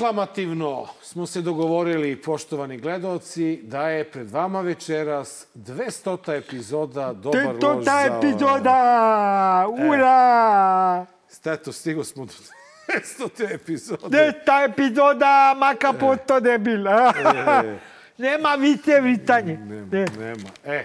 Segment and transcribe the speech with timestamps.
[0.00, 6.32] Aklamativno smo se dogovorili, poštovani gledalci, da je pred vama večeras 200.
[6.34, 7.90] epizoda Dobar lož za...
[8.02, 9.66] Teta epizoda!
[9.90, 11.06] Ura!
[11.44, 12.32] Eto, stigo smo do
[12.88, 13.54] 200.
[13.54, 14.08] epizode.
[14.32, 16.84] Teta epizoda, maka poto debil.
[18.18, 19.56] Nema vice vitanje.
[19.56, 20.06] Nema, Ne.
[20.18, 20.48] nema.
[20.64, 20.84] E,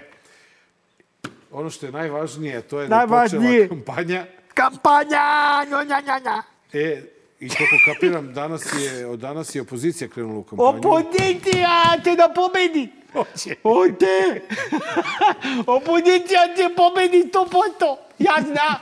[1.51, 3.61] ono što je najvažnije, to je Najvažnije.
[3.61, 4.25] da počela kampanja.
[4.53, 5.23] Kampanja!
[5.69, 6.43] Njo, nja, nja, nja.
[6.73, 10.69] E, i koliko kapiram, danas je, od danas je opozicija krenula u kampanju.
[10.69, 12.87] Opozicija će da pobedi.
[13.13, 13.55] Hoće.
[13.63, 14.41] Ode!
[15.77, 17.95] Opozicija će pobedi 100%.
[18.19, 18.75] Ja znam.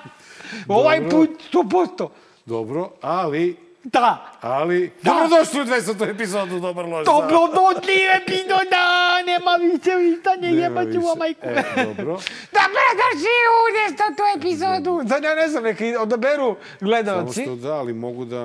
[0.68, 2.10] Ovaj put 100%.
[2.46, 4.32] Dobro, ali, Da.
[4.42, 4.92] ali...
[5.02, 5.12] Da.
[5.12, 6.10] Dobrodošli u 200.
[6.10, 7.06] epizodu Dobar lož.
[7.06, 8.86] Dobrodošli epizoda.
[9.26, 11.00] Nema više vitanje, Nema jebaću više.
[11.00, 11.46] vam majku.
[11.46, 12.20] E, dobro.
[12.60, 15.02] Dobrodošli u destotu epizodu.
[15.10, 17.42] Sad ja ne znam, neka odaberu Samo gledalci.
[17.42, 18.44] što da, ali mogu da,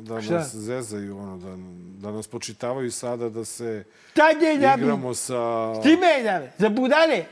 [0.00, 0.34] da Šta?
[0.34, 1.54] nas zezaju, ono, da,
[2.08, 3.84] da nas počitavaju sada da se
[4.16, 4.82] ja bi...
[4.82, 5.34] igramo sa...
[5.82, 7.24] Ti me da, za budale.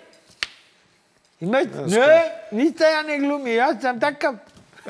[1.41, 4.35] Imaš, ne, ništa ja ne glumi, ja sam takav.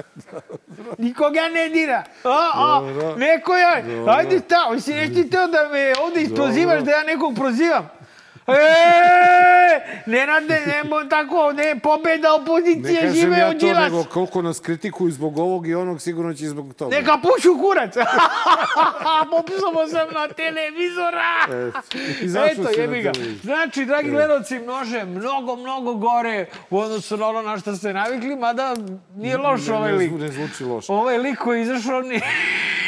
[0.98, 2.04] Nikoga ne dira.
[2.24, 3.16] A, a, Dobro.
[3.16, 3.66] neko je,
[4.08, 7.90] ajde sta, hoće neći to da me ovde isprozivaš, da ja nekog prozivam.
[8.46, 8.54] E,
[10.06, 14.06] ne rade, nemo tako, ne, pobeda Ne opozicije, kažem žive ja od to, nego Đilas.
[14.06, 16.96] koliko nas kritikuju zbog ovog i onog, sigurno će zbog toga.
[16.96, 17.94] Neka pušu kurac.
[19.30, 21.72] Popsamo sam na televizora.
[22.22, 23.12] Izašao Eto, jebi ga.
[23.42, 28.36] Znači, dragi gledalci, množe mnogo, mnogo gore u odnosu na ono na što ste navikli,
[28.36, 28.74] mada
[29.16, 30.12] nije loš Ne, ovaj ne, lik.
[30.12, 30.92] ne zvuči loše.
[30.92, 32.20] Ovaj lik koji je izašao nije,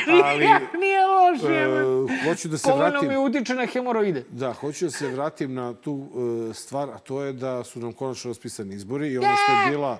[0.24, 0.46] Ali,
[0.78, 1.38] nije, loš.
[1.42, 3.08] E, hoću da se Povoljno vratim...
[3.08, 4.24] mi utiče na hemoroide.
[4.30, 6.08] Da, hoću da se vratim na tu
[6.50, 9.70] e, stvar, a to je da su nam konačno raspisani izbori i ono što je
[9.70, 9.98] bila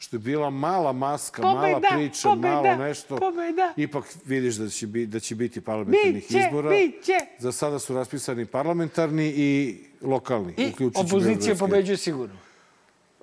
[0.00, 3.16] što je bila mala maska, mala Pobeda, priča, pobeda, malo nešto.
[3.16, 3.72] pobeda.
[3.76, 6.70] Ipak vidiš da će, bi, da će biti parlamentarnih Biće, izbora.
[6.70, 7.12] biće.
[7.38, 10.54] Za sada su raspisani parlamentarni i lokalni.
[10.56, 12.36] I opozicija pobeđuje sigurno.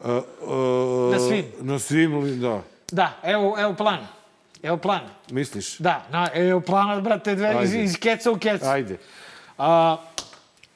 [0.06, 0.22] E, e,
[1.12, 1.46] Na svim.
[1.60, 2.64] Na svim, da.
[2.92, 4.08] Da, evo, evo plan.
[4.64, 5.02] Evo plan.
[5.32, 5.78] Misliš?
[5.78, 8.66] Da, na, evo plana, brate, dve, iz, iz keca u kecu.
[8.66, 8.98] Ajde.
[9.58, 9.98] A,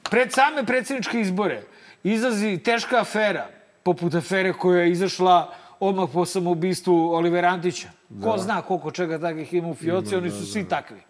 [0.10, 1.62] pred same predsjedničke izbore
[2.04, 3.48] izlazi teška afera,
[3.84, 7.90] poput afere koja je izašla odmah po samoubistvu Olivera Antića.
[8.24, 11.02] Ko zna koliko čega takvih ima u fioci, oni su svi takvi.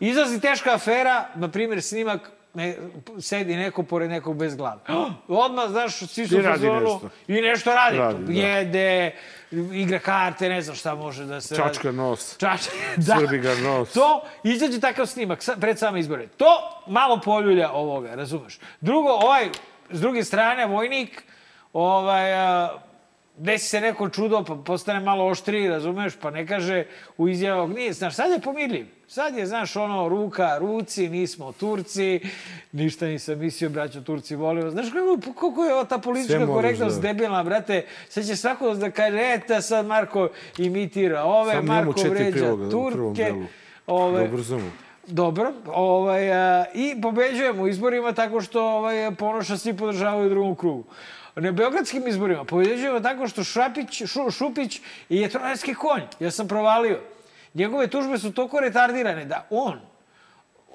[0.00, 2.76] Izlazi teška afera, na primjer snimak, ne,
[3.20, 4.80] sedi neko pored nekog bez glave.
[5.28, 7.00] Odmah, znaš, svi su u radi fazonu.
[7.28, 7.98] I nešto radi.
[7.98, 8.32] Radi, da.
[8.32, 9.14] Jede,
[9.72, 11.74] igra karte, ne znam šta može da se radi.
[11.74, 12.36] Čačka nos.
[12.42, 12.60] Čač,
[12.96, 13.16] da.
[13.18, 13.92] Svrbi ga nos.
[13.92, 16.26] To, izađe takav snimak pred same izbore.
[16.26, 18.58] To malo poljulja ovoga, razumeš?
[18.80, 19.48] Drugo, ovaj,
[19.90, 21.22] s druge strane, vojnik,
[21.72, 22.68] ovaj, a,
[23.36, 26.84] desi se neko čudo, pa postane malo oštriji, razumeš, pa ne kaže
[27.16, 28.97] u izjavog, nije, znaš, sad je pomirljiv.
[29.10, 32.20] Sad je, znaš, ono, ruka, ruci, nismo Turci,
[32.72, 34.70] ništa nisam mislio, braćo Turci, volim.
[34.70, 37.86] Znaš, kako, koliko je ta politička korektnost da- debilna, brate.
[38.08, 43.32] Sad će svako da kaže, eta, sad Marko imitira ove, imamo Marko vređa priloga Turke.
[43.86, 44.72] Ove, Da ubrzamo.
[45.06, 50.56] Dobro, ovaj, a, i pobeđujemo u izborima tako što ovaj, Ponoša svi podržavaju u drugom
[50.56, 50.84] krugu.
[51.36, 56.02] Na beogradskim izborima pobeđujemo tako što Šapić, šu, Šupić je trojanski konj.
[56.20, 57.00] Ja sam provalio.
[57.54, 59.80] Njegove tužbe su toliko retardirane da on,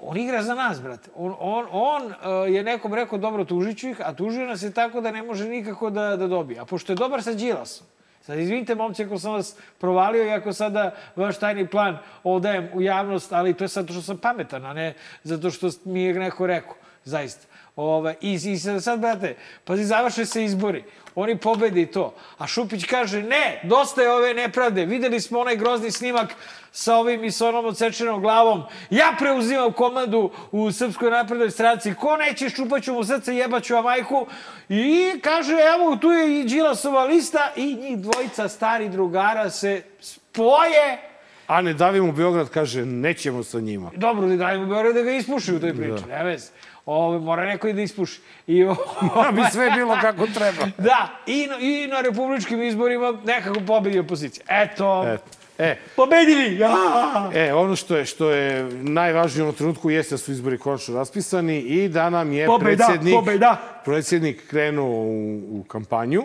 [0.00, 1.10] on igra za nas, brate.
[1.16, 4.72] On, on, on uh, je nekom rekao, dobro, tužit ću ih, a tužio nas je
[4.72, 6.60] tako da ne može nikako da, da dobije.
[6.60, 7.86] A pošto je dobar sa Đilasom,
[8.26, 12.82] Sad, izvinite, momci, ako sam vas provalio i ako sada vaš tajni plan odajem u
[12.82, 16.46] javnost, ali to je zato što sam pametan, a ne zato što mi je neko
[16.46, 16.74] rekao,
[17.04, 17.46] zaista.
[17.76, 20.84] Ove, I, i sad, brate, pazi, završe se izbori.
[21.14, 22.14] Oni pobede i to.
[22.38, 24.84] A Šupić kaže, ne, dosta je ove nepravde.
[24.84, 26.34] Videli smo onaj grozni snimak
[26.76, 28.62] sa ovim i sa onom odsečenom glavom.
[28.90, 31.94] Ja preuzimam komandu u Srpskoj naprednoj stranci.
[31.94, 34.26] Ko neće, ščupaću mu srce, jebaću vam majku.
[34.68, 40.98] I kaže, evo, tu je i Đilasova lista i njih dvojica stari drugara se spoje.
[41.46, 43.90] A ne davimo Beograd, kaže, nećemo sa njima.
[43.96, 46.08] Dobro, da dajmo Beograd da ga ispuši u toj priči.
[46.08, 46.18] Da.
[46.18, 46.50] Ne vez.
[46.86, 48.20] Ove, mora neko i da ispuši.
[48.46, 48.64] I,
[49.24, 50.66] Da bi sve bilo kako treba.
[50.88, 54.44] Da, i i na republičkim izborima nekako pobedi opozicija.
[54.48, 55.43] Eto, Eto.
[55.58, 56.58] E, pobedili!
[56.58, 57.30] Ja!
[57.34, 60.94] e, ono što je, što je najvažnije u ovom trenutku jeste da su izbori konačno
[60.94, 63.80] raspisani i da nam je Pobeda, predsjednik, pobeda.
[63.84, 66.22] predsjednik krenuo u, u kampanju.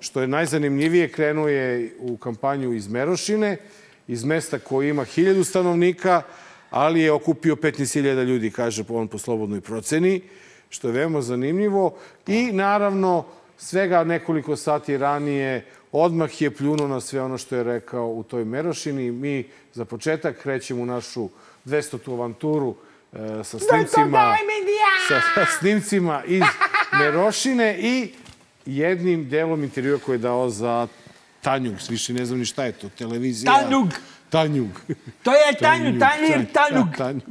[0.00, 3.56] Što je najzanimljivije, krenuo je u kampanju iz Merošine,
[4.08, 6.22] iz mesta koji ima hiljadu stanovnika,
[6.70, 10.20] ali je okupio 15.000 ljudi, kaže on po slobodnoj proceni,
[10.68, 11.94] što je veoma zanimljivo.
[12.26, 13.24] I naravno,
[13.56, 15.64] svega nekoliko sati ranije
[15.96, 19.12] odmah je pljunuo na sve ono što je rekao u toj Merošini.
[19.12, 21.28] Mi za početak krećemo u našu
[21.64, 22.12] 200.
[22.12, 22.74] avanturu
[23.12, 24.36] e, sa snimcima,
[25.08, 26.42] sa, sa snimcima iz
[26.98, 28.12] Merošine i
[28.66, 30.86] jednim delom intervjua koji je dao za
[31.42, 31.74] Tanjug.
[31.88, 33.52] Više ne znam ni šta je to, televizija.
[33.52, 33.88] Tanjug.
[34.30, 34.80] Tanjug.
[35.22, 36.86] To je Tanju, Tanjir, Tanjug.
[36.96, 37.22] Tanjug.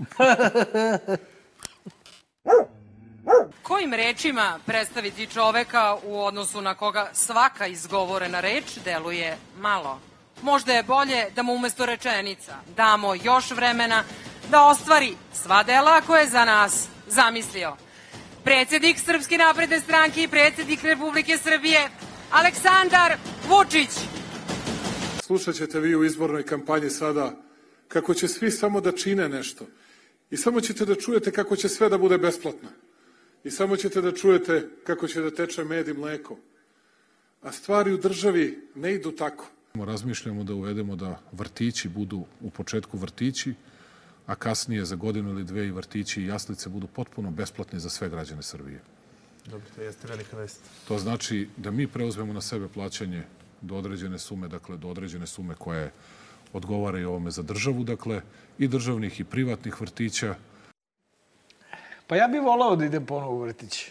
[3.63, 9.99] Kojim rečima predstaviti čoveka u odnosu na koga svaka izgovorena reč deluje malo?
[10.41, 14.03] Možda je bolje da mu umesto rečenica damo još vremena
[14.51, 17.75] da ostvari sva dela koje je za nas zamislio.
[18.43, 21.89] Predsednik Srpske napredne stranke i predsednik Republike Srbije
[22.31, 23.17] Aleksandar
[23.47, 23.89] Vučić.
[25.21, 27.31] Slušat ćete vi u izbornoj kampanji sada
[27.87, 29.65] kako će svi samo da čine nešto.
[30.31, 32.69] I samo ćete da čujete kako će sve da bude besplatno.
[33.43, 36.37] I samo ćete da čujete kako će da teče med i mleko.
[37.41, 39.49] A stvari u državi ne idu tako.
[39.73, 43.53] Razmišljamo da uvedemo da vrtići budu u početku vrtići,
[44.25, 48.09] a kasnije za godinu ili dve i vrtići i jaslice budu potpuno besplatni za sve
[48.09, 48.81] građane Srbije.
[49.45, 50.61] Dobro, to jeste velika vest.
[50.87, 53.23] To znači da mi preuzmemo na sebe plaćanje
[53.61, 55.91] do određene sume, dakle do određene sume koje
[56.53, 58.21] odgovaraju ovome za državu, dakle
[58.57, 60.35] i državnih i privatnih vrtića,
[62.07, 63.85] Pa ja bih volao da idem ponovo u vrtić.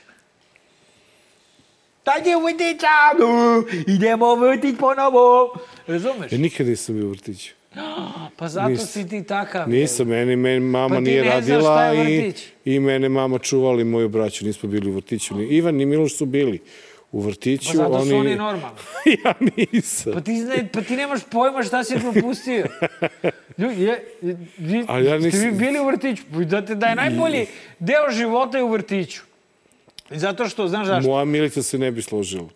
[2.27, 2.87] Je u vrtića,
[3.19, 5.55] no, idemo u vrtić ponovo.
[5.87, 6.33] Razumeš?
[6.33, 7.55] Ja nikad nisam bio u vrtiću.
[8.37, 9.69] Pa zato Nis- si ti takav.
[9.69, 12.45] Nisam, meni, meni mama Pa nije radila i, vrtić.
[12.65, 14.45] i mene mama čuvali moju braću.
[14.45, 15.35] Nismo bili u vrtiću.
[15.35, 16.61] Ni Ivan ni Miloš su bili
[17.13, 17.69] u vrtiću.
[17.69, 18.79] Pa zato su oni normalni.
[19.25, 19.35] ja
[19.73, 20.13] nisam.
[20.13, 22.67] Pa ti, zna, pa ti nemaš pojma šta si propustio.
[23.59, 24.05] Ljudi, je,
[24.59, 26.23] vi, Ali ja ste nisam- vi bili u vrtiću.
[26.33, 27.47] Pa Da, te- da je najbolji
[27.79, 29.21] deo života je u vrtiću.
[30.11, 31.11] Zato što, znaš zašto?
[31.11, 32.49] Moja Milica se ne bi složila.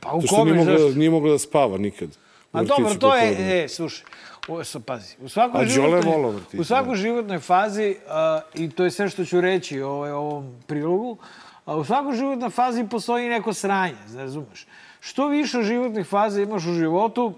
[0.00, 0.98] Pa u što nije kome, mogla, zašto?
[0.98, 2.08] nije mogla da spava nikad.
[2.52, 4.04] u A dobro, to je, e, slušaj,
[4.48, 6.96] ovo su, pazi, u svakoj A životnoj, vrtić, u svakoj da.
[6.96, 11.16] životnoj fazi, a, i to je sve što ću reći ovaj, ovom prilogu,
[11.68, 14.66] a, u svakoj životnoj fazi postoji neko sranje, znaš, razumeš?
[15.00, 17.34] Što više životnih faza imaš u životu,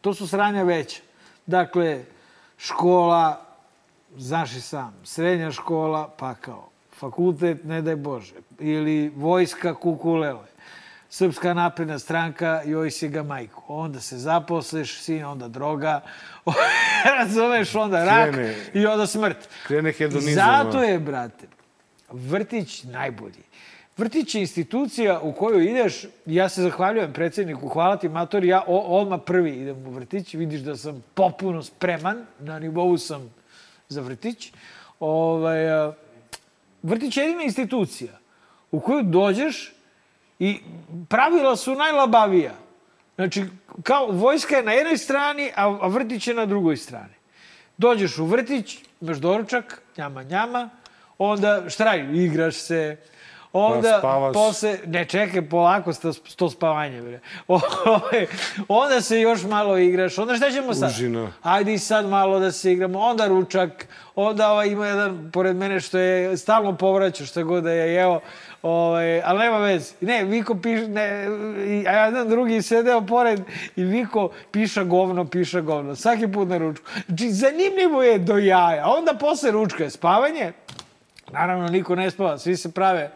[0.00, 1.00] to su sranja veća.
[1.46, 2.04] Dakle,
[2.58, 3.40] škola,
[4.16, 6.68] znaš i sam, srednja škola, pakao,
[6.98, 10.50] fakultet, ne daj Bože, ili vojska, kukulele,
[11.12, 13.62] Srpska napredna stranka, joj si ga majku.
[13.68, 16.00] Onda se zaposleš, sin, onda droga,
[17.18, 19.48] razumeš, onda rak Krene- i onda smrt.
[19.66, 21.46] krene hedonizam, Zato je, brate,
[22.10, 23.42] vrtić najbolji.
[24.00, 28.78] Vrtić je institucija u koju ideš, ja se zahvaljujem predsjedniku, hvala ti matori, ja o,
[29.00, 33.34] odmah prvi idem u vrtić, vidiš da sam popuno spreman, na nivou sam
[33.88, 34.52] za vrtić.
[35.00, 35.92] Ovaj,
[36.82, 38.18] vrtić je jedina institucija
[38.70, 39.72] u koju dođeš
[40.38, 40.58] i
[41.08, 42.54] pravila su najlabavija.
[43.14, 43.44] Znači,
[43.82, 47.14] kao vojska je na jednoj strani, a, vrtić je na drugoj strani.
[47.76, 50.70] Dođeš u vrtić, imaš doručak, njama, njama,
[51.18, 52.18] onda šta radiš?
[52.18, 52.96] Igraš se,
[53.52, 54.32] onda Pa spavaš.
[54.32, 57.20] posle, ne čekaj, polako sto, to spavanje, bre.
[57.48, 58.26] Ovaj,
[58.68, 60.90] onda se još malo igraš, onda šta ćemo sad?
[60.90, 61.32] Užina.
[61.42, 65.80] Ajde i sad malo da se igramo, onda ručak, onda ovaj, ima jedan pored mene
[65.80, 68.20] što je stalno povraća šta god da je jeo,
[68.62, 69.94] ovaj, ali nema veze.
[70.00, 71.26] Ne, Viko piše, ne,
[71.88, 73.40] a jedan drugi sedeo pored
[73.76, 76.86] i Viko piša govno, piša govno, svaki put na ručku.
[77.06, 78.86] Znači, zanimljivo je do jaja.
[78.86, 80.52] Onda posle ručka je spavanje,
[81.32, 83.10] Naravno, niko ne spava, svi se prave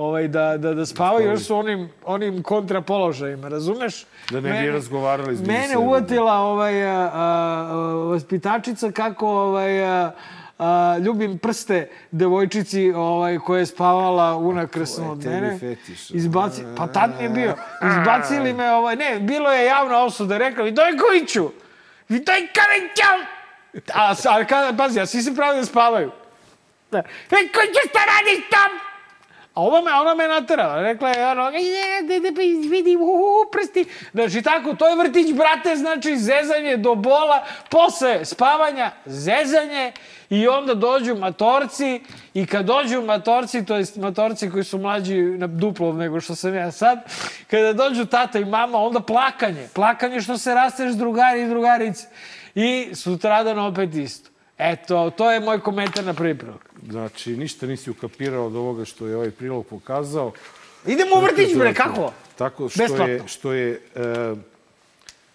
[0.00, 4.06] ovaj, da, da, da spavaju, još su onim, onim kontrapoložajima, razumeš?
[4.30, 10.10] Da ne bi razgovarali između Mene uvatila ovaj, a, a, a, vaspitačica kako ovaj, a,
[10.58, 11.78] a, ljubim prste
[12.10, 15.58] devojčici ovaj, koja je spavala unakrsno od mene.
[15.58, 16.10] fetiš.
[16.10, 17.54] Izbaci, pa tad mi je bio.
[17.90, 21.50] Izbacili me, ovaj, ne, bilo je javna osuda, rekla, Vidojkoviću,
[22.08, 23.12] Vidojkoviću!
[23.94, 26.10] A, s- a kada, pazi, a svi se pravi da spavaju.
[26.90, 27.02] Da.
[27.30, 28.89] Vidojkoviću, šta radiš tam?
[29.60, 30.80] A ova me, ona me naterala.
[30.80, 32.40] Rekla je, ono, "Je, da, da, pa
[32.70, 33.84] vidi, uhu, prsti.
[34.12, 39.92] Znači, tako, to je vrtić, brate, znači, zezanje do bola, posle spavanja, zezanje
[40.30, 42.00] i onda dođu matorci
[42.34, 46.54] i kad dođu matorci, to jest matorci koji su mlađi na duplo nego što sam
[46.54, 46.98] ja sad,
[47.50, 49.68] kada dođu tata i mama, onda plakanje.
[49.74, 52.08] Plakanje što se rasteš drugari i drugarice.
[52.54, 54.30] I sutradan opet isto.
[54.58, 56.69] Eto, to je moj komentar na prvi prilog.
[56.88, 60.32] Znači, ništa nisi ukapirao od ovoga što je ovaj prilog pokazao.
[60.86, 62.12] Idemo u vrtić, bre, kako?
[62.36, 63.06] Tako što Besplatno.
[63.06, 64.34] je, što je e,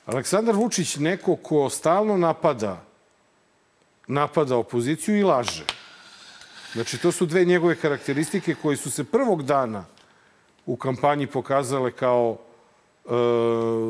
[0.06, 2.86] Aleksandar Vučić neko ko stalno napada
[4.08, 5.64] napada opoziciju i laže.
[6.74, 9.86] Znači, to su dve njegove karakteristike koje su se prvog dana
[10.66, 12.38] u kampanji pokazale kao
[13.06, 13.10] e,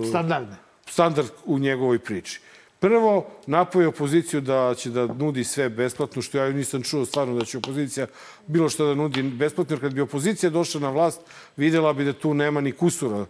[0.09, 0.55] Standardne.
[0.85, 2.39] standard u njegovoj priči.
[2.85, 7.45] Prvo, napoje opoziciju da će da nudi sve besplatno, što ja nisam čuo stvarno da
[7.45, 8.07] će opozicija
[8.47, 11.21] bilo što da nudi besplatno, jer kad bi opozicija došla na vlast,
[11.57, 13.25] videla bi da tu nema ni kusura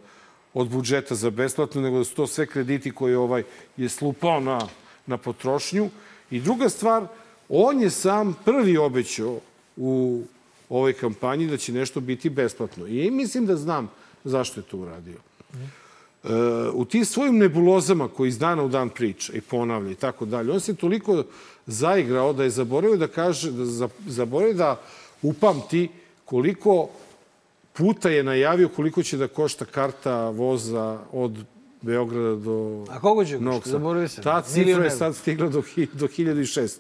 [0.53, 3.43] od budžeta za besplatno, nego da su to sve krediti koje ovaj
[3.77, 4.59] je slupao na,
[5.05, 5.89] na potrošnju.
[6.31, 7.07] I druga stvar,
[7.49, 9.39] on je sam prvi obećao
[9.77, 10.23] u
[10.69, 12.87] ovoj kampanji da će nešto biti besplatno.
[12.87, 13.91] I mislim da znam
[14.23, 15.17] zašto je to uradio.
[16.73, 20.51] U tim svojim nebulozama koji iz dana u dan priča i ponavlja i tako dalje,
[20.51, 21.23] on se toliko
[21.67, 24.81] zaigrao da je zaboravio da kaže, da za- zaboravio da
[25.21, 25.89] upamti
[26.25, 26.89] koliko
[27.73, 31.31] puta je najavio koliko će da košta karta voza od
[31.81, 33.69] Beograda do A koliko će košta?
[33.69, 34.23] Zaboravio sam.
[34.23, 35.61] Ta cifra je sad stigla do,
[35.93, 36.77] do 1600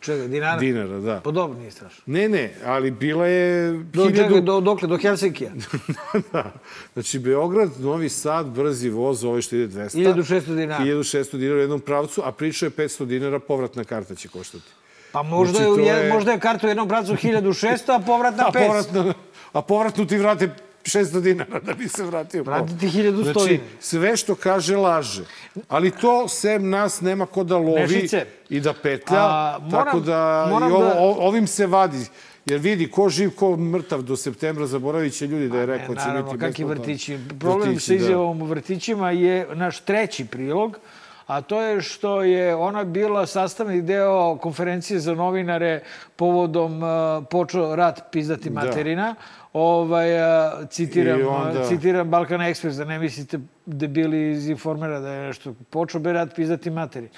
[0.00, 0.58] Čega, dinara?
[0.58, 1.20] dinara, da.
[1.20, 2.02] Pa dobro, nije strašno.
[2.06, 3.72] Ne, ne, ali bila je...
[3.72, 4.88] Do, hiljadu- čekaj, do, dokle?
[4.88, 5.50] Do Helsinkija?
[6.32, 6.52] da.
[6.92, 10.14] Znači, Beograd, Novi Sad, brzi voz, ovaj što ide 200.
[10.14, 10.84] 1600 dinara.
[10.84, 14.64] 1600 dinara u jednom pravcu, a pričao je 500 dinara, povratna karta će koštati.
[15.12, 18.50] Pa možda, Znači, je, je- možda je karta u jednom pravcu 1600, a povratna A
[18.50, 18.66] 500.
[18.66, 19.14] povratno,
[19.52, 20.48] a povratno ti vrate
[20.84, 22.42] 600 dinara da bi se vratio.
[22.42, 25.24] Vrati ti 1100 Znači, sve što kaže laže.
[25.68, 29.18] Ali to, sem nas, nema ko da lovi Nešice, i da petlja.
[29.18, 32.06] a, moram- tako da, moram i ovo, da- ovim se vadi.
[32.46, 36.00] Jer vidi, ko živ, ko mrtav do septembra, zaboravit će ljudi da je rekao Ne,
[36.00, 37.18] će naravno, biti kakvi vrtići.
[37.30, 37.96] Problem Vrtići, sa da.
[37.96, 40.78] izjavom u vrtićima je naš treći prilog,
[41.26, 45.82] a to je što je ona bila sastavni deo konferencije za novinare
[46.16, 46.88] povodom uh,
[47.24, 49.14] počeo rat pizdati materina.
[49.54, 55.08] Ovaj, uh, citiram, I onda- citiram Balkan Express, da ne mislite debili iz informera da
[55.08, 57.08] je nešto počeo be rat pizdati materin.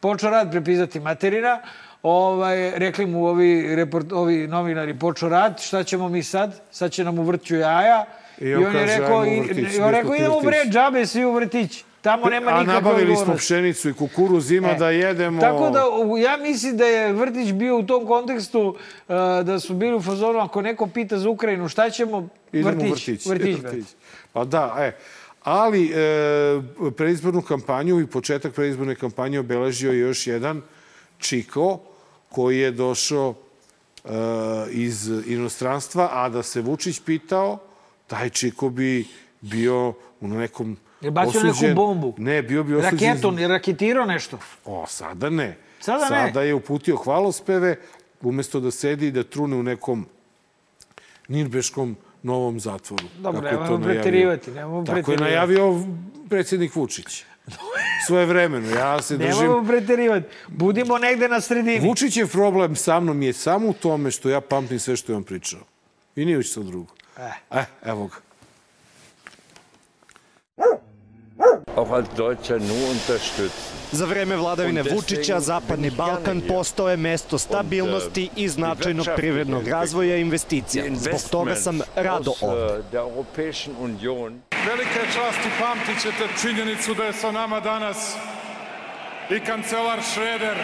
[0.00, 1.60] Počeo rat prepizati materina,
[2.02, 6.60] ovaj, rekli mu ovi, report, ovi novinari, počeo rat, šta ćemo mi sad?
[6.70, 8.04] Sad će nam u vrću jaja.
[8.38, 11.06] I on on je kaže, rekao, ajmo u i, i on rekao, idemo bre, džabe
[11.06, 11.84] svi u vrtić.
[12.02, 13.44] Tamo nema A nikakve nabavili smo odgovornosti.
[13.46, 15.40] pšenicu i kukuruz, ima E, da jedemo...
[15.40, 15.82] Tako da
[16.20, 18.76] ja mislim da je Vrtić bio u tom kontekstu uh,
[19.44, 23.26] da su bili u fazonu ako neko pita za Ukrajinu šta ćemo, Idemo vrtić, vrtić.
[23.26, 23.82] vrtić, brate.
[24.32, 24.92] Pa da, e.
[25.42, 26.60] Ali e,
[26.96, 30.62] predizbornu kampanju i početak predizborne kampanje obeležio je još jedan
[31.18, 31.78] Čiko
[32.28, 33.34] koji je došao
[34.04, 34.08] e,
[34.70, 37.58] iz inostranstva, a da se Vučić pitao,
[38.06, 39.06] taj Čiko bi
[39.40, 39.88] bio
[40.20, 42.14] u nekom Je bacio neku osuđen- bombu.
[42.18, 43.08] Ne, bio bi osuđen...
[43.08, 44.38] Raketom, je raketirao nešto.
[44.64, 45.56] O, sada ne.
[45.80, 46.26] Sada ne.
[46.26, 47.76] Sada je uputio hvalospeve,
[48.20, 50.06] umesto da sedi i da trune u nekom
[51.28, 53.04] Nirbeškom novom zatvoru.
[53.18, 55.84] Dobro, nemojmo preterivati, nemojmo Tako je najavio
[56.28, 57.24] predsjednik Vučić.
[58.06, 58.70] Svoje vremeno.
[58.70, 59.30] Ja se držim...
[59.30, 60.26] Nemojmo preterivati.
[60.48, 61.88] Budimo negde na sredini.
[61.88, 65.24] Vučićev problem sa mnom je samo u tome što ja pamtim sve što je on
[65.24, 65.60] pričao.
[66.16, 66.94] I nije što drugo.
[67.18, 67.32] Eh.
[67.50, 68.16] Eh, evo ga.
[73.92, 78.30] Za vreme vladavine Und deswegen Vučića Zapadni bin ich gerne Balkan postao je mesto stabilnosti
[78.36, 80.84] i značajnog privrednog razvoja i investicija.
[80.94, 82.82] Zbog toga sam rado ovde.
[82.92, 88.16] äh, Europäischen Union Velika je čast i pamtit ćete činjenicu da je sa nama danas
[89.30, 90.56] i kancelar Šreder.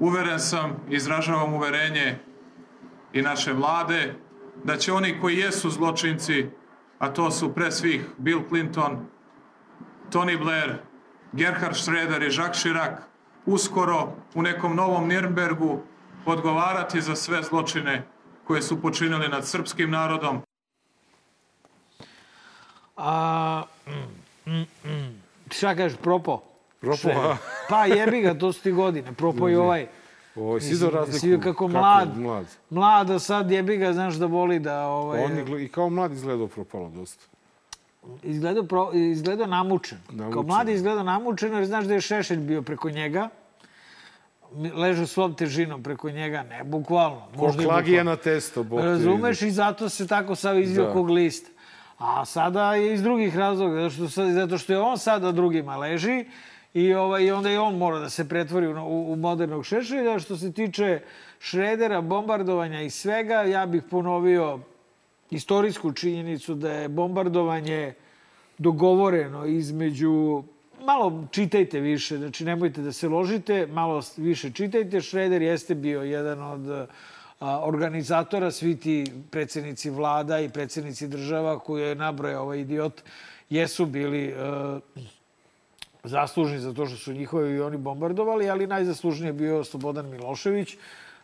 [0.00, 2.18] Uveren sam, izražavam uverenje
[3.12, 4.14] i naše vlade,
[4.64, 6.46] da će oni koji jesu zločinci,
[6.98, 9.06] a to su pre svih Bill Clinton,
[10.12, 10.74] Tony Blair,
[11.32, 12.98] Gerhard Schroeder i Jacques Chirac,
[13.46, 15.82] uskoro u nekom novom Nirnbergu
[16.26, 18.06] odgovarati za sve zločine
[18.44, 20.42] koje su počinili nad srpskim narodom,
[22.96, 25.22] A, mm, mm, mm.
[25.50, 26.42] Šta kažeš, propo?
[26.80, 27.36] Propo, a?
[27.68, 29.12] Pa jebi ga, to su ti godine.
[29.12, 29.86] Propo i ovaj.
[30.36, 31.18] Ovo, si do razliku.
[31.18, 32.46] Si vidio kako mlad, mlad.
[32.70, 34.80] mlad, a sad jebi ga, znaš da voli da...
[34.80, 37.24] Ovaj, On je, I kao mlad izgledao propalo dosta.
[38.22, 39.98] izgledao, pro, izgledao namučen.
[40.06, 40.46] Kao Namučen.
[40.46, 43.28] mladi izgledao namučen, jer znaš da je Šešelj bio preko njega.
[44.74, 47.22] Ležao svom težinom preko njega, ne, bukvalno.
[47.36, 48.10] Možda i klagija bukvalno.
[48.10, 48.64] na testo.
[48.64, 50.92] Te Razumeš i zato se tako sad izvio Da.
[50.92, 51.50] kog lista.
[51.98, 56.24] A sada je iz drugih razloga, zato što, zato što je on sada drugima leži
[56.74, 60.18] i, ovaj, onda i on mora da se pretvori u, u, modernog šešelja.
[60.18, 61.00] Što se tiče
[61.38, 64.58] Šredera, bombardovanja i svega, ja bih ponovio
[65.30, 67.94] istorijsku činjenicu da je bombardovanje
[68.58, 70.42] dogovoreno između
[70.84, 75.00] malo čitajte više, znači nemojte da se ložite, malo više čitajte.
[75.00, 76.88] Šreder jeste bio jedan od
[77.40, 83.02] organizatora, svi ti predsednici vlada i predsednici država koje je nabrojao ovaj idiot,
[83.50, 84.34] jesu bili e,
[86.04, 90.76] zaslužni za to što su njihovi avioni bombardovali, ali najzaslužniji je bio Slobodan Milošević.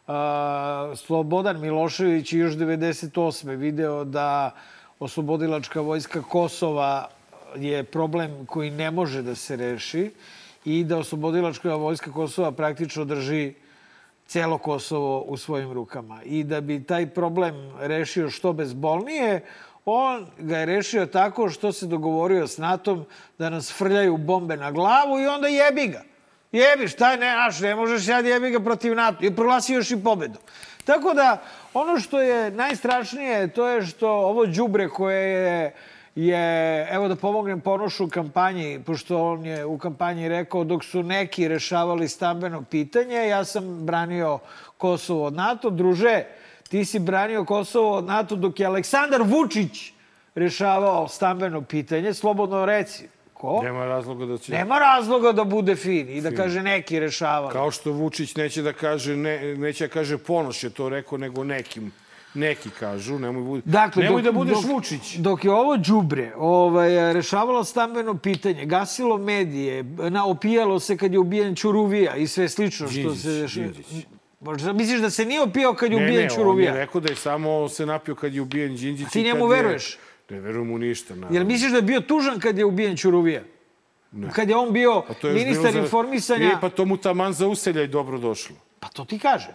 [0.06, 3.56] A, Slobodan Milošević je još 98.
[3.56, 4.54] video da
[4.98, 7.08] oslobodilačka vojska Kosova
[7.56, 10.10] je problem koji ne može da se reši
[10.64, 13.54] i da oslobodilačka vojska Kosova praktično drži
[14.26, 16.22] celo Kosovo u svojim rukama.
[16.24, 19.40] I da bi taj problem rešio što bezbolnije,
[19.84, 23.04] on ga je rešio tako što se dogovorio s NATO-om
[23.38, 26.02] da nas frljaju bombe na glavu i onda jebi ga.
[26.52, 29.24] Jebi, šta je, ne, naš, ne možeš sad jebi ga protiv NATO.
[29.24, 30.38] I proglasio još i pobedu.
[30.84, 31.42] Tako da,
[31.74, 35.72] ono što je najstrašnije, to je što ovo đubre koje je
[36.14, 41.02] je, evo da pomognem Ponošu u kampanji, pošto on je u kampanji rekao dok su
[41.02, 44.38] neki rešavali stambeno pitanje, ja sam branio
[44.78, 45.70] Kosovo od NATO.
[45.70, 46.24] Druže,
[46.70, 49.92] ti si branio Kosovo od NATO dok je Aleksandar Vučić
[50.34, 52.14] rešavao stambeno pitanje.
[52.14, 53.08] Slobodno reci.
[53.34, 53.60] Ko?
[53.64, 54.52] Nema razloga da će...
[54.52, 57.52] Nema razloga da bude fin i da kaže neki rešavali.
[57.52, 61.44] Kao što Vučić neće da kaže, ne, neće da kaže Ponoš je to rekao, nego
[61.44, 61.92] nekim.
[62.34, 65.14] Neki kažu, nemoj, budi, Dakle, nemoj dok, da budeš dok, Vučić.
[65.16, 71.18] Dok je ovo đubre ovaj, rešavalo stambeno pitanje, gasilo medije, na, opijalo se kad je
[71.18, 73.60] ubijen Čuruvija i sve slično što Đinđić, se...
[73.60, 74.06] Đinđić.
[74.40, 76.70] Možda misliš da se nije opio kad je Ne, ubijen ne, on Čuruvija?
[76.70, 79.08] je rekao da je samo se napio kad je ubijen Đinđić.
[79.08, 79.98] ti njemu kad je- veruješ?
[80.30, 81.14] Ne verujem mu ništa.
[81.14, 81.36] Naravno.
[81.36, 83.42] Jel misliš da je bio tužan kad je ubijen Čuruvija?
[84.12, 84.30] Ne.
[84.30, 86.46] Kad je on bio Pa ministar bilo za- informisanja...
[86.48, 88.56] E, pa to mu taman za uselja i dobro došlo.
[88.80, 89.52] Pa to ti kažem.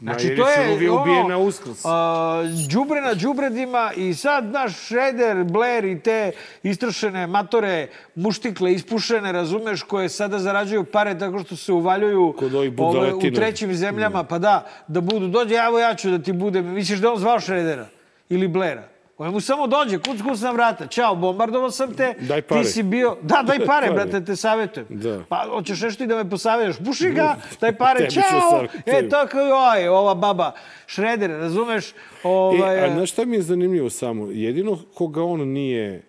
[0.00, 1.84] Znači, jer to je ono, ubijen na Uskrs.
[1.84, 9.32] a, đubre na đubredima i sad naš Šreder, Blair i te istrošene matore, muštikle, ispušene,
[9.32, 12.34] razumeš, koje sada zarađuju pare tako što se uvaljuju
[12.78, 16.66] ove, u trećim zemljama, pa da, da budu, dođe, evo ja ću da ti budem,
[16.66, 17.86] misliš da on zvao Šredera
[18.28, 18.95] ili Blaira?
[19.18, 20.86] On mu samo dođe, kuc, kuc na vrata.
[20.86, 22.14] Ćao, bombardovao sam te.
[22.20, 22.62] Daj pare.
[22.62, 23.16] Ti si bio...
[23.22, 23.90] Da, daj pare, pare.
[23.92, 24.86] brate, te savjetujem.
[24.90, 25.24] Da.
[25.28, 26.76] Pa, hoćeš nešto i da me posavješ?
[26.84, 28.66] Puši ga, daj pare, ćao!
[28.86, 30.52] E, tako je, oj, ova baba,
[30.86, 31.94] Šreder, razumeš?
[32.22, 34.28] Ovaj, E, a znaš šta mi je zanimljivo samo?
[34.30, 36.02] Jedino koga on nije,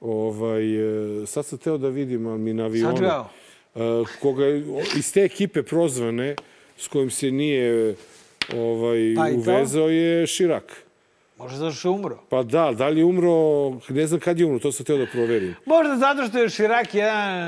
[0.00, 0.76] ovaj,
[1.22, 3.28] e, sad sam teo da vidim, ali mi na avionu, Sačekao.
[3.74, 3.80] e,
[4.22, 4.46] koga
[4.96, 6.34] iz te ekipe prozvane,
[6.76, 7.94] s kojim se nije
[8.56, 10.82] ovaj, Pa i uvezao je Širak.
[11.40, 12.18] Možda zato što je umro.
[12.28, 13.30] Pa da, da li je umro,
[13.88, 15.54] ne znam kad je umro, to sam teo da proverim.
[15.66, 17.42] Možda zato što je Širak jedan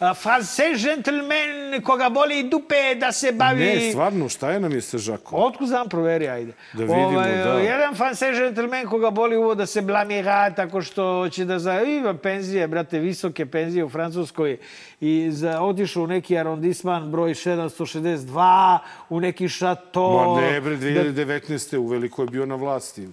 [0.00, 3.64] uh, francais gentleman koga boli dupe da se bavi...
[3.64, 5.42] Ne, stvarno, šta je nam je sa Žakom?
[5.42, 6.52] Otkud znam, proveri, ajde.
[6.72, 7.58] Da vidimo, da.
[7.58, 11.82] Jedan francais gentleman koga boli uvo da se blamira tako što će da za...
[11.82, 14.58] Ima penzije, brate, visoke penzije u Francuskoj
[15.00, 20.34] i za, otišao u neki arondisman broj 762, u neki šato...
[20.34, 21.76] Ma ne, bre, Da, 2019.
[21.76, 23.08] u Veliko je bio na vlasti.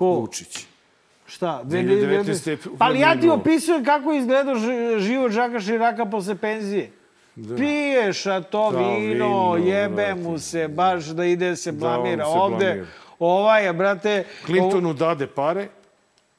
[0.00, 0.06] Ko?
[0.10, 0.66] Vučić.
[1.26, 1.62] šta?
[1.64, 2.48] 2019.
[2.48, 6.90] je Pa ali ja ti opisujem kako je izgledao ži- život Žaka Širaka posle penzije.
[7.36, 7.56] Da.
[7.56, 8.94] Pije šato Da, vino,
[9.52, 12.64] vino, jebe mu se, baš da ide se blamira on se ovde.
[12.66, 12.86] blamira.
[13.18, 14.24] Ovaj je, brate...
[14.46, 15.68] Clintonu dade pare,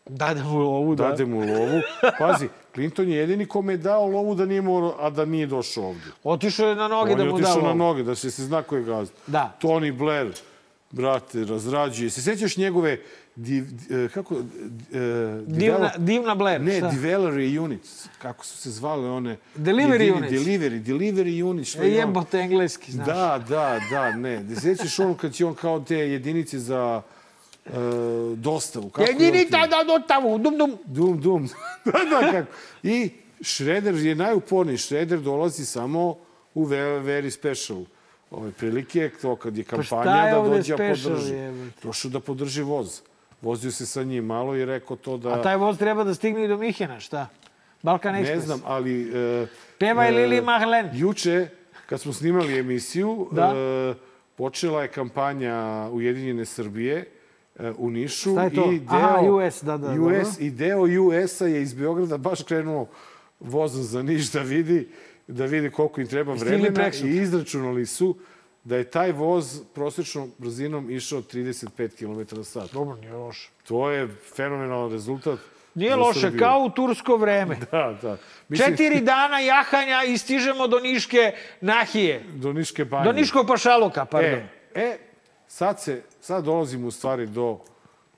[0.06, 1.04] Dade mu ovu, da.
[1.04, 1.82] dade mu lovu.
[2.19, 5.84] Pazi, Clinton je jedini kome je dao lovu da nije morao, a da nije došao
[5.86, 6.10] ovde.
[6.24, 7.78] Otišao je na noge On da je mu da otišao na lovu.
[7.78, 9.15] noge, da se se zna ko je gazda.
[9.28, 9.52] Da.
[9.62, 10.32] Tony Blair,
[10.91, 12.10] brate, razrađuje.
[12.10, 12.99] Se sećaš njegove,
[13.36, 14.39] div, e, kako, e,
[15.47, 16.62] Divna, develop- divna Blair.
[16.62, 16.91] Ne, šta?
[16.91, 19.38] delivery units, kako su se zvale one...
[19.56, 20.34] Delivery jedini- units.
[20.34, 21.69] Delivery, delivery units.
[21.69, 23.08] što E, jebote engleski, znaš.
[23.08, 24.43] Da, da, da, ne.
[24.43, 27.01] Da se sećaš ono kad će on kao te jedinice za
[27.65, 27.69] e,
[28.36, 28.89] dostavu.
[28.89, 30.77] Kako Jedinica da dotavu, dum dum.
[30.86, 31.49] Dum, dum.
[31.86, 32.51] da, da, kako.
[32.84, 33.10] I
[33.41, 34.77] Šreder je najuporniji.
[34.77, 36.17] Šreder dolazi samo
[36.54, 37.84] u very, very special
[38.32, 41.34] ove prilike, to kad je kampanja Pa šta je da dođe a special, podrži.
[41.84, 43.02] Došao da podrži voz.
[43.41, 45.34] Vozio se sa njim malo i rekao to da...
[45.34, 47.28] A taj voz treba da stigne i do Mihena, šta?
[47.82, 48.30] Balkan Express.
[48.30, 49.12] Ne znam, ali...
[49.17, 49.48] E,
[49.80, 50.89] Pevaj e, Lili Marlen.
[50.94, 51.48] Juče,
[51.86, 53.54] kad smo snimali emisiju, Da.
[53.56, 53.94] e,
[54.36, 57.06] počela je kampanja Ujedinjene Srbije
[57.60, 58.32] e, u Nišu.
[58.32, 58.72] Šta je to?
[58.72, 60.22] I deo, Aha, US, da, da, US, dobro.
[60.39, 62.88] I deo US-a je iz Beograda baš krenuo
[63.39, 64.89] vozom za Niš da vidi,
[65.32, 68.17] da vidi koliko im treba vremena i izračunali su
[68.63, 72.74] da je taj voz prosječnom brzinom išao 35 km na sat.
[72.74, 73.50] Dobro, nije loše.
[73.67, 75.39] To je fenomenalan rezultat.
[75.76, 76.39] Nije loše, Srbiju.
[76.39, 77.58] kao u tursko vreme.
[77.72, 78.17] Da, da.
[78.58, 82.24] Četiri dana jahanja i stižemo do Niške Nahije.
[82.36, 83.04] Do Niške banje.
[83.04, 84.34] Do Niškog pašaluka, pardon.
[84.34, 84.98] E, e,
[85.48, 87.60] sad, se, sad dolazimo u stvari do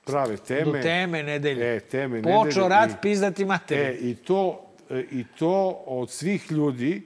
[0.06, 0.62] prave teme.
[0.64, 1.76] Do teme nedelje.
[1.76, 2.36] E, teme nedelje.
[2.36, 3.82] Počeo rat i- pizdati materi.
[3.82, 4.66] E, i to,
[5.12, 7.02] I to od svih ljudi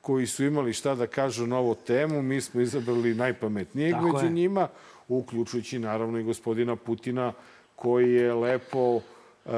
[0.00, 4.26] koji su imali šta da kažu na ovu temu, mi smo izabrali najpametnijeg Tako među
[4.26, 4.30] je.
[4.30, 4.68] njima,
[5.08, 7.32] uključujući naravno i gospodina Putina,
[7.76, 9.50] koji je lepo e,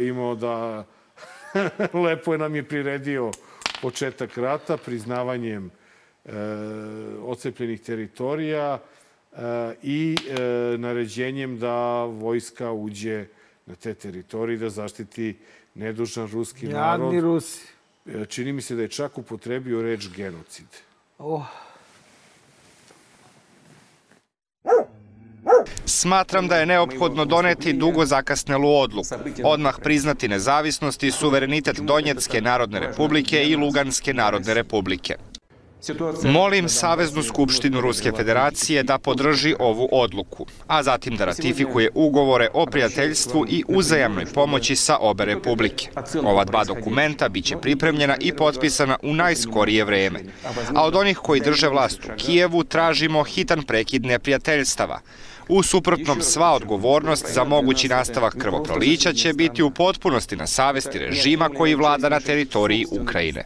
[0.00, 0.84] imao da...
[2.04, 3.30] lepo je nam je priredio
[3.82, 5.70] početak rata priznavanjem
[6.24, 6.30] e,
[7.22, 9.38] ocepljenih teritorija e,
[9.82, 13.26] i e, naređenjem da vojska uđe na
[13.66, 15.36] na te teritorije da zaštiti
[15.74, 17.12] nedužan ruski narod.
[17.12, 17.60] Jadni Rusi.
[18.06, 20.66] E, Čini mi se da je čak upotrebio reč genocid.
[21.18, 21.46] Oh.
[25.86, 29.08] Smatram da je neophodno doneti dugo zakasnelu odluku.
[29.44, 35.14] Odmah priznati nezavisnost i suverenitet Donjetske narodne republike i Luganske narodne republike.
[36.24, 42.66] Molim Saveznu skupštinu Ruske federacije da podrži ovu odluku, a zatim da ratifikuje ugovore o
[42.66, 45.88] prijateljstvu i uzajamnoj pomoći sa obe republike.
[46.24, 50.20] Ova dva dokumenta biće pripremljena i potpisana u najskorije vreme.
[50.74, 55.00] A od onih koji drže vlast u Kijevu tražimo hitan prekid neprijateljstava.
[55.48, 61.48] U suprotnom, sva odgovornost za mogući nastavak krvoprolića će biti u potpunosti na savesti režima
[61.48, 63.44] koji vlada na teritoriji Ukrajine.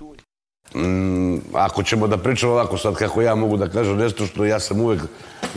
[0.77, 4.61] Mm, ako ćemo da pričamo ovako sad kako ja mogu da kažem nešto što ja
[4.61, 5.03] sam uvek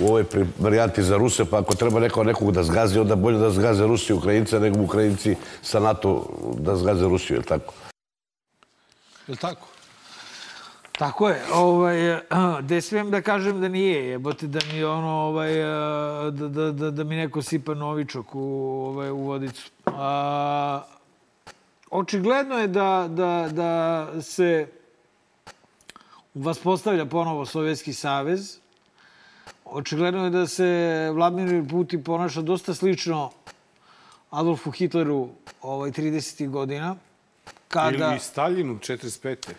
[0.01, 0.25] u ovoj
[0.59, 4.13] varijanti za Ruse, pa ako treba neko nekog da zgazi, onda bolje da zgaze Rusi
[4.13, 6.25] Ukrajince nego Ukrajinci sa NATO
[6.59, 7.73] da zgaze Rusiju, je li tako?
[9.27, 9.67] Je li tako?
[10.91, 11.41] Tako je.
[11.53, 12.19] Ovaj,
[12.63, 15.55] gde smijem da kažem da nije, jebote, da mi ono, ovaj,
[16.31, 18.39] da, da, da, da mi neko sipa novičok u,
[18.87, 19.71] ovaj, u vodicu.
[19.85, 20.81] A,
[21.91, 24.78] očigledno je da, da, da se
[26.39, 28.57] vaspostavlja ponovo Sovjetski savez.
[29.65, 33.31] Očigledno je da se Vladimir Putin ponaša dosta slično
[34.29, 35.29] Adolfu Hitleru
[35.61, 36.49] ovaj, 30.
[36.49, 36.95] godina.
[37.67, 38.07] Kada...
[38.09, 39.53] Ili Staljinu 45.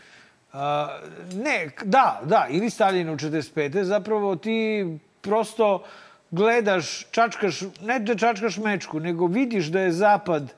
[0.53, 0.99] A,
[1.35, 3.83] ne, da, da, ili Staljinu 45.
[3.83, 4.87] Zapravo ti
[5.21, 5.85] prosto
[6.31, 10.53] gledaš, čačkaš, ne da čačkaš mečku, nego vidiš da je Zapad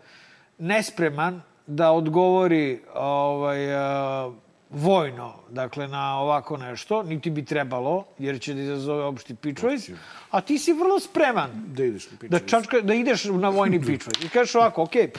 [0.59, 4.33] nespreman da odgovori ovaj, a,
[4.73, 9.91] vojno, dakle, na ovako nešto, niti bi trebalo, jer će da izazove opšti pičvojs,
[10.31, 14.25] a ti si vrlo spreman Da ideš na da, čačka, da ideš na vojni pičvojs.
[14.25, 15.11] I kažeš ovako, okej,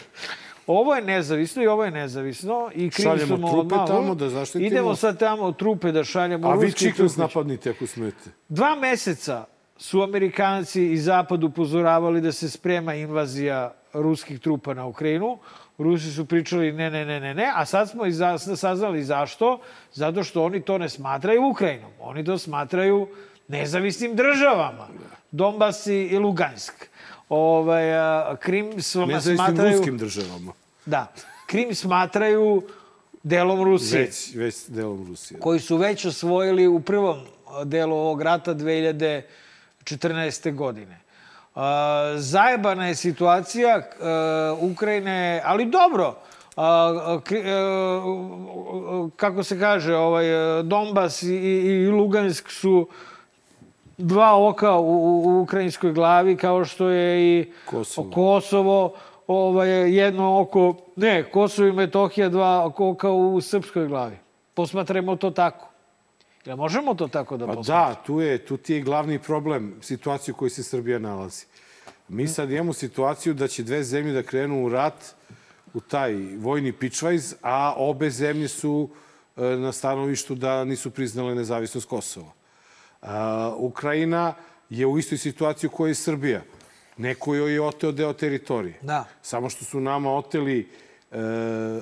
[0.68, 4.66] ovo je nezavisno i ovo je nezavisno i krivi smo trupe odmah, tamo da zaštitimo.
[4.66, 6.48] Idemo sad tamo trupe da šaljemo.
[6.48, 7.16] A vi trupić.
[7.18, 8.30] napadnite ako smete.
[8.50, 9.46] Dva meseca
[9.78, 15.38] su Amerikanci i Zapad upozoravali da se sprema invazija ruskih trupa na Ukrajinu.
[15.78, 19.60] Rusi su pričali ne, ne, ne, ne, ne, a sad smo i za, saznali zašto.
[19.94, 21.92] Zato što oni to ne smatraju Ukrajinom.
[22.00, 23.08] Oni to smatraju
[23.48, 24.88] nezavisnim državama.
[25.32, 26.74] Donbas i Lugansk.
[27.30, 27.84] Ovaj,
[28.40, 29.78] Krim sma- Nezavisnim smatraju...
[29.78, 30.52] ruskim državama.
[30.86, 31.14] Da.
[31.48, 32.64] Krim smatraju
[33.24, 35.40] delom Rusije Već, već delom Rusije.
[35.40, 37.20] koji su već osvojili u prvom
[37.66, 39.24] delu ovog rata 2014.
[40.56, 41.00] godine.
[41.56, 41.62] Uh,
[42.16, 43.84] zajebana je situacija uh,
[44.72, 46.16] Ukrajine, ali dobro.
[46.56, 47.22] Uh, uh,
[49.16, 50.26] kako se kaže, ovaj,
[50.64, 52.88] Donbas i, i Lugansk su
[53.98, 58.12] dva oka u, u, ukrajinskoj glavi, kao što je i Kosovo.
[58.12, 58.94] Kosovo
[59.28, 64.18] ovaj, jedno oko, ne, Kosovo i Metohija, dva oka u srpskoj glavi.
[64.54, 65.73] Posmatrajmo to tako.
[66.46, 67.96] Jel možemo to tako da Pa posmatramo?
[67.96, 71.46] da, tu, je, tu ti je glavni problem, situaciju u kojoj se Srbija nalazi.
[72.08, 75.16] Mi sad imamo situaciju da će dve zemlje da krenu u rat,
[75.74, 78.90] u taj vojni pičvajz, a obe zemlje su
[79.38, 82.32] e, na stanovištu da nisu priznale nezavisnost Kosova.
[83.02, 84.34] A, Ukrajina
[84.70, 86.42] je u istoj situaciji u kojoj je Srbija.
[86.98, 88.80] Neko joj je oteo deo teritorije.
[88.82, 89.06] Da.
[89.22, 90.70] Samo što su nama oteli
[91.12, 91.18] e,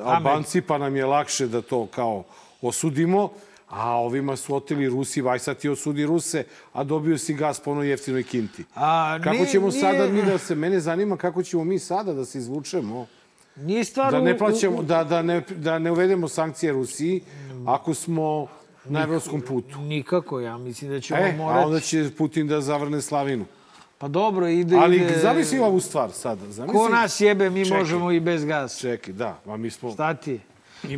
[0.03, 2.23] Albanci, pa nam je lakše da to kao
[2.61, 3.29] osudimo,
[3.71, 7.89] a ovima su oteli Rusi, Vajsa ti osudi Ruse, a dobio si gas po onoj
[7.89, 8.63] jeftinoj kinti.
[8.75, 12.13] A, Kako nije- ćemo nije- sada mi da se, mene zanima kako ćemo mi sada
[12.13, 13.07] da se izvučemo,
[13.57, 17.21] Nije stvar da u- ne u- plaćamo, da, da, ne, da ne uvedemo sankcije Rusiji,
[17.65, 18.47] ako smo
[18.85, 19.79] na evropskom putu.
[19.79, 21.65] Nikako, ja mislim da ćemo E, a morati.
[21.65, 23.45] onda će Putin da zavrne Slavinu.
[23.97, 24.77] Pa dobro, ide...
[24.77, 25.17] Ali ide...
[25.17, 26.41] zamisli ovu stvar sada.
[26.43, 26.77] Zamisli...
[26.77, 27.79] Ko nas jebe, mi Čekaj.
[27.79, 28.79] možemo i bez gasa.
[28.79, 29.91] Čekaj, da, a mi smo...
[29.91, 30.39] Šta ti?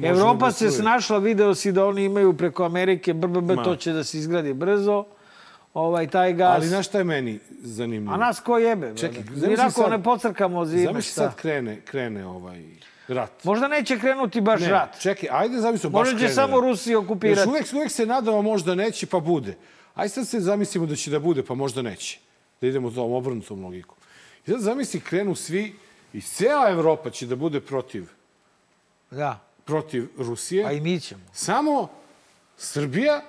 [0.04, 3.14] Evropa bez se snašla, video si da oni imaju preko Amerike,
[3.56, 3.64] Ma.
[3.64, 5.06] to će da se izgradi brzo.
[5.74, 6.56] Ovaj, taj gas.
[6.56, 8.14] Ali znaš šta je meni zanimljivo?
[8.14, 8.94] A nas ko jebe?
[8.98, 12.64] Čekaj, Mi sad- ne pocrkamo zime, Zamisli sad krene, krene ovaj
[13.08, 13.44] rat.
[13.44, 15.00] Možda neće krenuti baš Ne, rat.
[15.02, 16.64] Čekaj, ajde zamislimo baš Možda će krene samo rat.
[16.70, 17.40] Rusi okupirati.
[17.40, 19.56] Još uvek, uvek se nadamo možda neće, pa bude.
[19.96, 22.20] Ajde sad se zamislimo da će da bude, pa možda neće.
[22.62, 23.98] Da idemo tom obrnutom logikom.
[24.48, 25.76] I sad zamisli krenu svi
[26.14, 28.10] i cela Evropa će da bude protiv,
[29.12, 30.66] Da, protiv Rusije.
[30.66, 31.22] a i mi ćemo.
[31.34, 31.88] Samo
[32.58, 33.22] Srbija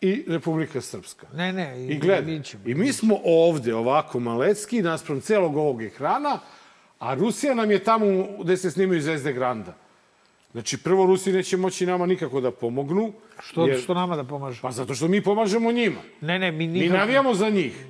[0.00, 1.26] i Republika Srpska.
[1.34, 2.62] Ne, ne, i, I gledaj, mi ćemo.
[2.66, 6.38] i mi smo ovde ovako malecki, naspram celog ovog ekrana,
[6.98, 8.06] a Rusija nam je tamo
[8.40, 9.74] gde se snimaju Zvezde Granda.
[10.52, 13.12] Znači, prvo, Rusi neće moći nama nikako da pomognu.
[13.42, 14.62] Što, što nama da pomaže?
[14.62, 16.00] Pa zato što mi pomažemo njima.
[16.20, 16.98] Ne, ne, mi Mi nikako...
[16.98, 17.86] navijamo za njih.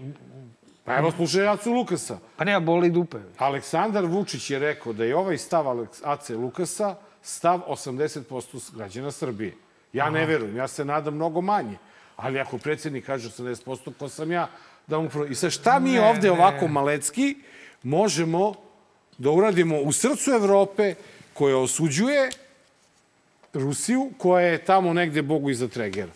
[0.84, 2.18] Pa evo slušaj Acu Lukasa.
[2.36, 3.18] Pa nema boli dupe.
[3.38, 9.54] Aleksandar Vučić je rekao da je ovaj stav Ace Lukasa stav 80% građana Srbije.
[9.92, 11.78] Ja ne verujem, ja se nadam mnogo manje.
[12.16, 14.48] Ali ako predsjednik kaže 80%, ko sam ja
[14.86, 15.08] da mu...
[15.08, 15.26] Pro...
[15.26, 16.30] I sad šta mi Ne, ovde ne.
[16.30, 17.36] ovako malecki
[17.82, 18.54] možemo
[19.18, 20.94] da uradimo u srcu Evrope
[21.34, 22.30] koja osuđuje
[23.54, 26.12] Rusiju, koja je tamo negde Bogu iza tregera.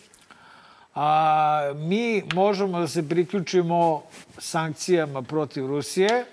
[0.95, 4.03] A, mi možemo da se priključimo
[4.37, 6.25] sankcijama protiv Rusije,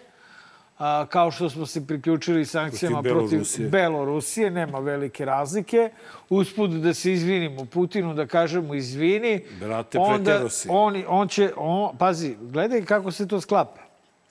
[0.82, 3.68] a, kao što smo se priključili sankcijama Protiv protiv, Belorusije.
[3.68, 5.90] Belorusije, nema velike razlike.
[6.28, 9.44] Usput da se izvinimo Putinu, da kažemo izvini.
[9.60, 13.80] Brate, onda on, on će, on, pazi, gledaj kako se to sklapa.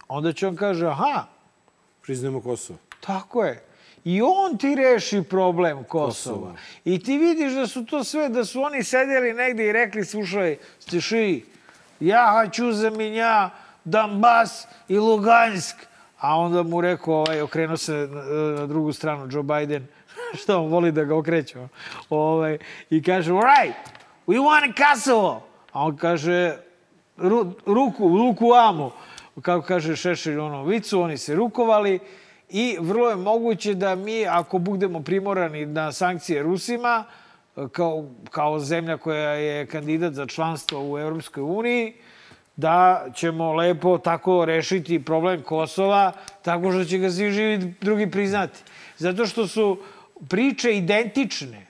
[0.07, 1.25] Onda će on kaže, aha,
[2.01, 2.79] Priznajemo Kosovo.
[2.99, 3.63] Tako je.
[4.03, 6.37] I on ti reši problem Kosova.
[6.37, 6.55] Kosova.
[6.85, 10.57] I ti vidiš da su to sve, da su oni sedeli negde i rekli, slušaj,
[10.79, 11.45] stiši,
[11.99, 13.49] ja hoću za minja
[13.83, 15.90] Donbass i Lugansk.
[16.21, 18.21] A onda mu rekao, ovaj, okrenuo se na,
[18.59, 19.87] na drugu stranu, Joe Biden,
[20.41, 21.67] što on voli da ga okreće.
[22.09, 22.57] Ovaj,
[22.89, 23.73] I kaže, all right,
[24.27, 25.43] we want Kosovo.
[25.71, 26.57] A on kaže,
[27.17, 28.91] ru, ruku, ruku amo.
[29.41, 31.99] Kako kaže Šešelj u onom vicu, oni se rukovali
[32.49, 37.03] i vrlo je moguće da mi, ako budemo primorani na sankcije Rusima,
[37.71, 41.93] kao, kao zemlja koja je kandidat za članstvo u Europskoj uniji,
[42.61, 48.59] da ćemo lepo tako rešiti problem Kosova tako što će ga svi živi drugi priznati.
[48.97, 49.77] Zato što su
[50.29, 51.67] priče identične.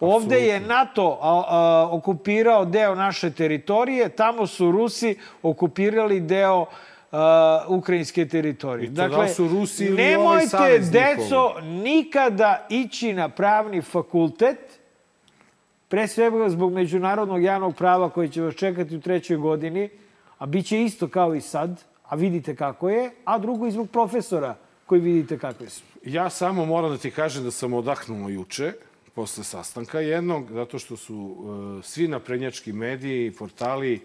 [0.00, 6.66] Ovde je NATO a, a, okupirao deo naše teritorije, tamo su Rusi okupirali deo
[7.12, 8.86] a, ukrajinske teritorije.
[8.86, 13.82] I to da li su Rusi ili ovaj nemojte, savez deco, nikada ići na pravni
[13.82, 14.58] fakultet,
[15.88, 19.88] pre svega zbog međunarodnog javnog prava koji će vas čekati u trećoj godini,
[20.38, 23.90] a bit će isto kao i sad, a vidite kako je, a drugo i zbog
[23.90, 25.82] profesora koji vidite kakvi su.
[26.04, 28.72] Ja samo moram da ti kažem da sam odahnuo juče,
[29.14, 34.00] posle sastanka jednog, zato što su uh, svi naprednjački mediji i portali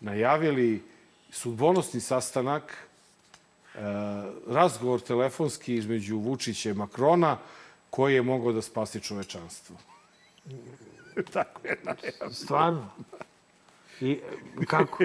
[0.00, 0.82] najavili
[1.30, 2.76] sudbonosni sastanak,
[3.74, 3.80] uh,
[4.48, 7.38] razgovor telefonski između Vučića i Makrona,
[7.90, 9.76] koji je mogao da spasi čovečanstvo.
[11.32, 12.32] Tako je najavio.
[12.32, 12.90] Stvarno.
[14.00, 14.18] I
[14.66, 15.04] kako?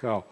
[0.00, 0.22] Kao,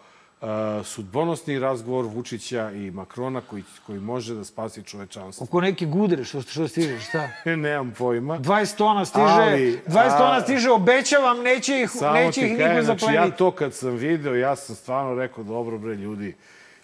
[0.41, 0.47] uh,
[0.83, 5.43] sudbonosni razgovor Vučića i Makrona koji, koji može da spasi čovečanstvo.
[5.43, 7.29] Oko neke gudre, što, što stiže, šta?
[7.55, 8.39] Nemam pojma.
[8.39, 12.83] 20 tona stiže, Ali, 20 tona a- stiže, obećavam, neće ih, neće ih niko znači,
[12.85, 13.15] zapleniti.
[13.15, 16.35] ja to kad sam video, ja sam stvarno rekao, dobro bre, ljudi,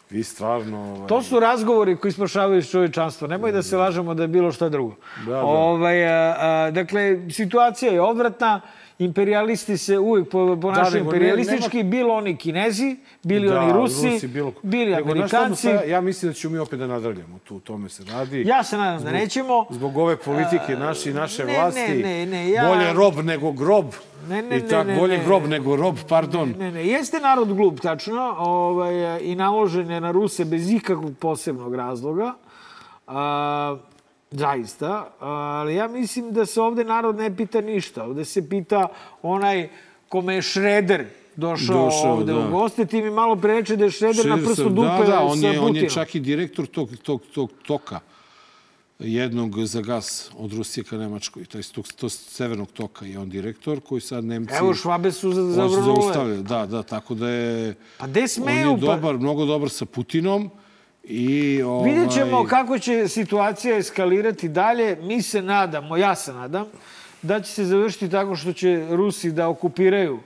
[0.10, 0.91] vi stvarno...
[0.91, 3.28] Ovaj, To su razgovori koji spašavaju čovječanstvo.
[3.28, 4.95] Nemoj da se lažemo da je bilo šta drugo.
[5.26, 5.43] Da, da.
[5.43, 8.62] Ovaj, a, a, dakle, situacija je odvratna.
[8.99, 11.84] Imperialisti se uvijek po, ponašaju nego ne- imperialistički.
[11.84, 14.53] Bilo oni kinezi, bili oni Rusi, bilo...
[14.63, 15.67] bili Nego, Amerikanci.
[15.67, 17.39] Musa, Ja mislim da ćemo mi opet da nadravljamo.
[17.39, 18.43] Tu, tome se radi.
[18.43, 19.65] Ja se nadam da nećemo.
[19.69, 21.79] Zbog ove politike naše i naše ne, vlasti.
[21.81, 23.86] ne, ne, ne, ja- Bolje rob nego grob.
[24.29, 25.23] Ne, ne, I ne, tak, ne, bolje ne.
[25.25, 26.53] grob nego rob, pardon.
[26.60, 31.75] Ne, ne, jeste narod glup, tačno, ovaj, i naložen je na Ruse bez ikakvog posebnog
[31.75, 32.34] razloga.
[33.08, 33.77] A,
[34.31, 35.09] zaista.
[35.19, 38.03] Ali ja mislim da se ovde narod ne pita ništa.
[38.03, 38.88] Ovde se pita
[39.21, 39.69] onaj
[40.09, 42.39] kome je Šreder došao, Došao, ovde da.
[42.39, 42.85] u goste.
[42.85, 45.19] Ti mi malo pre reče da je Šreder na Šerif prstu sam- dupe da, da,
[45.21, 45.89] on je, on je Putinom.
[45.89, 47.99] čak i direktor tog, tog, tog toka
[48.99, 51.45] jednog za gas od Rusije ka Nemačkoj.
[51.45, 54.53] To je tog, to severnog toka je on direktor koji sad Nemci...
[54.55, 55.83] Evo, Švabe su za- On zavrnule.
[55.95, 57.75] zaustavlja, Da, da, tako da je...
[57.97, 58.69] Pa gde On smeju?
[58.69, 60.49] je Pa- dobar, mnogo dobar sa Putinom
[61.08, 61.62] i...
[61.63, 64.98] Ovaj, Vidjet ćemo kako će situacija eskalirati dalje.
[64.98, 66.65] Mi se nadamo, ja se nadam,
[67.22, 70.20] da će se završiti tako što će Rusi da okupiraju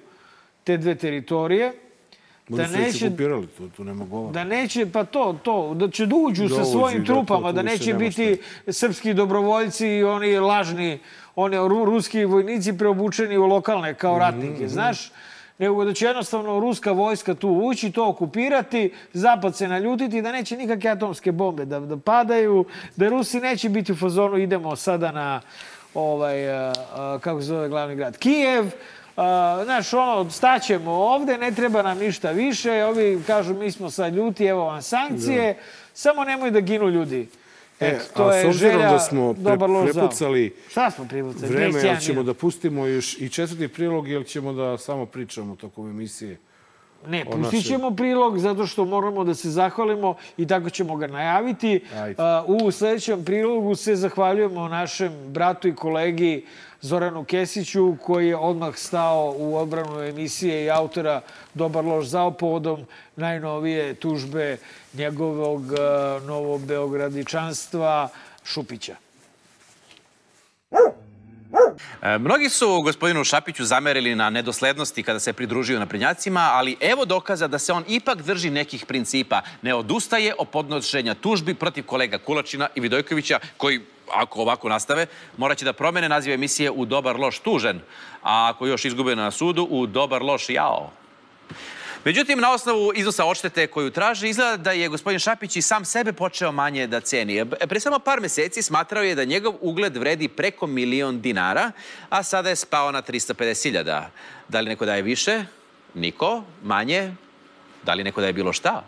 [0.64, 1.74] te dve teritorije.
[2.50, 4.32] Da već neće, okupirali, tu, tu nema govora.
[4.34, 7.14] da neće, pa to, to, da će da uđu Da sa uđu, svojim da, to-
[7.14, 8.38] trupama, da više neće nema biti
[8.70, 11.00] srpski dobrovoljci i oni lažni,
[11.36, 15.12] oni ru, ruski vojnici preobučeni u lokalne kao Mhm, ratnike, znaš?
[15.60, 20.58] Nego da će jednostavno ruska vojska tu ući, to okupirati, zapad se naljutiti, da neće
[20.58, 25.42] nikakve atomske bombe da, da padaju, da Rusi neće biti u fazonu idemo sada na
[25.94, 28.66] ovaj, a, a, kako se zove glavni grad, Kijev,
[29.18, 34.14] a, znaš, ono, staćemo ovde, ne treba nam ništa više, ovi kažu mi smo sad
[34.14, 35.58] ljuti, evo vam sankcije,
[35.94, 37.28] samo nemoj da ginu ljudi.
[37.80, 39.84] E, Eto, to a je s obzirom želja, da smo pre, zao.
[39.84, 41.52] prepucali Šta smo prepucali?
[41.52, 45.56] vreme, 21 jel ćemo da pustimo još i četvrti prilog ili ćemo da samo pričamo
[45.56, 46.38] tokom emisije
[47.08, 51.84] Ne, pustit ćemo prilog zato što moramo da se zahvalimo i tako ćemo ga najaviti.
[51.96, 52.16] Ajde.
[52.48, 56.46] U sledećem prilogu se zahvaljujemo našem bratu i kolegi
[56.82, 61.22] Zoranu Kesiću koji je odmah stao u odbranu emisije i autora
[61.54, 64.58] Dobar loš zao povodom najnovije tužbe
[64.94, 68.10] njegovog a, novobeogradičanstva
[68.44, 68.96] Šupića.
[72.02, 77.48] E, Mnogi su gospodinu Šapiću zamerili na nedoslednosti kada se pridružio naprednjacima, ali evo dokaza
[77.48, 79.42] da se on ipak drži nekih principa.
[79.62, 83.82] Ne odustaje od podnošenja tužbi protiv kolega Kulačina i Vidojkovića, koji
[84.14, 85.06] ako ovako nastave,
[85.38, 87.82] moraće da promene naziv emisije u Dobar loš tužen,
[88.24, 90.92] a ako još izgube na sudu, u Dobar loš jao.
[92.06, 96.14] Međutim, na osnovu iznosa odštete koju traži, izgleda da je gospodin Šapić i sam sebe
[96.14, 97.46] počeo manje da ceni.
[97.46, 101.72] Pre samo par meseci smatrao je da njegov ugled vredi preko milion dinara,
[102.10, 104.04] a sada je spao na 350.000.
[104.48, 105.44] Da li neko daje više?
[105.94, 106.44] Niko.
[106.64, 107.16] Manje?
[107.84, 108.84] Da li neko daje bilo šta?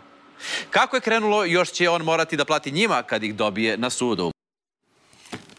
[0.70, 4.32] Kako je krenulo, još će on morati da plati njima kad ih dobije na sudu.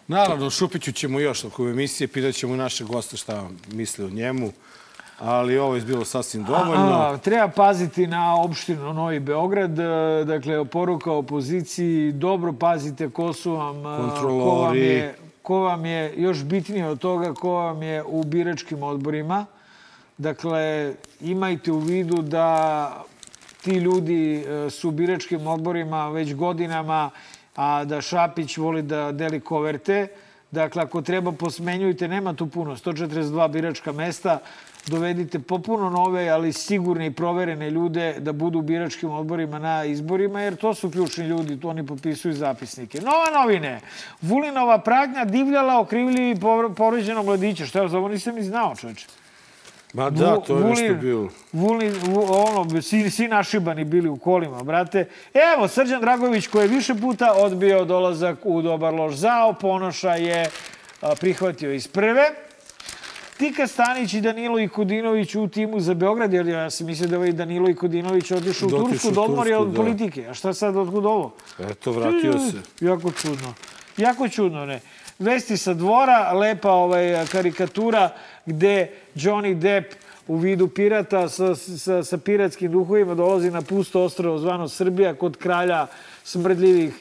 [0.07, 4.51] Naravno, Šupiću ćemo još oko emisije, pitat ćemo naše goste šta misle o njemu,
[5.19, 6.91] ali ovo je bilo sasvim dovoljno.
[6.91, 9.79] A, treba paziti na opštinu Novi Beograd.
[9.79, 9.83] e,
[10.25, 13.77] Dakle, poruka opoziciji, dobro pazite ko su vam...
[13.79, 14.79] e, Ko vam Kontrolori.
[14.79, 19.45] je, ko vam je još bitnije od toga, ko vam je u biračkim odborima.
[20.17, 23.03] Dakle, imajte u vidu da
[23.63, 27.09] ti ljudi e, su u biračkim odborima već godinama,
[27.55, 30.07] a da Šapić voli da deli koverte.
[30.51, 34.39] Dakle, ako treba, posmenjujte, nema tu puno, 142 biračka mesta,
[34.87, 40.41] dovedite popuno nove, ali sigurne i proverene ljude da budu u biračkim odborima na izborima,
[40.41, 43.01] jer to su ključni ljudi, to oni popisuju zapisnike.
[43.01, 43.79] Nova novine.
[44.21, 46.39] Vulinova pratnja divljala okrivljivi
[46.75, 47.65] povređeno mladića.
[47.65, 49.22] Šta je za ovo nisam ni znao, čoveče.
[49.93, 51.29] Ma da, to je nešto bilo.
[51.51, 55.07] Vulin, vu- ono, svi, svi našibani bili u kolima, brate.
[55.55, 60.49] Evo, Srđan Dragović koji je više puta odbio dolazak u Dobar loš zao, Ponoša je
[61.01, 62.23] a, prihvatio iz prve.
[63.37, 67.31] Tika Stanić i Danilo Ikudinović u timu za Beograd, jer ja sam mislio da ovaj
[67.31, 69.75] Danilo Ikudinović otišao u Da, Tursku, da odmori od da.
[69.75, 70.27] politike.
[70.27, 71.31] A šta sad, otkud ovo?
[71.61, 72.57] Eto, vratio se.
[72.81, 73.53] Jako čudno.
[73.97, 74.79] Jako čudno, ne.
[75.19, 78.09] Vesti sa dvora, lepa ovaj, karikatura
[78.45, 79.93] gde Johnny Depp
[80.27, 85.37] u vidu pirata sa, sa, sa piratskim duhovima dolazi na pusto ostrovo zvano Srbija kod
[85.37, 85.87] kralja
[86.23, 86.93] smrdljivih,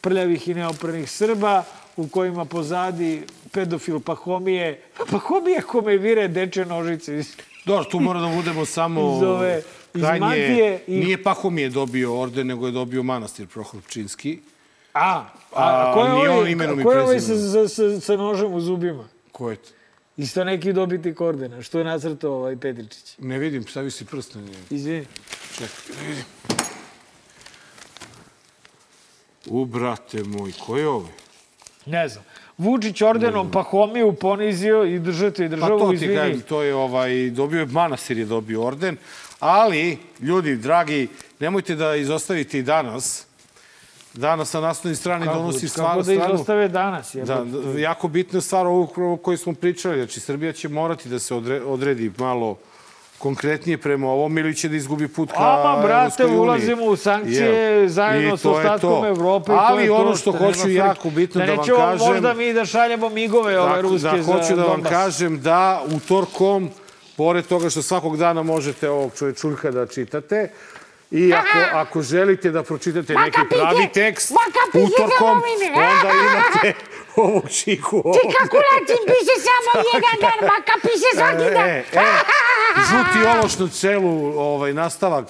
[0.00, 1.62] prljavih i neoprenih Srba
[1.96, 4.80] u kojima pozadi pedofil Pahomije.
[4.98, 7.22] Pa Pahomije kome vire deče nožice.
[7.64, 9.16] Dobro, tu mora da budemo samo...
[9.16, 9.62] Iz ove-
[9.94, 14.38] iz krajnje- mantije i- Nije Pahomije dobio orden, nego je dobio manastir Prohorčinski.
[14.94, 17.68] A, a, A, ko je nije on ovaj, imenom i ko je ovaj sa, sa,
[17.68, 19.08] sa, sa nožem u zubima?
[19.32, 19.70] Ko je to?
[20.16, 23.14] Isto neki dobitnik ordena, što je nacrtao ovaj Petričić.
[23.18, 24.58] Ne vidim, stavi si prst na njega.
[24.70, 25.06] Izvini.
[25.52, 26.24] Čekaj, da vidim.
[29.46, 31.12] U, brate moj, ko je ovaj?
[31.86, 32.24] Ne znam.
[32.58, 36.14] Vučić ordenom Pahomiju ponizio i držate i Pa državu, to ti izvini.
[36.16, 38.96] kažem, to je ovaj, dobio je manastir je dobio orden,
[39.38, 41.08] ali, ljudi, dragi,
[41.40, 43.26] nemojte da izostavite i danas.
[44.14, 46.34] Danas na naslovnoj strani Kako, donosi kako stvar, da stranu...
[46.34, 47.14] izostave danas?
[47.14, 47.68] Da, jebote?
[47.68, 49.96] da, jako bitna stvar o kojoj smo pričali.
[49.96, 52.56] Znači, Srbija će morati da se odre, odredi malo
[53.18, 57.88] konkretnije prema ovom ili će da izgubi put ka Ama, brate, ulazimo u sankcije Jel?
[57.88, 59.04] zajedno sa je ostatkom.
[59.04, 59.52] Evrope.
[59.54, 60.74] Ali je to ono što nema hoću frke.
[60.74, 64.22] jako bitno da vam nećemo kažem- možda mi da šaljemo migove ove Dakle, ruske da,
[64.22, 66.70] za hoću da vam kažem da utorkom,
[67.16, 70.50] pored toga što svakog dana možete ovog čovečuljka da čitate,
[71.10, 74.32] i ako, ako želite da pročitate neki pravi tekst,
[74.74, 75.42] utorkom,
[75.74, 76.72] onda imate
[77.16, 78.18] ovog čiku ovde.
[78.20, 81.68] Čika Kulačin piše samo jedan dan, maka piše svaki dan.
[81.68, 82.04] E, e,
[82.90, 85.26] žuti ološ na celu ovaj, nastavak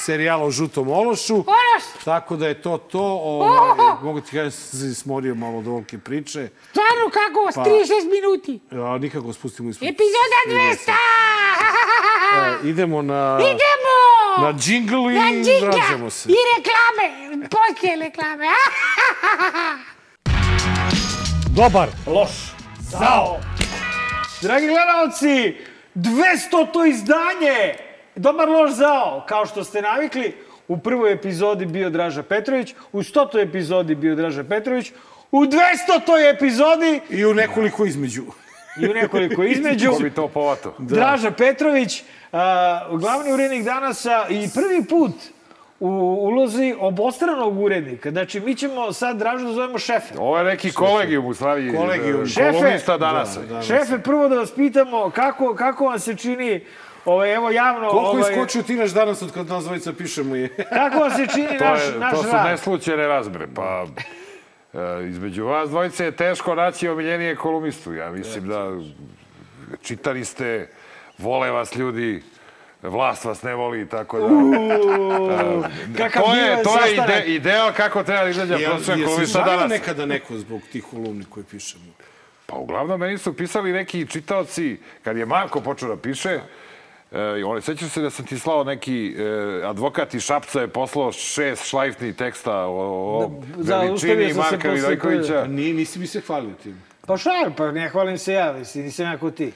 [0.00, 1.34] serijala o žutom ološu.
[1.34, 2.04] Ološ.
[2.04, 3.02] Tako da je to to.
[3.02, 6.48] Ovaj, mogu ti kažem, se smorio malo od ovolike priče.
[6.70, 8.60] Stvarno kako, Pa- 36 minuti.
[8.70, 9.88] Ja, nikako spustimo ispod.
[9.88, 10.92] Epizoda 200!
[12.64, 13.38] E, idemo na...
[13.40, 13.81] Idemo!
[14.38, 15.14] Na džingl i
[15.62, 16.28] vraćamo se.
[16.28, 18.46] I reklame, poslije reklame.
[21.56, 22.30] Dobar, loš,
[22.80, 23.40] zao.
[24.42, 25.56] Dragi gledalci,
[25.94, 27.74] 200 to izdanje.
[28.16, 29.24] Dobar loš zao.
[29.28, 30.34] Kao što ste navikli,
[30.68, 33.42] u prvoj epizodi bio Draža Petrović, u 100.
[33.42, 34.92] epizodi bio Draža Petrović,
[35.30, 36.34] u 200.
[36.34, 38.22] epizodi I u nekoliko između.
[38.80, 39.90] I u nekoliko između.
[39.90, 40.74] Ko bi to povato?
[40.78, 42.02] Draža Petrović,
[42.32, 45.12] a, glavni urednik danasa i prvi put
[45.80, 45.88] u
[46.20, 48.10] ulozi obostranog urednika.
[48.10, 50.14] Znači, mi ćemo sad Dražu da zovemo šefe.
[50.18, 51.76] Ovo je neki kolegijum u stvari.
[51.76, 52.22] Kolegijum.
[52.22, 53.38] e, Šefe, kolumnista danas.
[53.48, 53.62] Da, da.
[53.62, 56.64] Šefe, prvo da vas pitamo kako, kako vam se čini
[57.04, 57.88] Ovaj, evo javno...
[57.88, 60.48] Koliko ovaj, iskočio tiraž danas od kad nas dvojica pišemo je?
[60.72, 62.46] Kako vam se čini naš, je, naš to su rad?
[62.46, 63.46] neslućene razmere.
[63.54, 63.86] Pa,
[65.08, 67.94] između vas dvojice je teško naći omiljenije kolumnistu.
[67.94, 68.70] Ja mislim da
[69.82, 70.68] čitani ste,
[71.18, 72.22] vole vas ljudi,
[72.82, 74.26] vlast vas ne voli, tako da...
[74.26, 75.64] Uuu,
[75.96, 79.38] kakav to je, to je ide, ideal kako treba da izađe Jel, prosječan jesi kolumnista
[79.38, 79.70] žalio danas.
[79.70, 81.84] nekada neko zbog tih kolumni koje pišemo?
[82.46, 86.40] Pa uglavnom meni su pisali neki čitaoci, kad je Marko počeo da piše,
[87.14, 91.12] E, oni, sećaš se da sam ti slao neki e, advokat iz Šapca je poslao
[91.12, 95.46] šest šlajfnih teksta o, o Da, veličini Marka Vidojkovića.
[95.46, 96.82] Ni, nisi mi se hvalio tim.
[97.06, 99.52] Pa šar, pa ne hvalim se ja, mislim, nisam ja ko ti.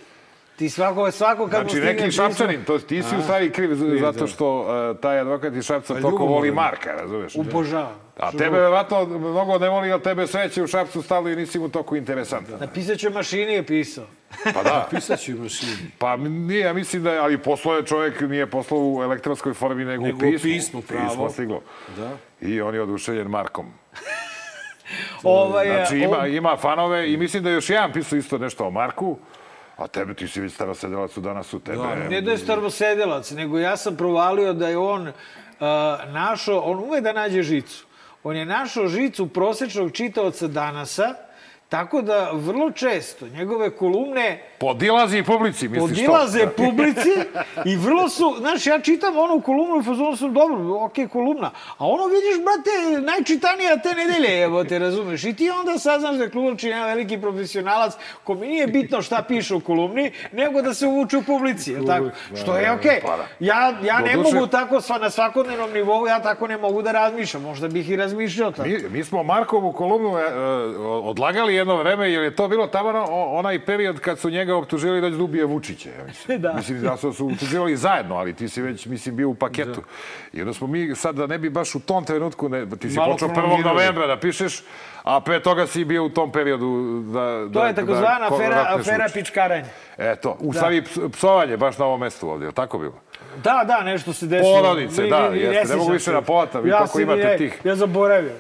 [0.57, 4.19] Ti svako, svako mu Znači, stigne neki šapčanin, to ti si u stvari kriv zato
[4.19, 4.27] da.
[4.27, 6.51] što uh, taj advokat iz Šapca Pa toliko voli.
[6.51, 7.37] Marka, razumeš?
[7.37, 7.93] Obožavam.
[8.17, 8.53] A tebe god.
[8.53, 12.61] verovatno mnogo ne voli, ali tebe sreće u Šapcu stalo i nisi mu toliko interesantan.
[12.61, 14.05] Napisat ću mašini je pisao.
[14.45, 14.87] Pa da.
[14.91, 15.73] Pisat ću mašini.
[15.99, 20.05] Pa nije, ja mislim da, ali poslao je čovjek, nije poslao u elektronskoj formi, nego,
[20.05, 20.43] Nego u u pismu.
[20.45, 21.09] pismu, pravo.
[21.09, 21.61] Pismo stiglo.
[21.97, 22.11] Da.
[22.41, 23.67] I on je oduševljen Markom.
[25.23, 28.67] Ovaj, Znači, ima, on- ima fanove i mislim da je još jedan pisao isto nešto
[28.67, 29.19] o Marku,
[29.77, 31.79] a tebe, ti si već starosedelac u danas u tebe.
[32.11, 35.13] Ne da je starvosedelac, nego ja sam provalio da je on uh,
[36.13, 37.87] našao, on ume da nađe žicu.
[38.23, 41.15] On je našao žicu prosečnog čitaoca danasa,
[41.69, 46.51] tako da vrlo često njegove kolumne Podilazi publici, misliš podilaze to?
[46.57, 47.11] publici
[47.65, 51.87] i vrlo su, znaš, ja čitam onu kolumnu i fazonu sam dobro, okej, kolumna, a
[51.87, 56.31] ono vidiš, brate, najčitanija te nedelje, evo te, razumeš, i ti onda saznaš da je
[56.31, 57.93] Klubačin jedan veliki profesionalac,
[58.25, 61.87] ko mi nije bitno šta piše u kolumni, nego da se uvuče u publici, je
[61.87, 62.11] tako?
[62.43, 63.01] Što je okej.
[63.03, 63.27] Pa da.
[63.41, 67.43] Ja, ja ne mogu tako sva, na svakodnevnom nivou, ja tako ne mogu da razmišljam,
[67.43, 68.69] možda bih i razmišljao tako.
[68.69, 70.27] Mi, mi smo Markovu kolumnu e, e,
[70.87, 75.11] odlagali jedno vreme, jer je to bilo tamo onaj period kad su njega optužili da
[75.11, 75.89] će da Vučića.
[75.91, 76.41] Ja mislim.
[76.43, 76.53] Da.
[76.53, 79.83] mislim da su, su optuživali zajedno, ali ti si već, mislim, bio u paketu.
[80.33, 82.97] I onda smo mi sad, da ne bi baš u tom trenutku, ne, ti si
[82.97, 83.35] Malo počeo 1.
[83.35, 83.75] prolongirali.
[83.75, 84.63] novembra da pišeš,
[85.03, 86.67] a pre toga si bio u tom periodu
[87.03, 87.21] da...
[87.43, 89.15] To da, je takozvana da afera, afera Vučića.
[89.15, 89.65] pičkaranja.
[89.99, 90.53] Eto, u Da.
[90.53, 92.95] stvari ps- psovanje baš na ovom mestu ovdje, je tako bilo?
[93.37, 94.57] Da, da, nešto se desilo.
[94.57, 97.37] Porodice, Mi- da, mi- jeste, ne mogu više da povatam, vi Ja kako imate ne-
[97.37, 97.61] tih.
[97.65, 98.33] Ja zaboravio.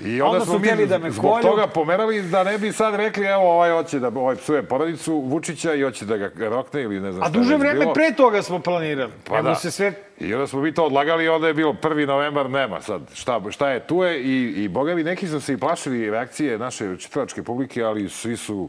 [0.00, 1.42] I onda, Onda smo mi da me zbog kolju.
[1.42, 5.74] toga pomerali da ne bi sad rekli evo ovaj hoće da ovaj psuje porodicu Vučića
[5.74, 7.92] i hoće da ga rokne ili ne znam A šta je duže vreme bilo.
[7.92, 9.12] pre toga smo planirali.
[9.24, 9.54] Pa Nego da.
[9.54, 9.92] se sve...
[10.18, 12.06] I onda smo mi to odlagali i onda je bilo 1.
[12.06, 13.02] novembar, nema sad.
[13.14, 16.58] Šta, šta je, tu je i, i boga mi neki su se i plašili reakcije
[16.58, 18.68] naše čitalačke publike, ali svi su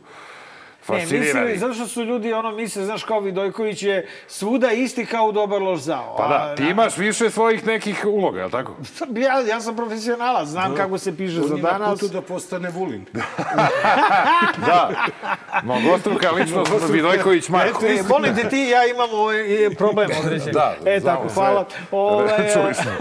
[0.89, 1.45] Ne, fascinirani.
[1.45, 5.31] misli, zato što su ljudi ono misle, znaš, kao Vidojković je svuda isti kao u
[5.31, 6.15] dobar loš zao.
[6.17, 8.75] Pa da, ti imaš više svojih nekih uloga, je li tako?
[9.21, 11.99] Ja, ja sam profesionalac, znam kako se piše za On je na danas.
[11.99, 13.05] putu da postane Vulin.
[14.65, 14.89] Da,
[15.63, 17.85] mnogostruka ličnost Vidojković Marko.
[17.85, 19.35] Eto, e, molim te ti, ja imamo ovaj,
[19.77, 20.53] problem određen.
[20.53, 21.33] Da, e, tako, sve.
[21.33, 21.65] hvala.
[21.91, 22.91] Ovaj, Čuli smo.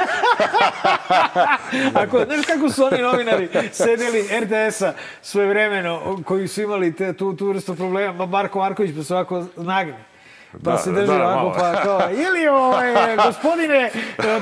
[1.95, 7.37] Ako, znaš kako su oni novinari sedeli RTS-a svoje vremeno, koji su imali te, tu,
[7.37, 10.05] tu vrstu problema, ma Marko Marković pa se ovako nagne.
[10.53, 11.55] Pa Da, se drži da, ovako, malo.
[11.59, 13.91] pa kao, ili ovaj, gospodine e,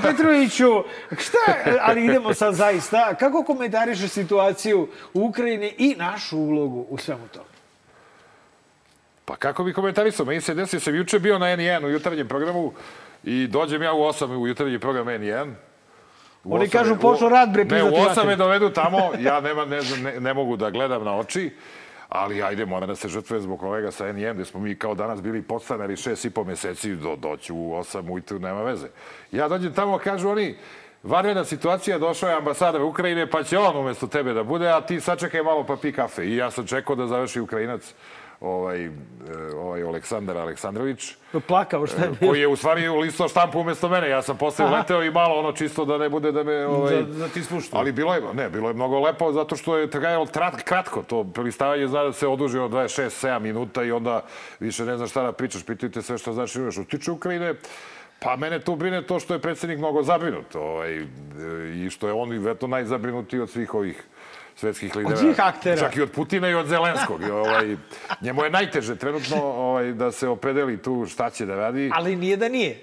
[0.03, 0.85] Petroviću,
[1.19, 1.39] šta,
[1.81, 7.45] ali idemo sad zaista, kako komentariše situaciju u Ukrajini i našu ulogu u svemu tome?
[9.25, 10.27] Pa kako bi komentarisao?
[10.27, 12.73] Meni se desio, sam juče bio na N1 u jutarnjem programu
[13.25, 15.53] i dođem ja u 8 u jutarnji program N1.
[16.45, 18.27] U Oni kažu, počeo rad, bre, Ne, u 8 mater.
[18.27, 21.51] me dovedu tamo, ja nema, ne, ne, ne mogu da gledam na oči,
[22.09, 25.23] ali ajde, moram da se žrtvuje zbog kolega sa N1, gde smo mi kao danas
[25.23, 28.89] bili podstanari šest i po meseci, do, doću u 8 ujutru, nema veze.
[29.33, 30.57] Ja dođem tamo, kažu oni,
[31.03, 35.01] vanredna situacija, došao je ambasador Ukrajine, pa će on umesto tebe da bude, a ti
[35.01, 36.25] sačekaj malo pa pi kafe.
[36.25, 37.95] I ja sam čekao da završi Ukrajinac,
[38.41, 38.91] ovaj, e,
[39.57, 41.15] ovaj Aleksandar Aleksandrović,
[41.47, 42.31] Plakao, šta je bilo?
[42.33, 44.09] koji je u stvari listao štampu umesto mene.
[44.09, 44.75] Ja sam posle Aha.
[44.75, 46.67] uleteo i malo ono čisto da ne bude da me...
[46.67, 47.77] Ovaj, Da- da ti spušta.
[47.79, 50.27] Ali bilo je, ne, bilo je mnogo lepo zato što je trajalo
[50.65, 51.03] kratko.
[51.03, 54.21] To prelistavanje zna da se oduži od 26-7 minuta i onda
[54.61, 55.67] više ne znaš šta da pričaš.
[55.67, 56.75] Pitaju te sve što znaš i umeš.
[56.75, 57.55] Što tiče Ukrajine,
[58.21, 61.05] Pa mene tu brine to što je predsjednik mnogo zabrinut ovaj,
[61.75, 64.03] i što je on vjerojatno najzabrinutiji od svih ovih
[64.59, 65.17] svetskih lidera.
[65.17, 65.77] svih aktera.
[65.79, 67.23] Čak i od Putina i od Zelenskog.
[67.23, 67.77] I, ovaj,
[68.21, 71.91] njemu je najteže trenutno ovaj, da se opredeli tu šta će da radi.
[71.95, 72.81] Ali nije da nije.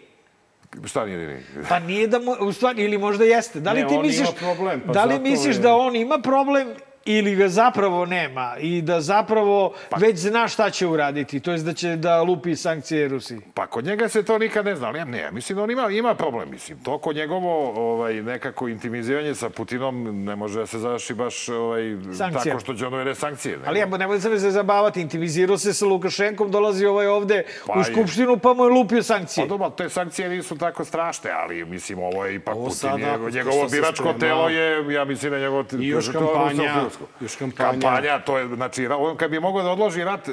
[0.85, 1.43] Šta nije, nije?
[1.69, 3.59] Pa nije da mu, u stvari, ili možda jeste.
[3.59, 6.67] Da li Ne, ti misliš, problem, pa da li misliš je- da on ima problem
[7.05, 11.57] ili ga zapravo nema i da zapravo Pa- već zna šta će uraditi, to je
[11.57, 13.39] da će da lupi sankcije Rusiji.
[13.53, 15.89] Pa kod njega se to nikad ne zna, ali ja ne, mislim da on ima,
[15.91, 16.79] ima problem, mislim.
[16.83, 21.81] To kod njegovo ovaj, nekako intimiziranje sa Putinom ne može da se završi baš ovaj,
[22.17, 22.43] Sankcijama.
[22.43, 23.59] tako što će on uvede sankcije.
[23.65, 27.83] Ali ja, nemoj se se zabavati, intimizirao se sa Lukašenkom, dolazi ovaj ovde Pa u.
[27.83, 29.45] Skupštinu pa mu je lupio sankcije.
[29.45, 33.17] Pa dobro, te sankcije nisu tako strašne, ali mislim ovo je ipak Ovo Putin, sada,
[33.33, 35.65] njegovo biračko telo je, ja mislim da njegovo...
[35.79, 37.23] I još kampanja, rusko-filmsko.
[37.23, 37.71] još kampanja.
[37.71, 40.27] Kampanja, to je, znači, on kad bi mogao da odloži rat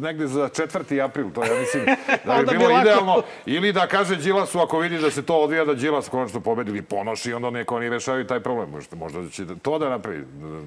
[0.00, 1.04] negde za 4.
[1.04, 1.84] april, to ja mislim
[2.26, 2.82] da bi bi bilo lako.
[2.82, 3.22] idealno.
[3.46, 6.82] Ili da kaže Đilasu, ako vidi da se to odvija, da Đilas konačno pobedi ili
[6.82, 8.70] ponoši, onda neko oni rešavaju taj problem.
[8.70, 10.24] Možda, možda će to da napravi,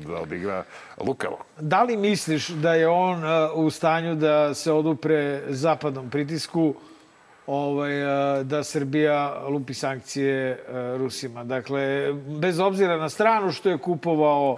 [0.07, 0.63] da odigra
[1.01, 1.37] lukavo.
[1.59, 6.73] Da li misliš da je on uh, u stanju da se odupre zapadnom pritisku
[7.47, 11.43] ovaj, uh, da Srbija lupi sankcije uh, Rusima?
[11.43, 14.57] Dakle, bez obzira na stranu što je kupovao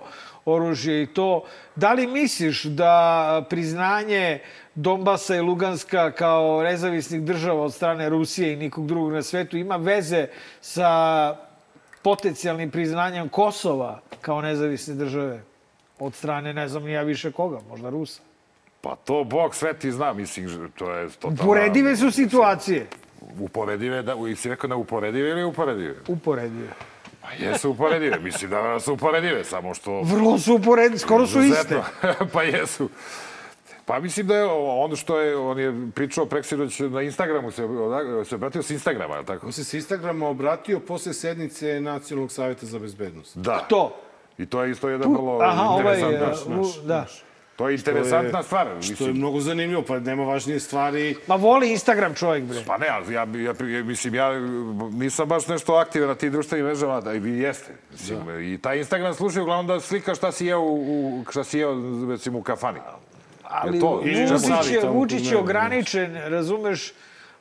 [0.51, 1.43] oružje i to,
[1.75, 4.39] da li misliš da priznanje
[4.75, 9.75] Donbasa i Luganska kao nezavisnih država od strane Rusije i nikog drugog na svetu ima
[9.75, 10.27] veze
[10.61, 11.35] sa
[12.01, 15.43] potencijalnim priznanjem Kosova kao nezavisne države
[15.99, 18.21] od strane, ne znam ja više koga, možda Rusa.
[18.81, 21.43] Pa to Bog sveti zna, mislim, to je totalno...
[21.43, 22.87] Uporedive su situacije.
[23.39, 25.95] Uporedive, da, si rekao da uporedive ili uporedive?
[26.07, 26.67] Uporedive.
[27.29, 30.01] Pa jesu uporedive, mislim da su uporedive, samo što...
[30.01, 31.81] Vrlo su uporedive, skoro su iste.
[32.33, 32.89] Pa jesu.
[33.85, 37.67] Pa mislim da je ono što je, on je pričao preksinoć na Instagramu, se,
[38.25, 39.45] se obratio s Instagrama, je li tako?
[39.45, 43.37] On se s Instagrama obratio posle sednice Nacionalnog savjeta za bezbednost.
[43.37, 43.65] Da.
[43.69, 43.95] To.
[44.37, 46.59] I to je isto jedan vrlo Aha, ovaj, interesantan...
[46.59, 47.05] uh, u- da.
[47.59, 48.67] To je interesantna stvar.
[48.67, 51.15] Što je Mislim, mnogo zanimljivo, pa nema važnije stvari.
[51.27, 52.59] Ma voli Instagram čovjek, bre.
[52.67, 54.31] Pa ne, ali ja, ja, ja, mislim, ja
[54.91, 57.71] nisam baš nešto aktivan na tim društvenim mrežama, da i vi jeste.
[57.91, 61.75] Mislim, I taj Instagram služi uglavnom da slika šta si jeo, u, šta si jeo,
[62.09, 62.79] recimo, u kafani.
[63.43, 63.95] Ali Jel to?
[63.95, 66.93] Vučić je, Vučić je ograničen, razumeš?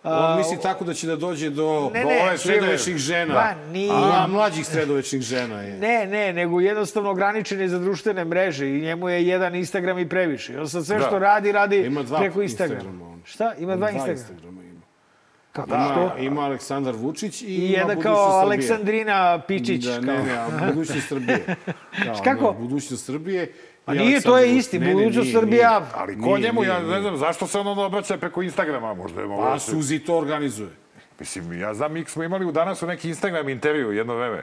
[0.03, 3.35] On misli tako da će da dođe do, Ne, ne, ove sredovečnih žena.
[3.35, 3.91] Ma, nije.
[3.93, 5.79] A, mlađih sredovečnih žena je.
[5.79, 10.09] Ne, ne, nego jednostavno ograničen je za društvene mreže i njemu je jedan Instagram i
[10.09, 10.61] previše.
[10.61, 11.07] On sad sve Da.
[11.07, 12.81] što radi, radi Ima dva preko Instagrama.
[12.81, 13.21] Instagrama on.
[13.25, 13.55] Šta?
[13.55, 14.13] Ima dva, Dva Instagrama?
[14.13, 14.81] Instagrama ima.
[15.53, 16.19] Kako Ima, što?
[16.19, 18.43] ima Aleksandar Vučić i, I ima budućnost kao Srbije.
[18.43, 19.85] Aleksandrina Pičić.
[19.85, 21.45] Da, ne, ne, a budućnost Srbije.
[22.05, 22.53] Kao, Kako?
[22.53, 23.53] Ne, budućnost Srbije.
[23.89, 25.67] Pa i nije, to je isti, Ne, budućnost nije.
[25.95, 29.29] Ali ko Nije, njemu, ja ne znam, zašto se on obraća preko Instagrama, možda je
[29.29, 29.59] Pa da.
[29.59, 30.71] Suzi to organizuje.
[31.21, 34.43] Mislim, ja znam, mi smo imali u danas u neki Instagram intervju jedno vreme.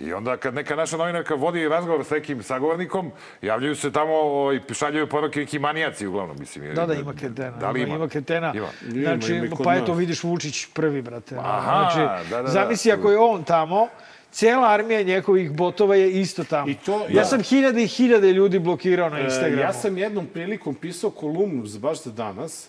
[0.00, 3.10] I onda kad neka naša novinarka vodi razgovor s nekim sagovornikom,
[3.42, 6.36] javljaju se tamo ovaj, šaljaju poruke neki manijaci uglavnom.
[6.40, 7.56] Mislim, Da, da, ima kretena.
[7.56, 7.94] Da li ima?
[7.94, 8.52] Ima kretena.
[8.54, 8.66] Ima.
[9.02, 11.36] Znači, Ima, ima i pa eto, vidiš Vučić prvi, brate.
[11.38, 12.48] Aha, znači, da, da, da.
[12.48, 13.88] zamisli ako je on tamo,
[14.36, 16.68] Cijela armija njegovih botova je isto tamo.
[16.68, 17.24] I to- ja da.
[17.24, 19.60] sam hiljade i hiljade ljudi blokirao na E, Instagramu.
[19.60, 22.68] ja sam jednom prilikom pisao kolumnu baš za danas,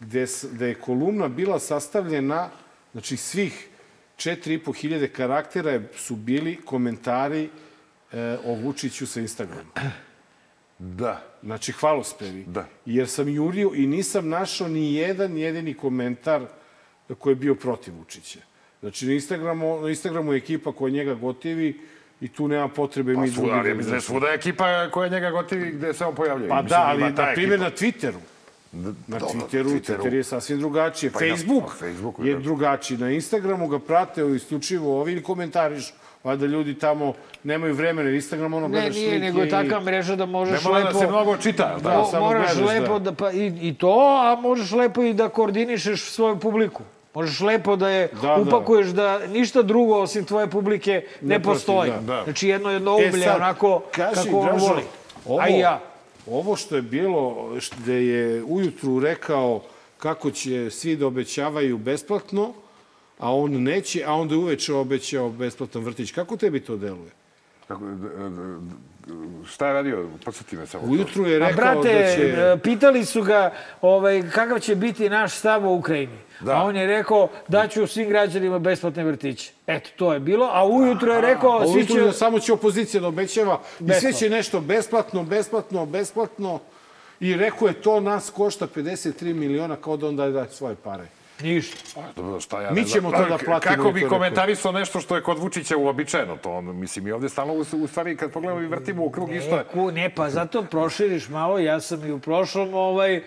[0.00, 2.50] gde, gde je kolumna bila sastavljena,
[2.92, 3.68] znači svih
[4.16, 7.48] 4,5 hiljade karaktera su bili komentari
[8.12, 9.70] e, o Vučiću sa Instagrama.
[10.78, 11.22] Da.
[11.42, 12.44] Znači, hvalospevi.
[12.46, 12.66] Da.
[12.86, 16.46] Jer sam jurio i nisam našao ni jedan jedini komentar
[17.18, 18.38] koji je bio protiv Vučića.
[18.80, 21.80] Znači, na Instagramu, na Instagramu je ekipa koja njega gotivi
[22.20, 24.26] i tu nema potrebe Pa mi svuda, drugi ali da mislim da je ne svuda
[24.28, 26.48] ekipa koja njega gotivi gde se on pojavljuje.
[26.48, 28.18] Pa Mislim, da, ali na primjer na Twitteru.
[28.72, 29.98] Na dobro, Twitteru, Twitteru.
[29.98, 31.10] Twitter je sasvim drugačije.
[31.12, 32.40] Pa i na- Facebook, na Facebooku, je da.
[32.40, 32.98] drugačiji.
[32.98, 35.92] Na Instagramu ga prate isključivo ovi ili komentariš.
[36.24, 37.14] Valjda ljudi tamo
[37.44, 38.10] nemaju vremena.
[38.10, 40.86] Instagram ono Ne, gledaš nije, slike nego je takva mreža da možeš Ne mora da
[40.88, 40.98] lepo...
[40.98, 41.90] se mnogo čita, da?
[41.90, 43.10] Mo- samo moraš gledaš, lepo da.
[43.10, 46.82] da, pa, i, i to, a možeš lepo i da koordinišeš svoju publiku.
[47.14, 48.36] Možeš lepo da je Da, da.
[48.36, 51.90] upakuješ da ništa drugo osim tvoje publike ne, Ne postoji.
[51.90, 51.96] da.
[51.98, 52.20] Da.
[52.24, 54.82] Znači jedno jednoumlje, onako E kaži, kako on voli.
[55.26, 55.80] Ovo, A i ja.
[56.26, 57.48] Ovo što je bilo,
[57.78, 59.62] gde je ujutru rekao
[59.98, 62.52] kako će svi da obećavaju besplatno,
[63.18, 66.12] a on neće, a onda je uveče obećao besplatan vrtić.
[66.12, 67.10] Kako tebi to deluje?
[67.68, 67.84] Kako,
[69.46, 70.08] šta je radio?
[70.24, 70.92] Podsjeti me samo.
[70.92, 72.22] Ujutru je A rekao brate, da će...
[72.22, 76.18] e, pitali su ga ovaj, kakav će biti naš stav o Ukrajini.
[76.40, 76.52] Da.
[76.52, 79.52] A on je rekao da ću svim građanima besplatne vrtiće.
[79.66, 80.50] Eto, to je bilo.
[80.52, 82.00] A ujutro je rekao, A svi ujutru će...
[82.00, 86.60] da samo će opozicija da obećava i sve će nešto besplatno, besplatno, besplatno.
[87.20, 91.17] I rekao je to nas košta 53 miliona kao da on daje, daje svoje pare.
[91.42, 92.00] Ništa.
[92.16, 95.38] Dobro, šta ja Mi ćemo to da platimo Kako bi komentarisao nešto što je kod
[95.38, 96.36] Vučića uobičajeno?
[96.36, 99.34] To on, mislim, i ovde stalno, u, u stvari, kad pogledamo i vrtimo u krug
[99.34, 99.62] isto.
[99.72, 101.58] Ku, ne, pa zato proširiš malo.
[101.58, 103.22] Ja sam i u prošlom ovaj, uh,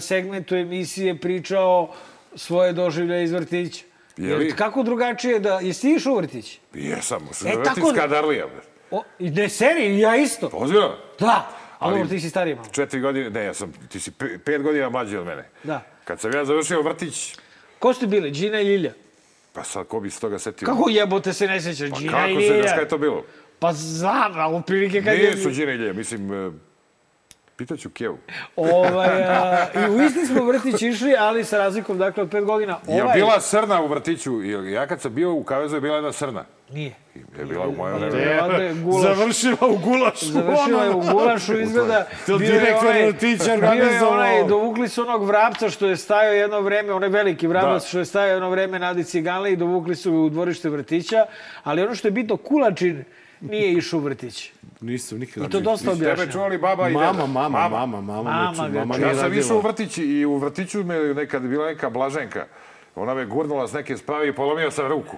[0.00, 1.92] segmentu emisije pričao
[2.34, 3.84] svoje doživljaje iz vrtića.
[4.16, 4.44] Je li?
[4.44, 5.58] Jer kako drugačije da...
[5.62, 6.60] Jesi išao u vrtić?
[6.74, 8.46] Jesam, E, e, tako vrtićka da- darlija.
[8.90, 10.50] O, ne seriji, ja isto.
[10.52, 10.90] Ozbiljno?
[11.18, 11.48] Da.
[11.78, 12.68] Ali, Dobro, ti si stariji malo.
[12.72, 15.48] Četiri godine, ne, ja sam, ti si pe- pet godina mlađi od mene.
[15.62, 15.82] Da.
[16.04, 17.34] Kad sam ja završio vrtić,
[17.78, 18.92] Ko ste bili, Đina i Ljilja?
[19.52, 20.66] pa sad ko bi se toga setio?
[20.66, 22.68] Kako jebote se ne sećaš, Pa kako i se, znaš Ljilja?
[22.68, 23.24] kada je to bilo?
[23.58, 25.54] Pa znam, ali otprilike kad Nisu je...
[25.54, 26.50] Đine i Lje, mislim, e,
[27.56, 28.18] pitaću Kevu.
[28.56, 32.78] Ovaj, a, I u isti smo vrtić išli, ali sa razlikom, dakle, od pet godina.
[32.86, 34.42] Ovaj, bila srna u vrtiću?
[34.44, 36.44] Ja kad sam bio u Kavezu je bila jedna srna.
[36.72, 36.94] Nije.
[37.38, 38.74] Je bila u mojoj vreme.
[39.02, 40.24] Završila u gulašu.
[40.26, 42.06] Završila je u gulašu, izgleda.
[42.26, 43.06] To direktor je
[43.52, 44.10] organizovao.
[44.10, 47.88] onaj, dovukli su onog vrapca što je stajao jedno vreme, onaj veliki vrabac Da.
[47.88, 51.26] što je stajao jedno vreme na Adi Ciganle i dovukli su u dvorište vrtića,
[51.62, 53.04] ali ono što je bitno, Kulačin
[53.40, 54.52] nije išao u vrtić.
[54.80, 55.46] Nisam nikada.
[55.46, 57.26] I to dosta Nisu tebe čuvali baba i Mama, deda.
[57.26, 60.36] mama, mama, mama, mama, Mama ču- ga mama Ja sam išao u vrtić i u
[60.36, 62.46] vrtiću me je nekad bila neka blaženka.
[62.94, 65.16] Ona me gurnula s neke spravi i polomio sam ruku.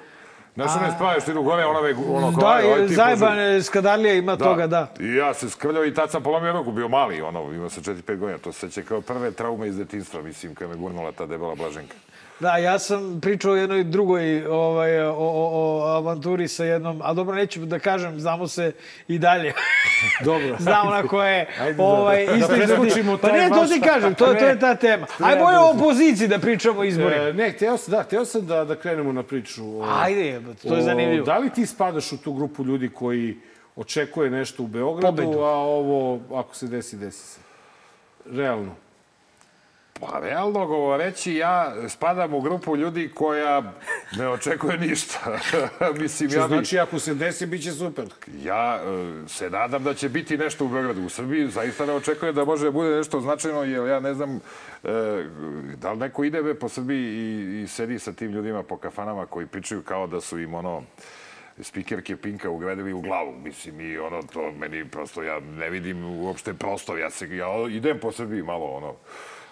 [0.54, 4.36] Znaš one sprave što idu gore, ona me ono Da, kao, je, zajban Skadarlija ima
[4.36, 4.86] toga, da.
[5.00, 8.18] I ja se skrljao i tad sam polomio ruku, bio mali, ono, imao sam 4-5
[8.18, 8.38] godina.
[8.38, 11.94] To se seća kao prve traume iz detinstva, mislim, kad me gurnula ta debela blaženka.
[12.40, 17.14] Da, ja sam pričao o jednoj drugoj ovaj, o, o, o avanturi sa jednom, a
[17.14, 18.72] dobro, neću da kažem, znamo se
[19.08, 19.52] i dalje.
[20.24, 20.56] Dobro.
[20.58, 23.22] Znamo na koje, Ajde da- ovaj, da isto preskočimo izvodi.
[23.22, 25.06] Pa ne, to ti kažem, to, to je ta tema.
[25.20, 27.22] Ajmo o opoziciji da pričamo o izborima.
[27.22, 29.80] E, ne, hteo sam, da, hteo sam da, da krenemo na priču.
[29.80, 31.26] O, Ajde, to je o- zanimljivo.
[31.26, 33.36] Da li ti spadaš u tu grupu ljudi koji
[33.76, 35.38] očekuje nešto u Beogradu, Pobedu.
[35.38, 37.40] a ovo, ako se desi, desi se?
[38.26, 38.74] Realno.
[40.00, 43.72] Pa realno govoreći, ja spadam u grupu ljudi koja
[44.16, 45.38] ne očekuje ništa.
[46.00, 46.54] mislim, Što ja bi...
[46.54, 48.04] znači, ako se desi, bit će super.
[48.42, 51.02] Ja e, se nadam da će biti nešto u Beogradu.
[51.02, 54.36] U Srbiji zaista ne očekujem da može da bude nešto značajno, jer ja ne znam
[54.36, 54.38] e,
[55.76, 59.46] da li neko ide po Srbiji i, i sedi sa tim ljudima po kafanama koji
[59.46, 60.82] pričaju kao da su im ono
[61.60, 63.32] spikerke Pinka ugradili u glavu.
[63.44, 66.98] Mislim, i ono, to meni prosto, ja ne vidim uopšte prostor.
[66.98, 68.94] Ja, se, ja idem po Srbiji malo, ono,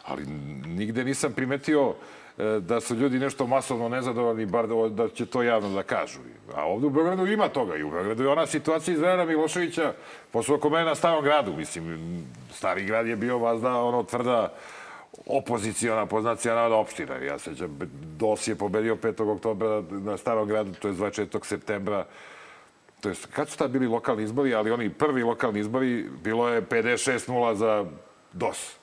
[0.05, 0.27] ali
[0.67, 1.95] nigde nisam primetio
[2.39, 6.19] e, da su ljudi nešto masovno nezadovoljni, bar da, da će to javno da kažu.
[6.55, 9.93] A ovde u Beogradu ima toga i u Beogradu je ona situacija iz Dragana Miloševića
[10.31, 11.53] posle oko mene na Starom gradu.
[11.57, 14.53] Mislim, Stari grad je bio vazda ono tvrda
[15.27, 17.17] opoziciona poznacija naroda opština.
[17.17, 17.79] Ja se sećam,
[18.19, 19.33] DOS je pobedio 5.
[19.37, 21.45] oktobra na Starom gradu, to je 24.
[21.45, 22.07] septembra.
[23.01, 26.63] To jest, kad su tad bili lokalni izbori, ali oni prvi lokalni izbori, bilo je
[26.63, 27.85] 56-0 za
[28.33, 28.82] DOS.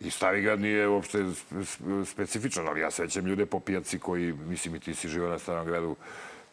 [0.00, 4.74] I grad nije uopšte spe- spe- specifičan, ali ja sećam ljude po pijaci koji, mislim
[4.76, 5.96] i ti si živio na Starom gradu,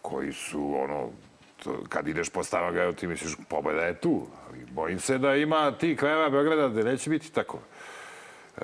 [0.01, 1.09] koji su ono,
[1.63, 4.27] to, kad ideš po Starom gradu ti misliš pobeda je tu.
[4.49, 7.59] Ali bojim se da ima ti krajeva Beograda gde neće biti tako.
[8.57, 8.61] E,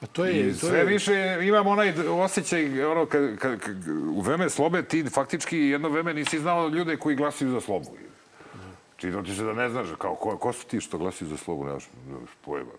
[0.00, 3.88] Pa to je, I to sve je, više imam onaj osjećaj, ono, kad, kad, kad,
[4.14, 7.96] u vreme slobe ti faktički jedno vreme nisi znao ljude koji glasaju za slobu.
[8.96, 11.64] Čini ti se da ne znaš, kao, ko, ko su ti što glasaju za slobu,
[11.64, 11.84] nemaš
[12.44, 12.70] pojma.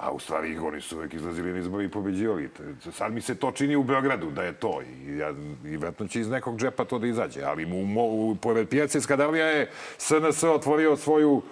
[0.00, 2.50] A u stvari oni su uvek izlazili na izbori i pobeđivali.
[2.92, 4.82] Sad mi se to čini u Beogradu da je to.
[4.82, 5.32] I, ja,
[5.64, 7.42] i vratno će iz nekog džepa to da izađe.
[7.42, 11.42] Ali mu, u, pored pijace Skadarlija je SNS otvorio svoju,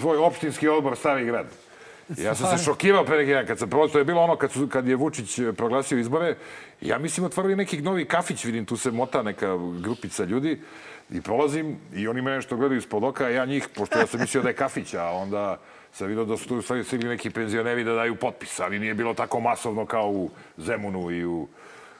[0.00, 1.46] svoj opštinski odbor Stari grad.
[2.18, 3.70] Ja sam se šokirao pre neki dan kad sam.
[3.70, 6.36] To je bilo ono kad, su, kad je Vučić eh, proglasio izbore.
[6.80, 10.60] Ja mislim otvorili neki novi kafić, vidim tu se mota neka grupica ljudi
[11.10, 14.20] i prolazim i oni mene što gledaju ispod oka, a ja njih, pošto ja sam
[14.20, 15.58] mislio da je kafić, a onda
[15.92, 19.14] sam vidio da su tu u stvari neki penzioneri da daju potpis, ali nije bilo
[19.14, 21.48] tako masovno kao u Zemunu i u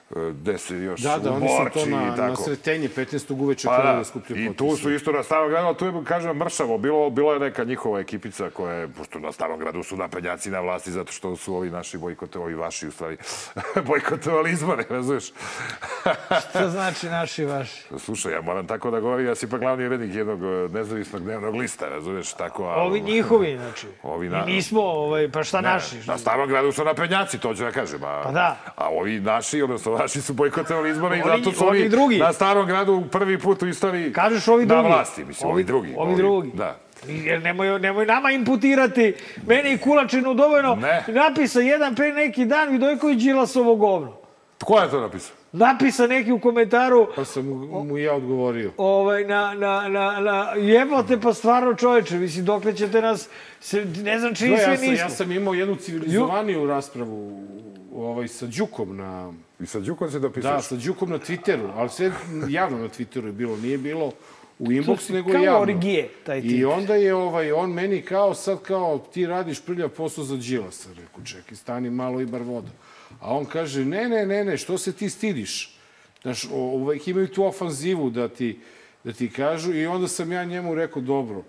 [0.09, 2.35] gde se još da, da, oni su Borči to na, i na tako.
[2.35, 3.33] sretenje 15.
[3.33, 4.57] uveče Pa pa, da, skupljaju i potpise.
[4.69, 6.77] tu su isto na Starom gradu, tu je, kažem, mršavo.
[6.77, 10.59] Bilo, bilo je neka njihova ekipica koja je, pošto na Starom gradu su naprednjaci na
[10.59, 13.17] vlasti zato što su ovi naši bojkotovali, vaši u stvari,
[13.87, 15.23] bojkotovali izbore, razumeš?
[16.41, 17.83] Što znači naši vaši?
[17.97, 21.55] Slušaj, ja moram tako da govorim, ja sam ipak glavni urednik jednog eh, nezavisnog dnevnog
[21.55, 22.63] lista, razumeš, tako...
[22.65, 23.87] A, Ovi njihovi, znači.
[24.03, 25.95] Ovi Mi na- nismo, ovaj, pa šta Ne, naši?
[26.07, 28.03] Na Starom gradu su naprednjaci, to ću da kažem.
[28.03, 28.57] A, Pa da.
[28.75, 32.17] A ovi naši, odnosno vaši su bojkotovali izbore i Oni- zato su oni ovi drugi.
[32.17, 34.87] na Starom gradu prvi put u istoriji Kažeš ovi na drugi.
[34.87, 35.25] vlasti.
[35.25, 35.93] Mislim, ovi, drugi.
[35.97, 36.51] Ovi drugi.
[36.53, 36.77] Da.
[37.07, 39.13] Jer nemoj, nemoj nama imputirati,
[39.45, 40.75] meni i Kulačinu dovoljno.
[40.75, 41.03] Ne.
[41.09, 44.17] Napisa jedan pre neki dan Vidojković Đilasovo govno.
[44.59, 45.35] Ko je to napisao?
[45.51, 48.71] Napisa neki u komentaru, Pa sam mu, mu ja odgovorio.
[48.77, 53.29] ovaj, na, na, na, na, jebote pa stvarno čoveče, mislim, dokle ćete nas,
[53.59, 55.05] se, ne znam čiji Da, sve ja, sam, nismo.
[55.05, 57.43] ja sam imao jednu civilizovaniju raspravu
[57.95, 59.31] ovaj, sa Đukom na...
[59.59, 60.55] I sa Đukom se dopisuješ?
[60.55, 62.11] Da, sa Đukom na Twitteru, ali sve
[62.49, 64.11] javno na Twitteru je bilo, nije bilo
[64.59, 65.61] u inbox, nego kao javno.
[65.61, 66.67] origije, taj I tip.
[66.67, 70.89] onda je ovaj, on meni kao, sad kao, ti radiš prljav posao za Đilasa.
[70.97, 72.69] Rekao, čekaj, stani malo i bar voda.
[73.19, 75.77] A on kaže, ne, ne, ne, ne, što se ti stidiš?
[76.21, 78.59] Znaš, uvek imaju tu ofanzivu da ti,
[79.03, 81.43] da ti kažu i onda sam ja njemu rekao, dobro,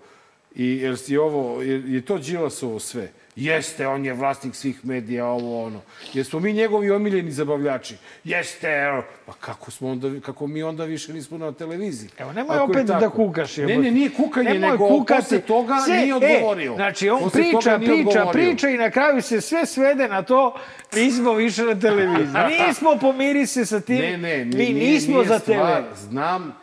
[0.55, 3.11] i jer si ovo, je, je to Đilasovo sve?
[3.39, 5.81] Jeste, on je vlasnik svih medija, ovo, ono.
[6.13, 7.95] Jesmo mi njegovi omiljeni zabavljači?
[8.23, 9.03] Jeste, evo.
[9.25, 12.09] Pa kako, smo onda, kako mi onda više nismo na televiziji?
[12.17, 13.57] Evo, nemoj Ako je opet da kukaš.
[13.57, 13.79] Ne, jebote.
[13.79, 15.21] ne, nije kukanje, Nemoj nego kukati.
[15.21, 16.71] posle toga Sve- nije odgovorio.
[16.71, 18.31] E, znači, on Posle priča, nije priča, odgovorio.
[18.33, 20.55] priča i na kraju se sve svede na to
[20.93, 22.41] nismo više na televiziji.
[22.59, 23.97] Nismo, pomiri se sa tim.
[23.97, 25.83] Ne, ne, mi nije, nismo nije za stvar.
[25.83, 25.95] TV.
[25.99, 26.55] Znam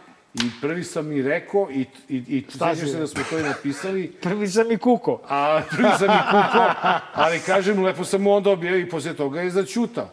[0.45, 2.45] i prvi sam i rekao i, i, i
[2.76, 4.12] si se da smo to i napisali.
[4.22, 5.20] Prvi sam i kuko.
[5.28, 6.64] A prvi sam i kuko,
[7.12, 10.11] ali kažem, lepo sam mu onda objavio i posle toga je začutao.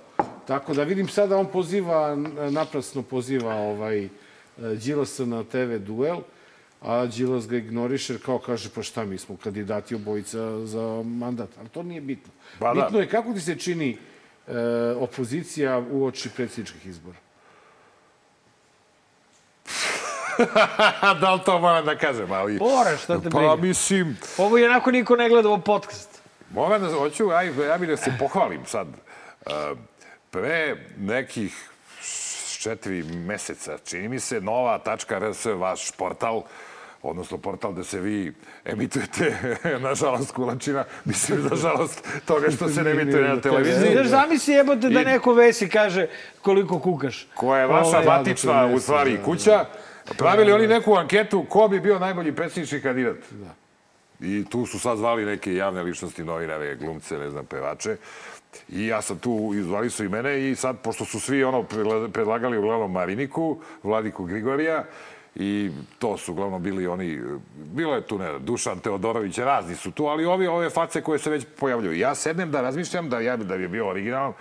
[0.48, 2.16] Tako da vidim sada on poziva,
[2.50, 4.10] naprasno poziva ovaj,
[4.58, 6.18] Đilasa na TV duel,
[6.82, 11.50] a Đilas ga ignoriše jer kao kaže pa šta mi smo kandidati obojica za mandat.
[11.60, 12.34] Ali to nije bitno.
[12.60, 12.82] Pa da.
[12.82, 13.98] bitno je kako ti se čini
[14.48, 14.52] e,
[15.00, 17.23] opozicija u oči predsjedničkih izbora.
[21.22, 22.32] da li to moram da kažem?
[22.32, 23.56] Ali, Moraš, šta te Pa briga.
[23.58, 26.22] mislim, Ovo je onako niko ne gleda ovo podcast.
[26.52, 28.88] moram da, hoću, aj, ja bih da se pohvalim sad.
[28.88, 29.52] Uh,
[30.32, 31.70] pre nekih
[32.60, 36.42] četiri meseca, čini mi se, nova.rs, vaš portal,
[37.02, 38.34] odnosno portal gde se vi
[38.66, 39.36] emitujete,
[39.80, 43.92] nažalost, kulačina, mislim, nažalost, toga što se ne emituje na televiziji.
[43.94, 46.08] Znaš, zamisli jebote da neko vesi kaže
[46.42, 47.28] koliko kukaš.
[47.36, 49.66] koja je vaša Ovaj, matična, u stvari, da, kuća,
[50.18, 53.18] pravili oni neku anketu ko bi bio najbolji predsjednički kandidat.
[53.32, 53.56] Da.
[54.20, 57.98] I tu su sad zvali neke javne ličnosti, novinare, glumce, ne znam, pevače.
[58.70, 62.12] I ja sam tu, izvali su i mene i sad, pošto su svi ono predla-
[62.12, 64.84] predlagali uglavnom Mariniku, Vladiku Grigorija,
[65.36, 67.22] i to su uglavnom bili oni,
[67.56, 71.30] bilo je tu ne, Dušan Teodorović, razni su tu, ali ovi, ove face koje se
[71.30, 72.00] već pojavljuju.
[72.00, 74.34] Ja sednem da razmišljam da ja da bi bio originalan,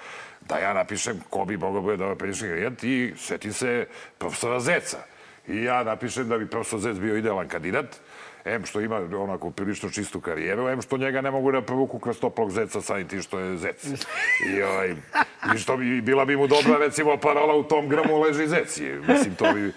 [0.48, 3.86] da ja napišem ko bi mogao bude da ovaj predsjednički kandidat i setim se
[4.18, 5.11] profesora Zeca.
[5.48, 7.86] I ja napišem da bi profesor Zec bio idealan kandidat,
[8.44, 12.20] M što ima onako prilično čistu karijeru, M što njega ne mogu da provuku kroz
[12.20, 13.84] toplog zeca samim tim što je zec.
[14.48, 14.94] I, ovaj,
[15.54, 18.80] i što bi, bila bi mu dobra recimo parola u tom grmu leži zec.
[19.08, 19.72] Mislim, to bi,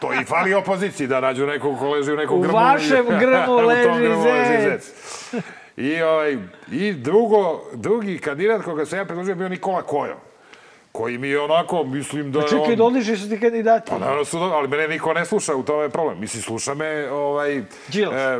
[0.00, 2.54] to i fali opoziciji da nađu nekog ko leži u nekom U grmu.
[2.54, 4.22] vašem grmu u tom leži grmu
[4.70, 4.92] zec.
[5.76, 6.36] I, ovaj,
[6.72, 10.29] I drugo, drugi kandidat koga sam ja predložio bio Nikola Kojo
[10.92, 12.76] koji mi je onako, mislim da Pa je čekaj, on...
[12.76, 13.90] doliži su ti kandidati.
[13.90, 16.20] Pa naravno su, ali mene niko ne sluša, u tome je problem.
[16.20, 18.14] Mislim, sluša me, ovaj, Đilas.
[18.14, 18.38] e,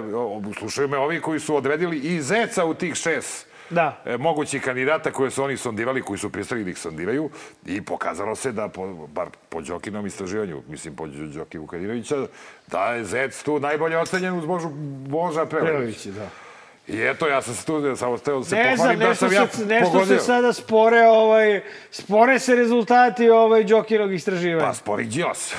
[0.59, 4.03] slušaju me ovi koji su odredili i Zeca u tih šest Da.
[4.05, 7.31] e, mogućih kandidata koje su oni sondirali, koji su pristali da ih sondiraju
[7.67, 12.27] i pokazalo se da, po, bar po Đokinom istraživanju, mislim po Đoki Vukadinovića,
[12.67, 14.69] da je Zec tu najbolje ocenjen uz Božu,
[15.09, 16.03] Boža Prelević.
[16.03, 16.50] Prelević, da.
[16.89, 19.33] I eto, ja sam se tu, samo teo da se Ne znam, pohvalim da sam
[19.33, 20.19] ja se, nešto pogodio.
[20.19, 21.61] se sada spore, ovaj,
[21.91, 24.67] spore se rezultati ovaj, Đokinog istraživanja.
[24.67, 25.55] Pa spori Đilas.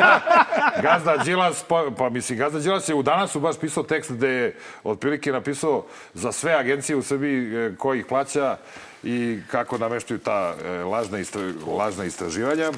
[0.82, 4.54] Gazda Đilas, pa, pa mislim, Gazda Đilas je u danasu baš pisao tekst gde je
[4.84, 5.84] otprilike napisao
[6.14, 8.56] za sve agencije u Srbiji e, ko ih plaća
[9.02, 12.72] i kako nameštaju ta e, lažna, istra, lažna istraživanja.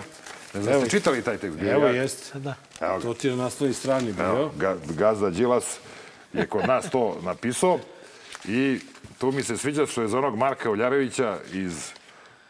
[0.55, 0.81] Ne znam, Evo.
[0.81, 1.59] ste čitali taj tekst?
[1.63, 2.39] Evo, Ja- jeste.
[2.39, 2.55] Da.
[2.81, 3.01] Evo.
[3.01, 4.25] To ti je na naslovnoj strani bio.
[4.27, 5.79] Evo, Ga- Gazda Đilas
[6.35, 7.79] je kod nas to napisao.
[8.49, 8.79] I
[9.19, 11.91] tu mi se sviđa što je za onog Marka Oljarevića iz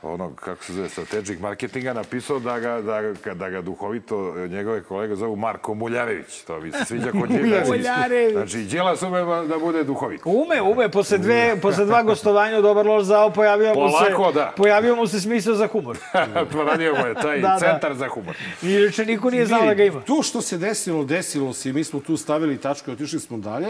[0.04, 4.82] onog, kako se zove, strategic marketinga, napisao da ga, da, ga- da ga duhovito njegove
[4.82, 6.40] kolege zovu Marko Muljarević.
[6.40, 7.62] To mi se sviđa kod njega.
[7.66, 8.32] Muljarević.
[8.32, 10.20] Znači, Đilas ume da bude duhovit.
[10.24, 14.32] Ume, ume, posle, dve, posle dva gostovanja u Dobar loš zao pojavio mu se, Polako,
[14.32, 14.52] da.
[14.56, 15.98] pojavio mu se smisao za humor.
[16.66, 17.58] Radio mu je taj Da, da.
[17.60, 18.36] centar za humor.
[18.62, 20.00] Inače, niko nije znao da ga ima.
[20.00, 23.38] To što se desilo, desilo se i mi smo tu stavili tačku i otišli smo
[23.38, 23.66] dalje,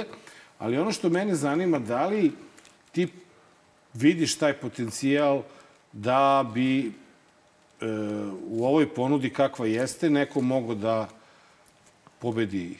[0.58, 2.32] ali ono što mene zanima, da li
[2.92, 3.08] ti
[3.94, 5.42] vidiš taj potencijal
[5.94, 6.92] da bi e,
[8.46, 11.08] u ovoj ponudi kakva jeste neko mogo da
[12.18, 12.78] pobedi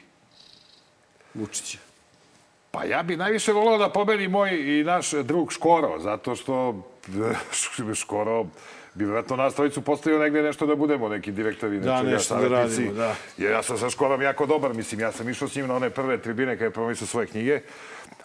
[1.35, 1.79] Vučića?
[2.71, 7.95] Pa ja bi najviše volao da pobedi moj i naš drug Škoro, zato što eh,
[8.03, 8.45] Škoro
[8.95, 12.93] bi vjerojatno nas trojicu postavio negde nešto da budemo neki direktori, Da, nešto da radimo,
[12.93, 13.15] da.
[13.39, 15.91] Jer ja sam sa Škorom jako dobar, mislim, ja sam išao s njim na one
[15.91, 17.61] prve tribine kada je promisao svoje knjige,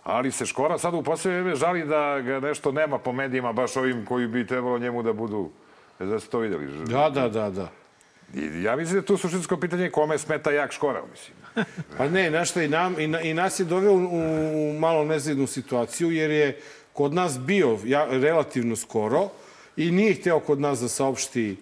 [0.04, 3.78] ali se Škora sad u posljednje vreme žali da ga nešto nema po medijima, baš
[3.78, 5.50] ovim koji bi trebalo njemu da budu,
[6.00, 6.86] ne znam da ste to vidjeli.
[6.86, 7.70] Da, da, da, da.
[8.34, 11.38] I ja mislim da je tu suštinsko pitanje kome smeta jak Škora, mislim.
[11.98, 15.06] Pa ne, znaš šta, i, nam, i, na, i nas je doveo u, u malo
[15.06, 16.62] nezgodnu situaciju, jer je
[16.94, 19.30] kod nas bio ja, relativno skoro
[19.78, 21.58] i nije hteo kod nas da saopšti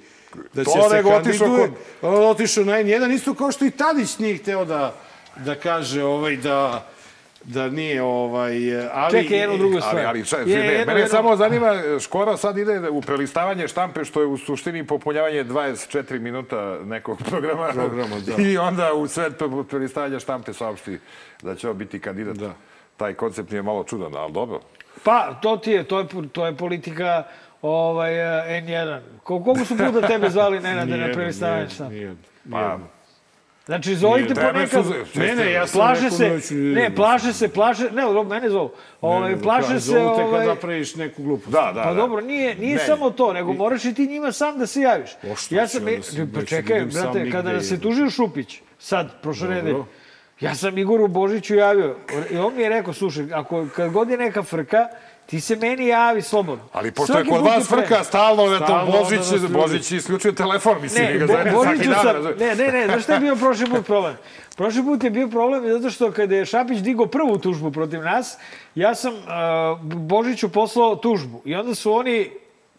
[0.53, 1.71] da će To se kandiduje.
[2.01, 4.95] Otišao na N1, isto kao što i Tadić nije hteo da,
[5.45, 6.87] da kaže ovaj, da
[7.47, 8.51] da nije ovaj...
[8.87, 9.95] Ali, Čekaj, jednu drugu stvar.
[9.97, 13.67] Ali, ali šta, Je, ne, jedno- mene jedno- samo zanima, Škoro sad ide u prelistavanje
[13.67, 17.67] štampe, što je u suštini popunjavanje 24 minuta nekog programa.
[17.67, 18.43] Programa, da.
[18.43, 20.99] I onda u sred pre- prelistavanja štampe saopšti
[21.41, 22.35] da će on biti kandidat.
[22.37, 22.53] Da.
[22.97, 24.59] Taj koncept je malo čudan, ali dobro.
[25.03, 27.23] Pa, to ti je, to je, to je politika
[27.61, 28.15] ovaj,
[28.57, 28.99] eh, N1.
[29.17, 32.15] Ko- Koliko su puta tebe zvali Nenade na Nijedno, previstavanje nijedno, nijedno,
[32.51, 32.87] Pa, nijedno.
[33.67, 38.01] Znači, zovite tebe su- Ne, ne, ja plaše se, da ne, plaše se, plaše, ne,
[38.03, 38.71] dobro, mene zovu.
[39.01, 41.49] Ovaj, Ne, plaše ne, se, zovu te ovaj, kad napraviš neku glupost.
[41.49, 41.93] Da, da, pa da.
[41.95, 42.79] dobro, nije, nije Ne.
[42.81, 45.09] samo to, nego moraš i ti njima sam da se javiš.
[45.23, 47.83] O, šta ja sam, onda se- pa čekaj, da sam brate, kada nas se jebote.
[47.83, 49.83] tužio Šupić, sad, prošle nedelje,
[50.39, 51.95] ja sam Igoru Božiću javio
[52.31, 54.87] i on mi je rekao, slušaj, ako kad god je neka frka,
[55.27, 56.63] ti se meni javi slobodno.
[56.73, 59.53] Ali pošto je Svaki kod put vas frka stalno, da to Božić, ljudi.
[59.53, 61.95] Božić isključuje telefon, mislim, Ne, ga Bo- zovemo svaki dan.
[62.03, 64.15] sam, ne, ne, ne, znaš šta je bio prošli put problem?
[64.55, 68.37] Prošli put je bio problem zato što kada je Šapić digao prvu tužbu protiv nas,
[68.75, 69.21] ja sam uh,
[69.83, 72.31] Božiću poslao tužbu i onda su oni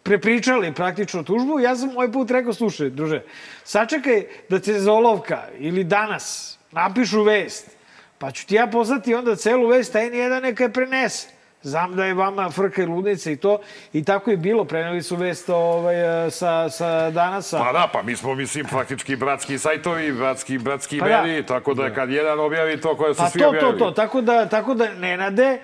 [0.03, 1.61] prepričali praktično tužbu.
[1.61, 3.23] Ja sam ovaj put rekao, slušaj, druže,
[3.65, 7.71] sačekaj da te za olovka ili danas napišu vest,
[8.19, 11.38] pa ću ti ja poslati onda celu vest, a N1 neka je prenese.
[11.63, 13.59] Znam da je vama frka i ludnica i to.
[13.93, 14.65] I tako je bilo.
[14.65, 17.59] Preneli su vest ovaj, eh, sa, sa danasa.
[17.59, 21.23] Pa da, pa mi smo, mislim, faktički bratski sajtovi, bratski, bratski Pa da.
[21.23, 23.79] mediji, tako da kad jedan objavi to koje su Pa svi to, to, objavili.
[23.79, 23.91] to.
[23.91, 25.59] Tako da, tako da Nenade,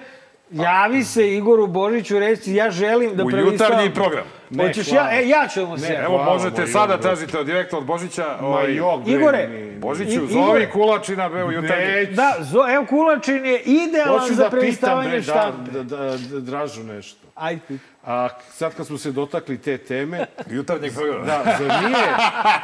[0.55, 4.25] javi se Igoru Božiću, reci ja želim da U prelistavam- jutarnji program.
[4.51, 5.09] Ne, Hoćeš hvala.
[5.09, 5.89] ja, e, ja ću mu se.
[5.89, 8.37] Ne, evo Hvala, možete moj sada tražite od direktno od Božića.
[8.41, 9.49] Ma ovaj, jog, Igore,
[9.79, 10.71] Božiću, I- zovi Igore.
[10.71, 12.07] Kulačina, be, u jutarnji.
[12.07, 15.71] Da, zo, evo Kulačin je idealan Hoću za da pitam, bre, da, štampe.
[15.73, 17.27] da, da, da, dražu nešto.
[17.35, 17.63] Ajde.
[18.05, 21.25] A sad kad smo se dotakli te teme, Jutarnjeg programa.
[21.25, 22.07] da, zar, nije,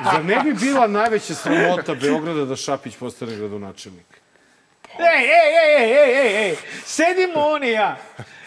[0.05, 4.20] zar ne bi bila najveća sramota Beograda da Šapić postane gradonačelnik?
[5.01, 7.96] Ej, ej, ej, ej, ej, ej, sedimo on i ja.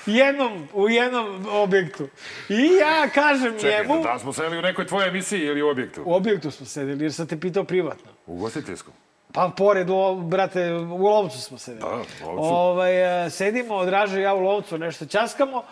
[0.06, 2.08] Jednom, u jednom objektu.
[2.50, 4.04] I ja kažem Čekaj, njemu...
[4.04, 6.04] da smo sedeli u nekoj tvojoj emisiji ili u objektu?
[6.06, 8.12] U objektu smo sedeli, jer sam te pitao privatno.
[8.26, 8.94] U gostiteljskom.
[9.34, 11.82] Pa pored, lo, brate, u lovcu smo sedeli.
[11.82, 12.54] Da, u Lovcu.
[12.54, 15.64] Ovaj, e, sedimo, Draža i ja u lovcu, nešto ćaskamo.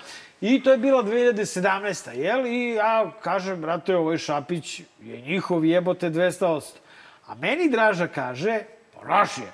[0.41, 2.11] I to je bila 2017.
[2.11, 2.45] Jel?
[2.45, 6.61] I ja kažem, brate, ovaj Šapić je njihov jebote 200%.
[7.27, 8.59] A meni Draža kaže,
[8.95, 9.51] pa naš je.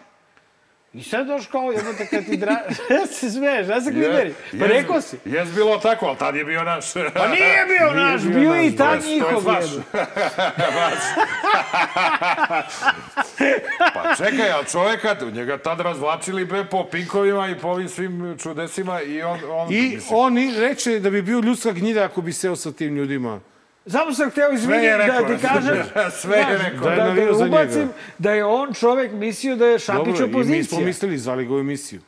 [0.98, 2.60] I sad doš kao jebote kad ti Draža...
[3.00, 4.34] ja se smeješ, ja se klimeri.
[4.52, 5.18] Pa Jes- rekao si.
[5.26, 6.94] Jes bilo tako, ali tad je bio naš.
[6.94, 9.66] Pa nije bio naš, bio je i To je- tad to je njihov vaš.
[13.94, 19.02] Pa čekaj, ali čoveka, njega tad razvlačili bre po pinkovima i po ovim svim čudesima
[19.02, 19.40] i on...
[19.52, 22.72] on I mislim, on i reče da bi bio ljudska gnjida ako bi seo sa
[22.72, 23.40] tim ljudima.
[23.88, 25.84] Samo sam hteo izviniti da ti kažem,
[26.22, 26.90] sve je znaš, rekao.
[26.90, 30.30] Da da, da, za ubacim da je on čovek mislio da je Šapić Dobro, i
[30.30, 30.64] mi opozicija.
[30.64, 32.02] smo mislili, zvali ga u emisiju.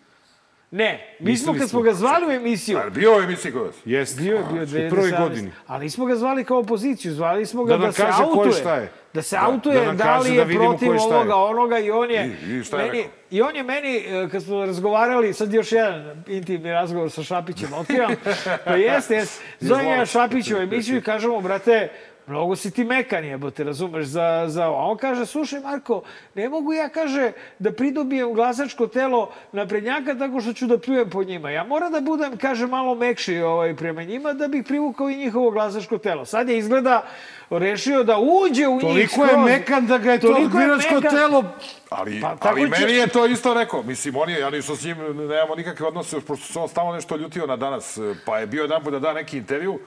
[0.71, 1.81] Ne, mi smo kad smo smo.
[1.81, 3.75] ga zvali u emisiju, A bio je emisiji kod vas?
[3.85, 4.21] Jeste.
[4.21, 4.89] bio je bio U 2017.
[4.89, 5.51] prvoj godini.
[5.67, 8.53] Ali nismo ga zvali kao opoziciju, zvali smo ga Da da, se je autuje.
[8.53, 8.91] šta je.
[9.13, 11.01] Da se Da, autuje da da, li da je vidimo protiv je je.
[11.01, 12.37] ovoga, onoga i on je...
[12.47, 13.11] I- i šta je meni, rekao?
[13.31, 17.73] I on je meni, e, kad smo razgovarali, sad još jedan intimni razgovor sa Šapićem,
[17.73, 18.11] otkrivam,
[18.65, 19.43] pa jeste, jeste.
[19.59, 21.89] Zovem ja Šapića u emisiju i kažemo, brate,
[22.29, 24.77] mnogo si ti mekan jebote, razumeš, za, za ovo.
[24.77, 26.01] A on kaže, slušaj Marko,
[26.35, 31.23] ne mogu ja, kaže, da pridobijem glasačko telo naprednjaka tako što ću da pljujem po
[31.23, 31.51] njima.
[31.51, 35.51] Ja moram da budem, kaže, malo mekši ovaj, prema njima da bih privukao i njihovo
[35.51, 36.25] glasačko telo.
[36.25, 37.03] Sad je izgleda
[37.51, 41.11] rešio da uđe u njih Toliko je mekan da ga je to Toliko biračko mekan.
[41.11, 41.43] telo...
[41.89, 43.83] Ali, Pa, ali će- meni je to isto rekao.
[43.83, 46.93] Mislim, on je, ja ništa s njim nemamo nikakve odnose, još pošto se on stalno
[46.93, 47.97] nešto ljutio na danas.
[48.25, 49.79] Pa je bio jedan put da da neki intervju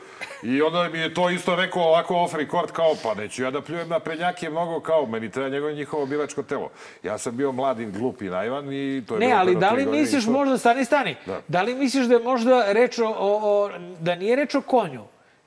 [0.43, 3.61] i onda mi je to isto rekao ovako off record, kao pa neću ja da
[3.61, 6.71] pljujem na prednjake mnogo, kao meni treba njegovo njihovo biračko telo.
[7.03, 9.87] Ja sam bio mlad i glup i naivan i to je Ne, ali da li
[9.87, 10.31] misliš to.
[10.31, 11.41] možda, stani, stani, Da.
[11.49, 11.63] da.
[11.63, 15.03] li misliš da je možda reč o, o- da nije reč o konju,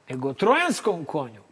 [0.10, 1.45] nego o trojanskom konju?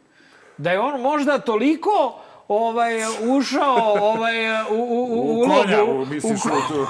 [0.58, 2.16] Da je on možda toliko
[2.48, 2.94] ovaj,
[3.38, 6.88] ušao ovaj, u, u, u, U konja, u, misliš, u, tu,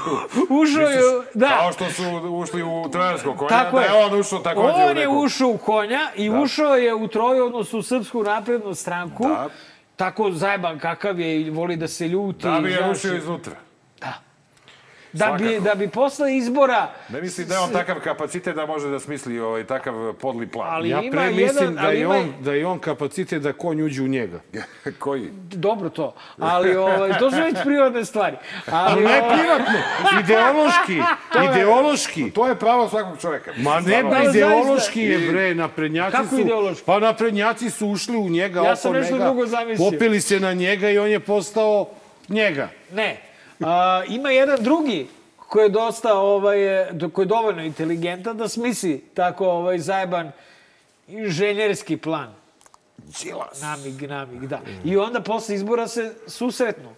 [0.61, 1.01] ušao je,
[1.33, 1.47] da.
[1.47, 4.05] Kao što su ušli u trojansko konja, Tako da je.
[4.05, 6.39] on ušao takođe u On je ušao u konja i Da.
[6.39, 9.23] ušao je u troju, odnosno u Srpsku naprednu stranku.
[9.27, 9.49] Da.
[9.95, 12.43] Tako zajeban kakav je i voli da se ljuti.
[12.43, 13.55] Da bi je rušio iznutra.
[15.13, 16.89] Da bi, da bi posle izbora...
[17.09, 20.67] Ne mislim da je on takav kapacitet da može da smisli ovaj takav podli plan.
[20.69, 23.53] Ali Ja pre jedan- mislim da ali je, ima- on, da je on kapacitet da
[23.53, 24.39] konj uđe u njega.
[24.99, 25.29] Koji?
[25.45, 28.35] Dobro to, ali ovaj, to su već privatne stvari.
[28.67, 29.73] Ali, Ne ovaj, privatno,
[30.19, 31.01] ideološki,
[31.49, 32.31] ideološki.
[32.31, 33.51] To je pravo svakog čoveka.
[33.57, 36.39] Ma ne, Da, ideološki je, bre, naprednjaci Kako su...
[36.39, 36.83] ideološki?
[36.85, 39.89] Pa naprednjaci su ušli u njega, Ja oko sam nešto njega, drugo zamislio.
[39.91, 41.89] popili se na njega i on je postao
[42.29, 42.69] njega.
[42.91, 43.17] Ne.
[43.59, 46.57] A, ima jedan drugi ko je dosta, ovaj,
[46.91, 50.31] do- ko je dovoljno inteligentan da smisli tako ovaj, zajeban
[51.07, 52.33] inženjerski plan.
[53.23, 53.61] Đilas.
[53.61, 54.59] Namig, namig, da.
[54.85, 56.89] I onda posle izbora se susretnu.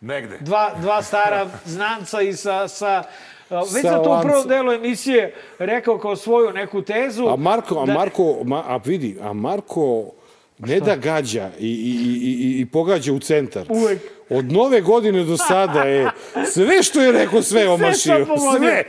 [0.00, 0.38] Negde.
[0.40, 2.68] Dva, dva stara znanca i sa...
[2.68, 3.02] sa
[3.50, 7.26] Već Sa sam to u prvom delu emisije rekao kao svoju neku tezu.
[7.26, 10.10] A Marko, a da- Marko, ma, a vidi, a Marko
[10.58, 13.66] ne da gađa i, i, i, i, i pogađa u centar.
[13.68, 14.00] Uvek.
[14.28, 16.10] Od nove godine do sada je
[16.52, 18.26] sve što je rekao sve omašio.
[18.58, 18.84] Sve.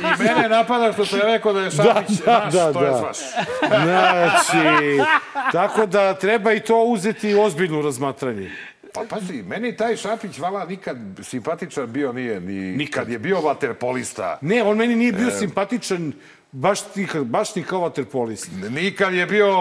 [0.00, 3.00] I mene napada što sam rekao da je Šapić da, naš, da, to je da.
[3.00, 3.16] vaš.
[3.68, 5.00] Znači,
[5.52, 8.50] tako da treba i to uzeti ozbiljno razmatranje.
[8.94, 14.38] Pa pazi, meni taj Šapić vala nikad simpatičan bio nije, ni nikad je bio vaterpolista.
[14.40, 15.30] Ne, on meni nije bio E.
[15.30, 16.12] simpatičan
[16.54, 18.50] baš, ti, baš ni kao vaterpolist.
[18.70, 19.56] Nikad je bio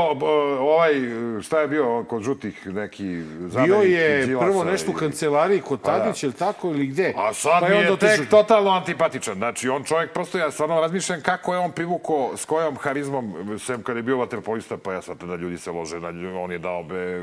[0.59, 0.93] ovaj,
[1.41, 5.79] šta je bio kod žutih neki Bio zamenik je Đilasa prvo nešto u kancelariji kod
[5.79, 5.85] da.
[5.85, 7.13] Tadića ili tako ili gde.
[7.17, 8.25] A sad Pa mi je je tek otišao.
[8.29, 9.35] totalno antipatičan.
[9.35, 13.83] Znači, on čovjek, prosto ja stvarno razmišljam kako je on privukao, s kojom harizmom, sem
[13.83, 16.59] kad je bio vaterpolista, pa ja sad da ljudi se lože na nju, on je
[16.59, 17.21] dao be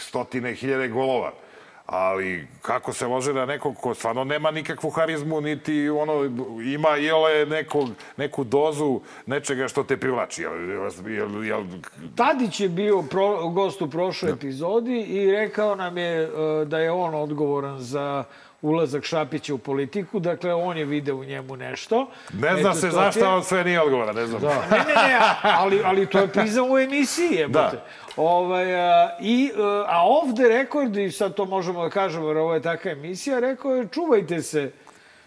[0.00, 1.32] stotine hiljade golova.
[1.86, 6.24] Ali kako se može na nekog ko stvarno nema nikakvu harizmu, niti ono,
[6.66, 10.42] ima jele nekog, neku dozu nečega što te privlači.
[10.42, 10.70] Jel,
[11.06, 11.64] jel, jel,
[12.16, 16.28] Tadić je bio pro, gost u prošloj epizodi i rekao nam je e,
[16.64, 18.24] da je on odgovoran za
[18.62, 20.20] ulazak Šapića u politiku.
[20.20, 22.06] Dakle, on je video u njemu nešto.
[22.32, 24.42] ne zna Eto, se to zašto je- on sve nije odgovoran, ne znam.
[24.42, 27.76] Ne, ne, ne, ali, ali to je priznao u emisiji, jebote.
[27.76, 27.84] Da.
[28.16, 28.66] Ovaj,
[29.20, 32.90] i, e, a ovde rekord, i sad to možemo da kažemo, jer ovo je takva
[32.90, 34.70] emisija, rekao je čuvajte se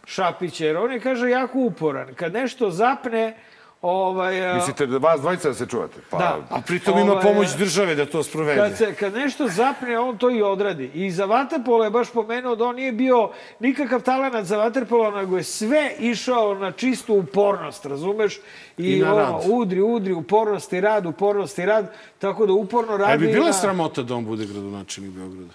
[0.06, 2.14] Šapića, jer on je, kaže, jako uporan.
[2.16, 3.36] Kad nešto zapne,
[3.82, 6.00] ovaj, a, Mislite da vas dvojica da se čuvate?
[6.10, 6.38] Pa, Da.
[6.50, 8.62] A pritom ima Ovaj, pomoć države da to sprovede.
[8.62, 10.92] Kad, se, kad nešto zapne, on to i odradi.
[10.94, 15.38] I za Vaterpolo je baš pomenuo da on nije bio nikakav talenat za Vaterpolo, nego
[15.38, 18.40] je sve išao na čistu upornost, razumeš?
[18.78, 19.44] I, I na ono, rad.
[19.48, 21.86] udri, udri, upornost i rad, upornost i rad,
[22.20, 23.14] tako da uporno radi...
[23.14, 25.54] A bi bila na- sramota da on bude gradonačelnik Beograda?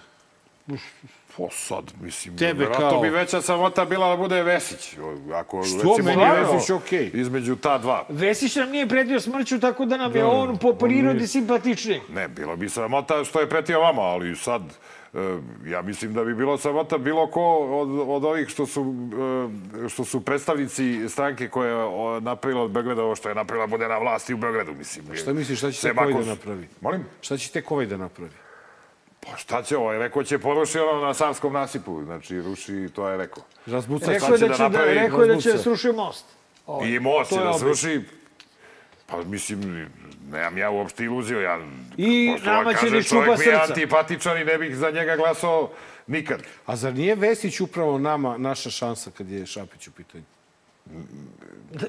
[1.37, 4.97] Po sad, mislim, Tebe kao- bi veća samota bila da bude Vesić.
[5.33, 5.97] Ako, Što?
[6.03, 7.11] Meni je Vesić okej.
[7.13, 8.05] Između ta dva.
[8.09, 11.27] Vesić nam nije pretio smrću, tako da nam je Da, on po prirodi nije.
[11.27, 12.01] simpatičniji.
[12.09, 14.61] Ne, bilo bi sramota što je pretio vama, ali sad,
[15.13, 15.17] e,
[15.65, 18.95] ja mislim da bi bilo sramota bilo ko od, od ovih što su,
[19.85, 21.85] e, što su predstavnici stranke koja je
[22.21, 25.05] napravila od Beograda ovo što je napravila bude na vlasti u Beogradu, mislim.
[25.15, 26.67] Šta misliš, šta će tek ovaj da napravi?
[26.81, 27.05] Molim?
[27.21, 28.31] Šta će tek ovaj da napravi?
[29.25, 29.97] Pa šta će ovaj?
[29.97, 32.03] Rekao će poruši ono na Savskom nasipu.
[32.03, 33.43] Znači, ruši, to je rekao.
[33.65, 34.93] Razbuca Rekao je da da će da, napravi?
[34.93, 36.25] rekao je da će sruši most.
[36.67, 38.01] Ovaj, I most će je da sruši.
[39.07, 39.89] Pa mislim,
[40.31, 41.41] nemam ja uopšte iluziju.
[41.41, 41.59] Ja,
[41.97, 43.63] I vam nama će kažem, da iščupa čovjek mi je srca.
[43.63, 45.71] antipatičan i ne bih za njega glasao
[46.07, 46.41] nikad.
[46.65, 50.23] A zar nije Vesić upravo nama naša šansa kad je Šapić u pitanju?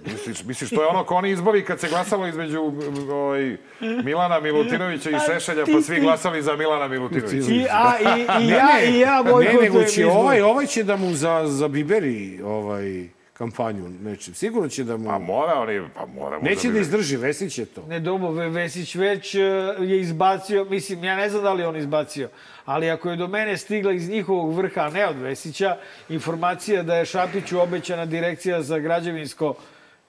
[0.07, 2.73] Misliš, misliš, to je ono ko oni izbori kad se glasalo između
[3.11, 3.57] ovaj,
[4.05, 7.53] Milana Milutinovića i Šešelja, pa svi glasali za Milana Milutinovića.
[7.53, 10.97] I, a, i, i ja, i ja Ne, bojkotujem nego će ovaj, ovaj će da
[10.97, 14.35] mu za, za Biberi ovaj, kampanju nečim.
[14.35, 15.05] Sigurno će da mu...
[15.07, 17.85] Pa mora oni, pa mora mu Neće da bi- izdrži, Vesić je to.
[17.89, 19.39] Ne, Dobo Ve- Vesić već e,
[19.81, 22.29] je izbacio, mislim, ja ne znam da li on izbacio,
[22.67, 25.77] ali ako je do mene stigla iz njihovog vrha, a ne od Vesića,
[26.09, 29.55] informacija da je Šapiću obećana direkcija za građevinsko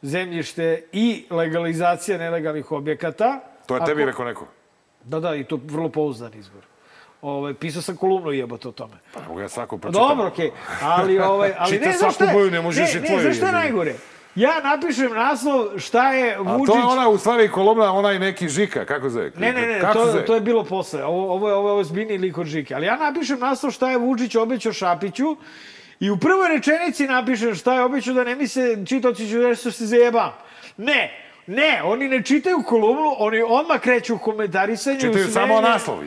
[0.01, 3.39] zemljište i legalizacija nelegalnih objekata.
[3.65, 4.47] To je tebi rekao neko.
[5.03, 6.61] Da, da, i to vrlo pouzdan izbor.
[7.21, 8.93] Ovaj, pisao sam kolumnu jebote o tome.
[9.13, 10.07] Pa ja svako pročitam.
[10.07, 10.51] dobro, okej.
[10.81, 13.21] Ali, ovaj, ali Čita ne znaš svaku šta, boju, ne možeš ne, i ne, tvoju
[13.21, 13.93] znaš šta je najgore?
[14.37, 16.73] Ja napišem naslov šta je A Vučić...
[16.73, 19.31] to je ona u stvari kolumna, onaj neki Žika, kako zove?
[19.37, 20.25] Ne, ne, ne, Kako to, zove?
[20.25, 21.03] to je bilo posle.
[21.05, 22.75] Ovo, ovo je, ovo je ozbiljni lik od Žike.
[22.75, 25.35] Ali ja napišem naslov šta je Vučić obećao Šapiću
[25.99, 29.85] i u prvoj rečenici napišem šta je obećao da ne misle čitaoci ću nešto se
[29.85, 30.31] zajebam.
[30.77, 31.11] Ne,
[31.47, 34.99] ne, oni ne čitaju kolumnu, oni odmah kreću u komentarisanje.
[34.99, 36.03] Čitaju samo naslov.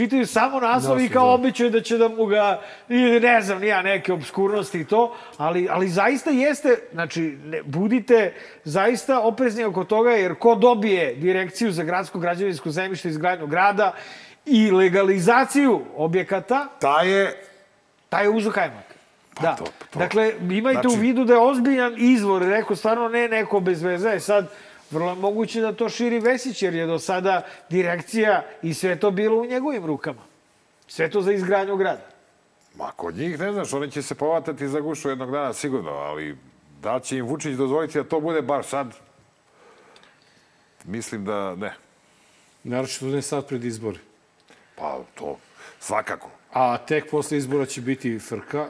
[0.00, 2.60] Čitaju samo naslov i kao običaju da će da mu ga,
[3.20, 5.02] ne znam, nija neke obskurnosti i to,
[5.36, 8.32] ali, ali zaista jeste, znači, ne, budite
[8.64, 13.92] zaista oprezni oko toga, jer ko dobije direkciju za gradsko građevinsko zemljište izgradnju grada
[14.46, 17.42] i legalizaciju objekata, Ta je...
[18.08, 18.84] taj je uzu hajmak.
[19.40, 19.54] da.
[19.54, 23.60] to- to- Dakle, imajte u Znači- vidu da je ozbiljan izvor, rekao stvarno ne neko
[23.60, 24.08] bez veze.
[24.08, 24.48] E sad,
[24.90, 29.40] vrlo moguće da to širi Vesić, jer je do sada direkcija i sve to bilo
[29.40, 30.22] u njegovim rukama.
[30.86, 32.06] Sve to za izgradnju grada.
[32.74, 36.36] Ma kod njih ne znaš, oni će se povatati za gušu jednog dana sigurno, ali
[36.82, 38.94] da će im Vučić dozvoliti da to bude baš sad?
[40.84, 41.74] Mislim da ne.
[42.64, 43.98] Naročito ne sad pred izbori.
[44.76, 45.36] Pa to
[45.80, 46.30] svakako.
[46.52, 48.68] A tek posle izbora će biti frka.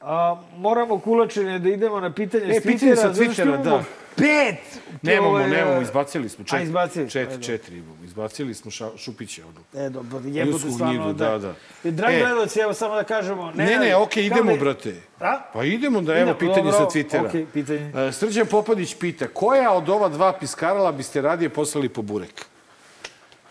[0.00, 3.62] A, moramo kulačine da idemo na pitanje E, s pitanje Twittera, sa zato što Twittera,
[3.62, 3.84] da.
[4.16, 4.80] Pet!
[5.02, 6.44] Nemamo, ovaj, nemamo, izbacili smo.
[6.44, 7.10] Četiri, A, izbacili?
[7.10, 7.44] Četiri, Ajde.
[7.44, 8.04] četiri imamo.
[8.04, 9.42] Izbacili smo ša, Šupića.
[9.46, 9.84] Ono.
[9.86, 10.94] E, dobro, jebote stvarno.
[10.94, 11.54] gnjidu, da, da.
[11.84, 12.20] I, Dragi E.
[12.20, 13.52] gledalci, evo samo da kažemo...
[13.52, 14.94] Ne, ne, okej, kao idemo, da- brate.
[15.20, 15.40] A?
[15.52, 17.26] Pa idemo da, evo, pitanje dobro, sa Twittera.
[17.26, 17.92] okej, pitanje.
[17.98, 22.44] E, Srđan Popadić pita, koja od ova dva piskarala biste radije poslali po burek?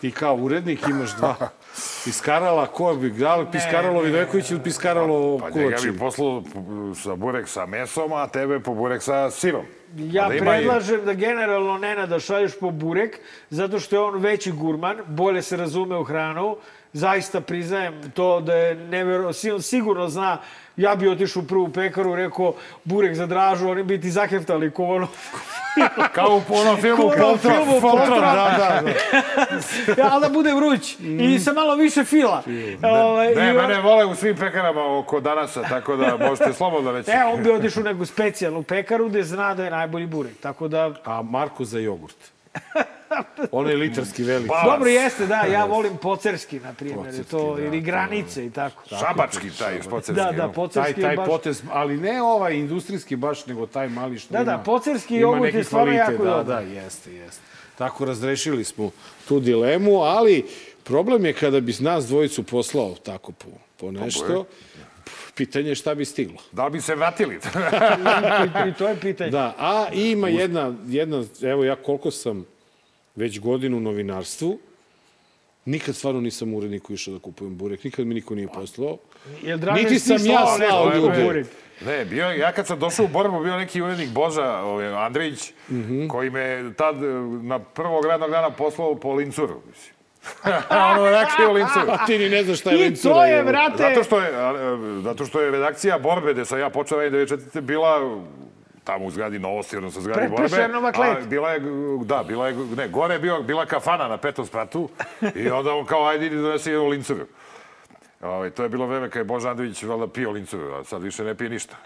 [0.00, 1.34] Ti kao urednik imaš dva
[2.04, 5.92] piskarala, ko bi grali piskaralo Vidojeković ili piskaralo Pa njega Kulačin?
[5.92, 6.42] bi poslao
[6.94, 9.64] sa burek sa mesom, a tebe po burek sa sirom.
[9.96, 13.18] Ja Da ima i- predlažem da generalno Nenada šalješ po burek,
[13.50, 16.56] zato što je on veći gurman, bolje se razume u hranu.
[16.92, 20.38] Zaista priznajem to da je nevero, si- on sigurno zna,
[20.76, 22.54] ja bi otišao u prvu pekaru, rekao
[22.84, 25.08] burek za dražu, oni bi ti zaheftali ko ono...
[26.14, 27.54] Kao u onom filmu Ko u onom Poltron.
[27.54, 28.20] filmu Poltron, Poltron.
[28.20, 28.90] da, da,
[30.02, 32.42] ja, ali da bude vruć i sa malo više fila.
[32.84, 36.92] Ovaj, Ne, i on- mene vole u svim pekarama oko danasa, tako da možete slobodno
[36.92, 37.10] reći.
[37.10, 40.40] E, on bi otišao u neku specijalnu pekaru gde zna da je najbolji burek.
[40.40, 40.90] Tako da...
[41.04, 42.16] A Marko za jogurt.
[43.52, 44.54] On je litarski veliki.
[44.64, 48.82] Dobro jeste, da, ja volim pocerski, na primjer, je to, ili granice i tako.
[48.88, 50.24] Šabački taj pocerski.
[50.24, 51.26] Da, da, Taj, pocerski taj je baš...
[51.26, 54.62] potez, ali ne ovaj industrijski baš, nego taj mali što Da, da, ima.
[54.62, 56.44] pocerski ima jogurt je stvarno jako da, dobar.
[56.44, 57.42] Da, jeste, jeste.
[57.78, 58.90] Tako razrešili smo
[59.28, 60.46] tu dilemu, ali
[60.84, 64.44] problem je kada bi nas dvojicu poslao tako po, po nešto,
[65.32, 66.36] pitanje je šta bi stiglo.
[66.52, 67.34] Da li bi se vratili?
[68.66, 69.30] I, I to je pitanje.
[69.30, 72.46] Da, a ima jedna, jedna, evo ja koliko sam
[73.16, 74.58] već godinu u novinarstvu,
[75.64, 78.96] nikad stvarno nisam uredniku išao da kupujem burek, nikad mi niko nije poslao.
[79.42, 81.44] Jel Dražen Niti ti sam ja slao ljude.
[81.86, 86.08] Ne, bio, ja kad sam došao u borbu, bio neki urednik Boža ovaj, Andrić, Mhm.
[86.08, 87.06] koji me tad eh,
[87.42, 89.94] na prvog radnog dana poslao po lincuru, mislim.
[90.92, 91.86] ono je rekli o lincuru.
[91.90, 93.14] A ti ni ne znaš šta je I lincura.
[93.14, 93.76] to je, brate...
[93.76, 94.52] Zato što je, a,
[95.02, 97.60] zato što je redakcija Borbe, gde sam ja počeo radim 94.
[97.60, 98.20] bila
[98.84, 100.48] tamo u zgradi Novosti, odnosno zgradi Pre- Borbe.
[100.48, 101.16] Prešernova klet.
[101.16, 101.60] A bila je,
[102.04, 104.88] da, bila je, ne, gore je bio, bila kafana na petom spratu
[105.34, 107.26] i onda on kao, ajde, idi donesi jednu lincuru.
[108.20, 111.24] Ovaj, to je bilo vreme kad je Boža Andrić valjda pio lincuru, a sad više
[111.24, 111.76] ne pije ništa.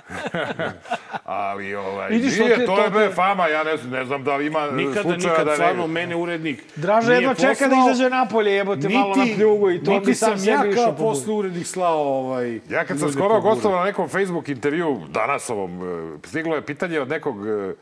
[1.24, 4.70] Ali, ovaj, Vidiš, nije, to je bre fama, ja ne, ne znam da li ima
[4.70, 5.56] Nikada, slučaja nikad, da ne...
[5.56, 7.90] stvarno, mene urednik Draža nije jedva čeka da poslao.
[7.90, 11.34] izađe napolje, jebote, malo na pljugu i to niti bi sam sam ja kao posle
[11.34, 12.60] urednik slao ovaj...
[12.70, 15.82] Ja kad sam skoro gostovao na nekom Facebook intervju, danas ovom,
[16.24, 17.74] e, stiglo je pitanje od nekog e,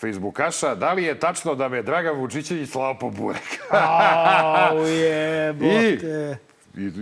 [0.00, 3.60] Facebookaša, da li je tačno da me Dragan Vučićević slao po burek?
[3.70, 6.36] Au, jebote.
[6.40, 6.53] I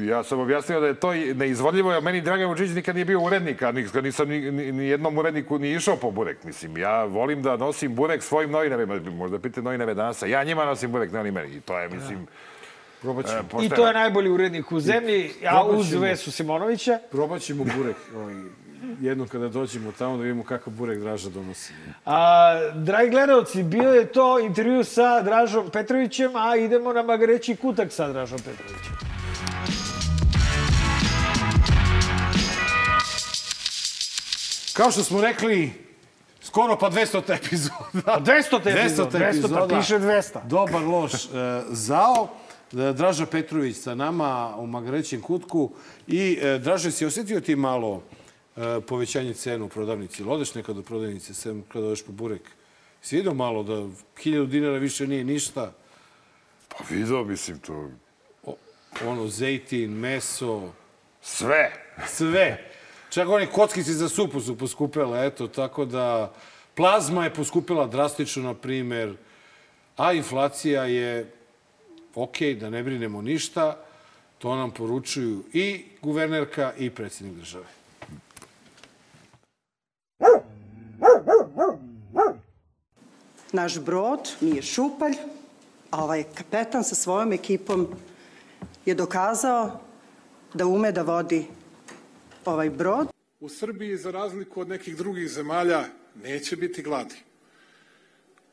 [0.09, 3.21] ja sam objasnio da je to i neizvodljivo, jer meni Dragan Vučić nikad nije bio
[3.21, 6.45] urednik, a nikad nisam ni, ni, ni jednom uredniku ni išao po burek.
[6.45, 10.65] Mislim, ja volim da nosim burek svojim novinarima, možda pite novinare danas, a ja njima
[10.65, 11.57] nosim burek, ne oni meni.
[11.57, 12.27] I to je, mislim,
[13.03, 15.93] Probat e, I to je najbolji urednik u zemlji, a uz.
[15.93, 16.99] Vesu Simonovića.
[17.11, 17.97] probat ćemo burek.
[18.17, 18.35] Ovaj,
[19.01, 21.73] jednom kada dođemo tamo da vidimo kakav burek Draža donosi.
[22.07, 27.93] A, dragi gledalci, bio je to intervju sa Dražom Petrovićem, a idemo na magareći kutak
[27.93, 29.22] sa Dražom Petrovićem.
[34.73, 35.73] Kao što smo rekli,
[36.43, 38.21] skoro pa 200 epizoda.
[38.21, 40.47] 200 epizoda, 200, pa piše 200.
[40.47, 41.15] Dobar loš.
[41.15, 41.29] E,
[41.69, 42.29] zao.
[42.73, 45.71] E, Draža Petrović sa nama u Magarećem kutku.
[46.07, 48.03] I e, Draže, si osjetio ti malo
[48.57, 50.23] e, povećanje cenu u prodavnici?
[50.23, 52.43] Ili odeš nekad u prodavnici, sem kada odeš po burek?
[53.03, 53.87] Si vidio malo da
[54.23, 55.73] hiljadu dinara više nije ništa?
[56.69, 57.91] Pa vidio, mislim, to...
[58.45, 58.57] O,
[59.07, 60.73] ono, zejtin, meso,
[61.23, 61.73] Sve.
[62.07, 62.72] sve.
[63.13, 66.33] Čak one kockice za supu su poskupele, eto, tako da
[66.75, 69.17] plazma je poskupila drastično, na primer,
[69.97, 71.33] a inflacija je
[72.15, 73.77] ok, da ne brinemo ništa,
[74.39, 77.65] to nam poručuju i guvernerka i predsjednik države.
[83.53, 85.17] Naš brod nije šupalj,
[85.91, 87.89] a ovaj kapetan sa svojom ekipom
[88.87, 89.81] je dokazao
[90.55, 91.47] da ume da vodi
[92.47, 93.09] ovaj brod.
[93.41, 95.85] U Srbiji, za razliku od nekih drugih zemalja,
[96.23, 97.15] neće biti gladi.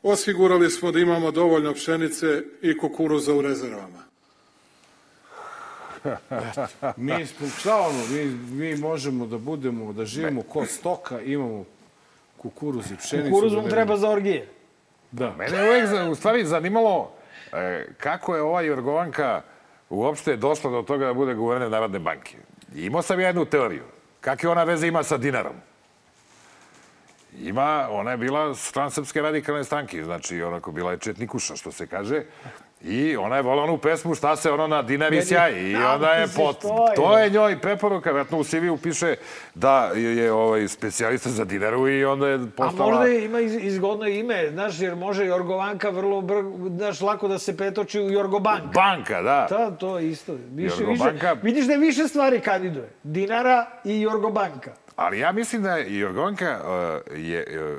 [0.04, 4.04] Osigurali smo da imamo dovoljno pšenice i kukuruza u rezervama.
[6.98, 11.66] Mi smo, šta ono, mi, mi možemo da budemo, da živimo ko stoka, imamo
[12.38, 13.30] kukuruz i pšenicu.
[13.30, 14.48] Kukuruz da ne- treba za orgije.
[15.12, 15.36] Da.
[15.38, 17.12] Mene je uvek u stvari zanimalo
[17.54, 19.42] e, kako je ova Jorgovanka
[19.90, 22.38] uopšte došla do toga da bude guverner Narodne banke.
[22.76, 23.84] Imao sam jednu teoriju.
[24.22, 25.56] Kakve ona veze ima sa dinarom?
[27.40, 31.88] Ima, ona je bila član Srpske radikalne stranke, znači onako bila je četnikuša, što se
[31.88, 32.24] kaže.
[32.82, 35.70] I ona je volila onu pesmu šta se ono na dinari sjaji.
[35.70, 36.62] I Da, onda je pot...
[36.96, 38.12] To je njoj preporuka.
[38.12, 39.16] Vratno u CV-u piše
[39.56, 42.90] da je, ovaj, specijalista za dinaru i onda je A postala...
[42.90, 46.36] možda ima iz, izgodno ime, znaš, jer može Jorgovanka vrlo br,
[46.78, 48.74] znaš, lako da se pretoči u Jorgobank.
[48.74, 49.48] Banka, da.
[49.50, 50.34] Da, to je isto.
[50.52, 51.34] Više, Jorgobanka.
[51.34, 52.90] više, vidiš da je više stvari kandiduje.
[53.04, 54.72] Dinara i Jorgobanka.
[55.00, 57.78] Ali ja mislim da je Jorgovanka uh, je uh,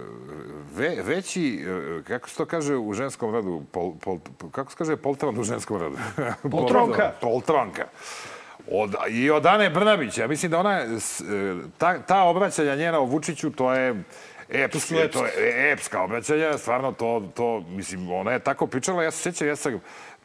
[0.76, 1.64] ve, veći,
[1.98, 4.18] uh, kako se to kaže u ženskom rodu, pol, pol,
[4.52, 5.96] kako se kaže poltron u ženskom rodu?
[6.50, 7.12] Poltronka.
[7.20, 7.84] Poltronka.
[8.70, 10.18] Od, I od Ane Brnabić.
[10.18, 10.86] Ja mislim da ona, e,
[11.78, 14.02] ta, ta obraćanja njena o Vučiću, to je
[14.48, 19.22] epske, to je epska obraćanja, stvarno to, to, mislim, ona je tako pričala, ja se
[19.22, 19.80] sjećam, ja sam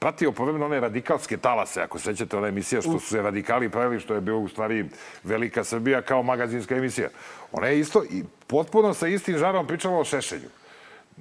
[0.05, 3.99] pratio povremeno one radikalske talase, ako se sećate, ona emisija što su se radikali pravili,
[3.99, 4.85] što je bio u stvari
[5.23, 7.09] Velika Srbija kao magazinska emisija.
[7.51, 10.49] Ona je isto, i potpuno sa istim žarom pričala o Šešelju.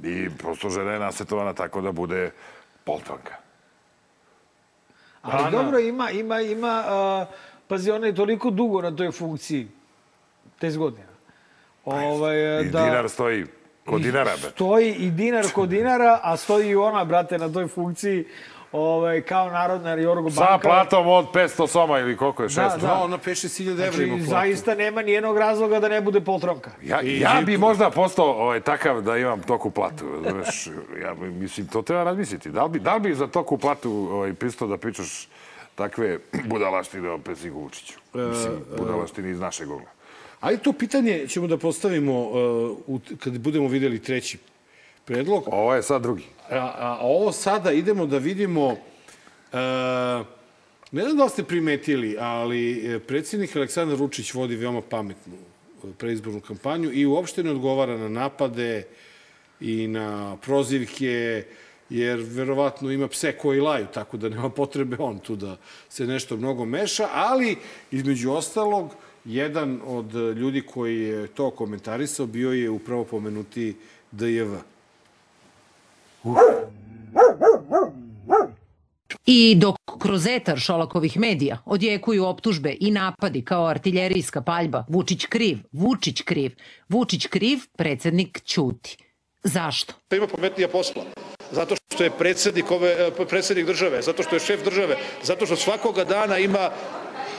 [0.02, 2.30] I prosto žena je nasetovana tako da bude
[2.84, 3.34] poltronka.
[5.22, 7.26] Ali Ana- dobro, ima, ima, ima, a,
[7.68, 9.68] pazi, ona je toliko dugo na toj funkciji,
[10.60, 11.14] 10 godina.
[11.84, 13.46] Ovaj, I dinar stoji
[13.84, 14.50] kod dinara, be.
[14.50, 18.26] Stoji i dinar kod dinara, a stoji i ona, brate, na toj funkciji
[18.74, 20.58] ovaj, kao narodna Jorgo Sa banka.
[20.58, 22.54] platom od 500 soma ili koliko je, 600?
[22.70, 22.94] Da, da.
[22.94, 24.30] ona 5-6 evra Znači, ima platu.
[24.30, 26.70] zaista nema nijednog razloga da ne bude poltronka.
[26.82, 30.04] Ja, ja bi možda postao ovaj, takav da imam toku platu.
[30.22, 30.66] Znaš,
[31.02, 32.50] ja mislim, to treba razmisliti.
[32.50, 35.28] Da li bi, da li bi za toku platu ovaj, pristao da pričaš
[35.74, 37.98] takve budalaštine o predsjedniku Vučiću?
[38.14, 38.78] Mislim, E, e.
[38.78, 39.90] budalaštine iz našeg ugla.
[40.40, 42.30] Ali to pitanje ćemo da postavimo uh,
[42.86, 44.38] u, kad budemo videli treći
[45.04, 45.44] predlog.
[45.46, 46.24] Ovo je sad drugi.
[46.50, 48.66] A, a ovo sada idemo da vidimo...
[49.52, 50.26] Uh,
[50.94, 55.34] ne znam da ste primetili, ali e, predsjednik Aleksandar Vučić vodi veoma pametnu
[55.84, 58.84] e, preizbornu kampanju i uopšte ne odgovara na napade
[59.60, 61.44] i na prozivke,
[61.90, 65.56] jer verovatno ima pse koji laju, tako da nema potrebe on tu da
[65.88, 67.56] se nešto mnogo meša, ali
[67.90, 68.94] između ostalog,
[69.24, 73.76] jedan od ljudi koji je to komentarisao bio je upravo pomenuti
[74.10, 74.54] DJV.
[79.26, 85.58] I dok kroz etar Šolakovih medija odjekuju optužbe i napadi kao artiljerijska paljba, Vučić kriv,
[85.72, 86.52] Vučić kriv,
[86.88, 88.96] Vučić kriv, predsednik ćuti.
[89.42, 89.94] Zašto?
[90.10, 91.02] da ima pametnija posla.
[91.52, 95.56] Zato što je predsjednik, ove, eh, predsjednik države, zato što je šef države, zato što
[95.56, 96.70] svakoga dana ima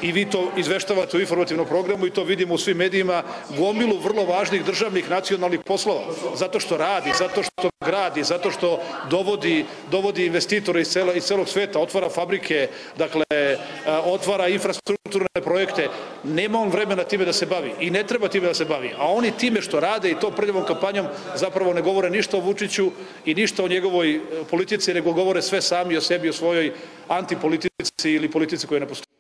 [0.01, 3.23] i vi to izveštavate u informativnom programu i to vidimo u svim medijima,
[3.57, 6.01] gomilu vrlo važnih državnih nacionalnih poslova.
[6.35, 11.49] Zato što radi, zato što gradi, zato što dovodi, dovodi investitore iz, cela, iz celog
[11.49, 12.67] sveta, otvara fabrike,
[12.97, 13.57] dakle, eh,
[14.05, 15.89] otvara infrastrukturne projekte.
[16.23, 18.93] Nema on vremena time da se bavi i ne treba time da se bavi.
[18.97, 22.91] A oni time što rade i to prljavom kampanjom zapravo ne govore ništa o Vučiću
[23.25, 26.73] i ništa o njegovoj eh, politici, nego govore sve sami o sebi, o svojoj
[27.07, 29.14] antipolitici ili politici koja ne postoji.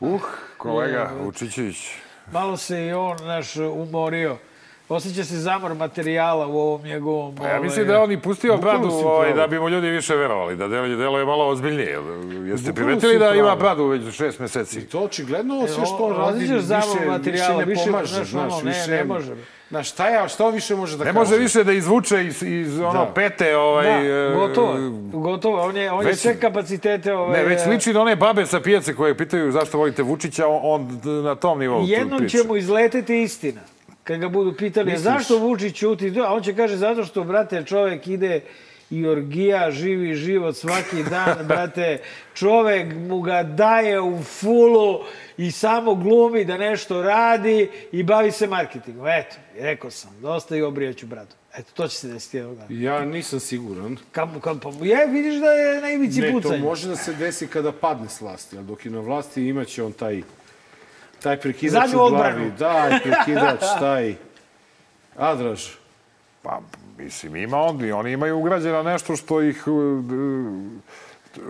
[0.00, 0.20] Uh,
[0.56, 1.10] kolega.
[1.24, 1.88] Vučićević.
[2.32, 4.36] Malo se i on, naš, umorio.
[4.88, 7.36] Osjeća se zamor materijala u ovom njegovom...
[7.36, 10.16] Pa ja mislim da je on i pustio bradu ovaj, da bi mu ljudi više
[10.16, 11.98] verovali, da delo, delo je malo ozbiljnije.
[12.50, 14.78] Jeste primetili da ima bradu već šest meseci?
[14.78, 18.14] I to očigledno sve što o- on radi više, materijala, više ne više, pomaže.
[18.14, 19.34] znaš, ono, ne, više, ne može.
[19.74, 21.18] Znaš, šta, ja, šta on više može da Ne kaže?
[21.20, 23.12] može više da izvuče iz, iz ono Da.
[23.14, 23.84] pete ovaj...
[23.86, 24.74] Da, e, gotovo,
[25.12, 25.62] gotovo.
[25.62, 27.12] On je, on je već- sve kapacitete...
[27.14, 30.60] Ovaj, Ne, već liči na one babe sa pijace koje pitaju zašto volite Vučića, on,
[30.64, 33.60] on na tom nivou Jednom će mu izleteti istina.
[34.04, 35.02] Kad ga budu pitali, Misliš?
[35.04, 36.12] zašto Vučić ćuti?
[36.20, 38.40] A on će kaže, zato što, brate, čovek ide
[38.94, 42.00] i orgija, živi život svaki dan, brate.
[42.34, 45.00] Čovek mu ga daje u fulu
[45.36, 49.06] i samo glumi da nešto radi i bavi se marketingom.
[49.08, 51.34] Eto, rekao sam, dosta i obrijaću bradu.
[51.54, 52.66] Eto, to će se desiti jednog dana.
[52.70, 53.96] Ja nisam siguran.
[54.12, 56.62] Kam, kam, pa, je, vidiš da je na ivici Ne, to pucanja.
[56.64, 59.92] može da se desi kada padne s vlasti, ali dok je na vlasti imaće on
[59.92, 60.22] taj,
[61.22, 62.50] taj prekidač Zadnju u odbranu.
[62.58, 62.90] glavi.
[62.90, 64.14] Daj, prekidač, taj.
[65.16, 65.64] Adraž.
[66.42, 66.60] Pa,
[66.98, 69.66] mislim, ima on, i oni imaju ugrađeno nešto što ih...
[69.66, 70.04] uh,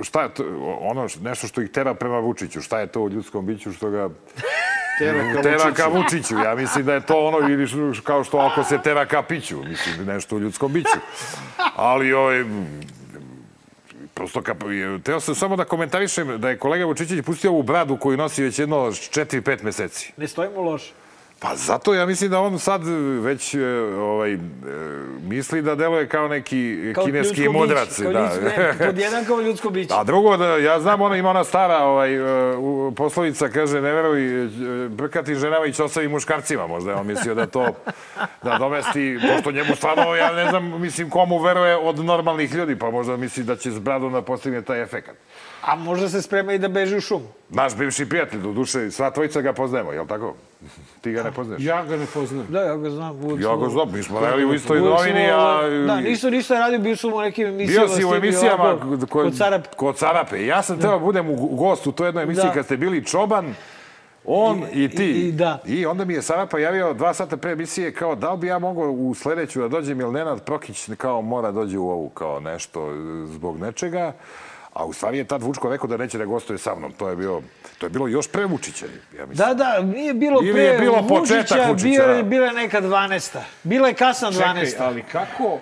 [0.02, 0.44] Šta je to,
[0.80, 2.60] ono, nešto što ih tera prema Vučiću.
[2.60, 4.08] Šta je to u ljudskom biću što ga...
[4.98, 5.76] Tera ka tera Vučiću.
[5.76, 6.34] ka Vučiću.
[6.38, 7.68] Ja mislim da je to ono, ili
[8.04, 9.62] kao što ako se tera ka piću.
[9.62, 10.98] Mislim, nešto u ljudskom biću.
[11.76, 12.44] Ali, ovaj,
[14.14, 14.54] prosto ka,
[15.04, 18.58] teo sam samo da komentarišem da je kolega Vučićević pustio ovu bradu koju nosi već
[18.58, 20.12] jedno 4-5 meseci.
[20.16, 20.92] Ne stojimo loše.
[21.40, 22.82] Pa zato ja mislim da on sad
[23.20, 23.60] već e,
[23.96, 24.38] ovaj, e,
[25.22, 28.00] misli da deluje kao neki Kao kineski mudrac.
[28.02, 28.20] kao da.
[28.20, 29.94] ljudsko- pod jedan kao ljudsko biće.
[29.94, 32.20] A drugo, da, ja znam, ona ima ona stara ovaj, e,
[32.96, 34.48] poslovica, kaže, ne veruj, e,
[34.88, 36.66] brkati ženama i ćosavi muškarcima.
[36.66, 37.66] Možda je on mislio da to
[38.42, 42.90] da domesti, pošto njemu stvarno, ja ne znam, mislim, komu veruje od normalnih ljudi, pa
[42.90, 45.14] možda misli da će s bradom da postigne taj efekat.
[45.64, 47.26] A možda se sprema i da beži u šumu.
[47.50, 50.34] Naš bivši prijatelj, do duše, sva tvojica ga poznajemo, je li tako?
[51.00, 51.62] Ti ga ne poznaješ?
[51.62, 52.46] Ja ga ne poznam.
[52.48, 53.16] Da, ja ga znam.
[53.16, 55.62] uvek Ja ga znam, mi smo radili u istoj novini, a...
[55.86, 57.86] Da, nisu ništa radio, bio sam u nekim emisijama.
[57.86, 59.68] Bio si u i emisijama ovako, kod, Kod Sarape.
[59.76, 60.38] kod Sarape.
[60.38, 62.52] I Ja sam teo da budem u gostu u toj jednoj emisiji Da.
[62.52, 63.54] kad ste bili Čoban,
[64.24, 65.04] on i, ti.
[65.04, 65.58] i- i da.
[65.66, 68.58] I onda mi je Sarapa javio dva sata pre emisije kao da li bi ja
[68.58, 72.90] mogao u sledeću da dođem, jer Nenad Prokić kao mora dođe u ovu kao nešto
[72.90, 72.94] e,
[73.26, 74.12] zbog nečega.
[74.74, 76.92] A u stvari je tad Vučko rekao da neće da gostuje sa mnom.
[76.92, 77.42] To je, bio,
[77.78, 78.86] to je bilo još pre Vučića,
[79.18, 79.48] ja mislim.
[79.48, 82.52] Da, da, nije bilo Ili pre je bilo početak Vučića, Vučića, bio je- bila je
[82.52, 83.38] neka 12.
[83.62, 84.70] Bila je kasna 12.
[84.70, 85.58] Čekaj, ali kako...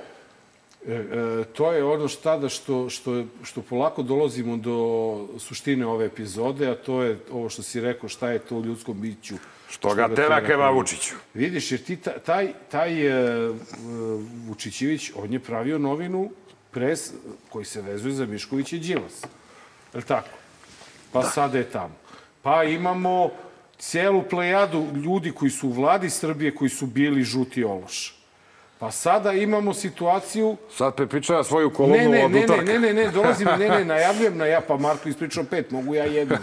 [0.89, 4.76] E, e, to je ono štada što, što, što polako dolazimo do
[5.39, 9.01] suštine ove epizode, a to je ovo što si rekao, šta je to u ljudskom
[9.01, 9.34] biću.
[9.70, 11.14] Što ga tera keva Vučiću.
[11.34, 13.51] Vidiš, jer ti ta- taj, taj e, e,
[14.48, 16.30] Vučićević, on je pravio novinu
[16.72, 17.12] pres
[17.48, 19.22] koji se vezuje za Mišković i Đilas.
[19.92, 20.28] Je li tako?
[21.12, 21.94] Pa sada je tamo.
[22.42, 23.30] Pa imamo
[23.78, 28.22] cijelu plejadu ljudi koji su u vladi Srbije, koji su bili žuti ološ.
[28.78, 30.56] Pa sada imamo situaciju...
[30.76, 32.64] Sad prepričava svoju kolumnu ne, ne, od ne, ne, utorka.
[32.64, 36.04] ne, ne, ne, dolazim, ne, ne, najavljujem na ja, pa Marko ispričao pet, mogu ja
[36.04, 36.36] jednu.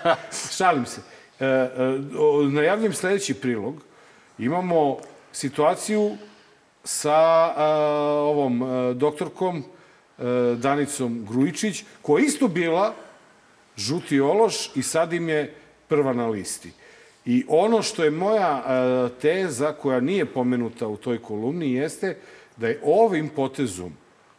[0.56, 1.00] Šalim se.
[1.40, 1.68] E, e,
[2.18, 3.82] o, najavljujem sledeći prilog.
[4.38, 4.98] Imamo
[5.32, 6.16] situaciju
[6.84, 7.66] sa a,
[8.20, 9.64] ovom a, doktorkom e,
[10.56, 12.94] Danicom Grujičić, koja je isto bila
[13.76, 15.54] žuti ološ i sad im je
[15.88, 16.70] prva na listi.
[17.24, 22.16] I ono što je moja e, teza koja nije pomenuta u toj kolumni jeste
[22.56, 23.92] da je ovim potezom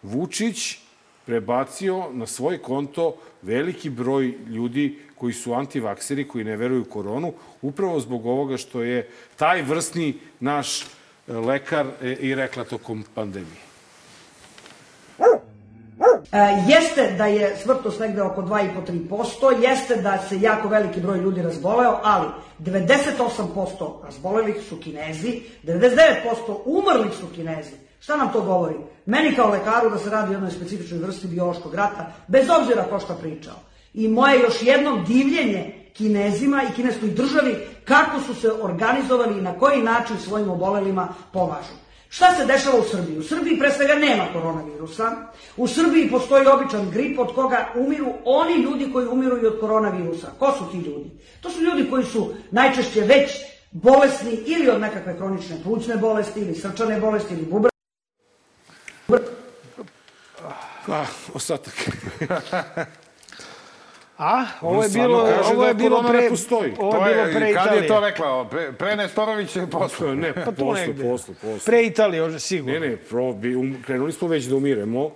[0.03, 0.77] Vučić
[1.25, 7.99] prebacio na svoj konto veliki broj ljudi koji su antivakseri, koji ne veruju koronu, upravo
[7.99, 10.85] zbog ovoga što je taj vrstni naš e,
[11.27, 11.85] lekar
[12.19, 13.73] i rekla tokom pandemije.
[16.31, 16.37] E,
[16.67, 21.99] jeste da je smrtnost negde oko 2,5-3%, jeste da se jako veliki broj ljudi razboleo,
[22.03, 22.27] ali
[22.59, 25.81] 98% razbolelih su kinezi, 99%
[26.65, 27.71] umrlih su kinezi.
[27.99, 28.75] Šta nam to govori?
[29.05, 32.99] Meni kao lekaru da se radi o jednoj specifičnoj vrsti biološkog rata, bez obzira ko
[32.99, 33.55] šta pričao.
[33.93, 37.55] I moje još jednom divljenje kinezima i kineskoj državi
[37.85, 41.83] kako su se organizovali i na koji način svojim obolelima pomažu.
[42.09, 43.17] Šta se dešava u Srbiji?
[43.17, 45.11] U Srbiji pre svega nema koronavirusa.
[45.57, 50.27] U Srbiji postoji običan grip od koga umiru oni ljudi koji umiru i od koronavirusa.
[50.39, 51.09] Ko su ti ljudi?
[51.41, 53.31] To su ljudi koji su najčešće već
[53.71, 57.69] bolesni ili od nekakve kronične plućne bolesti ili srčane bolesti ili bubra.
[60.85, 61.73] Pa, ostatak.
[64.17, 66.73] A, ovo je bilo, kaže ovo da je bilo korona ne pre, postoji.
[66.79, 67.81] ovo To je bilo pre kad Italije.
[67.81, 68.45] je to rekla?
[68.45, 70.15] Pre, pre Nestorović je posle.
[70.15, 71.03] Ne, Pa posle, negde.
[71.03, 71.59] posle, posle.
[71.65, 72.73] Pre Italije, ovo sigurno.
[72.73, 75.11] Ne, ne, pro, bi, um, krenuli smo već da umiremo,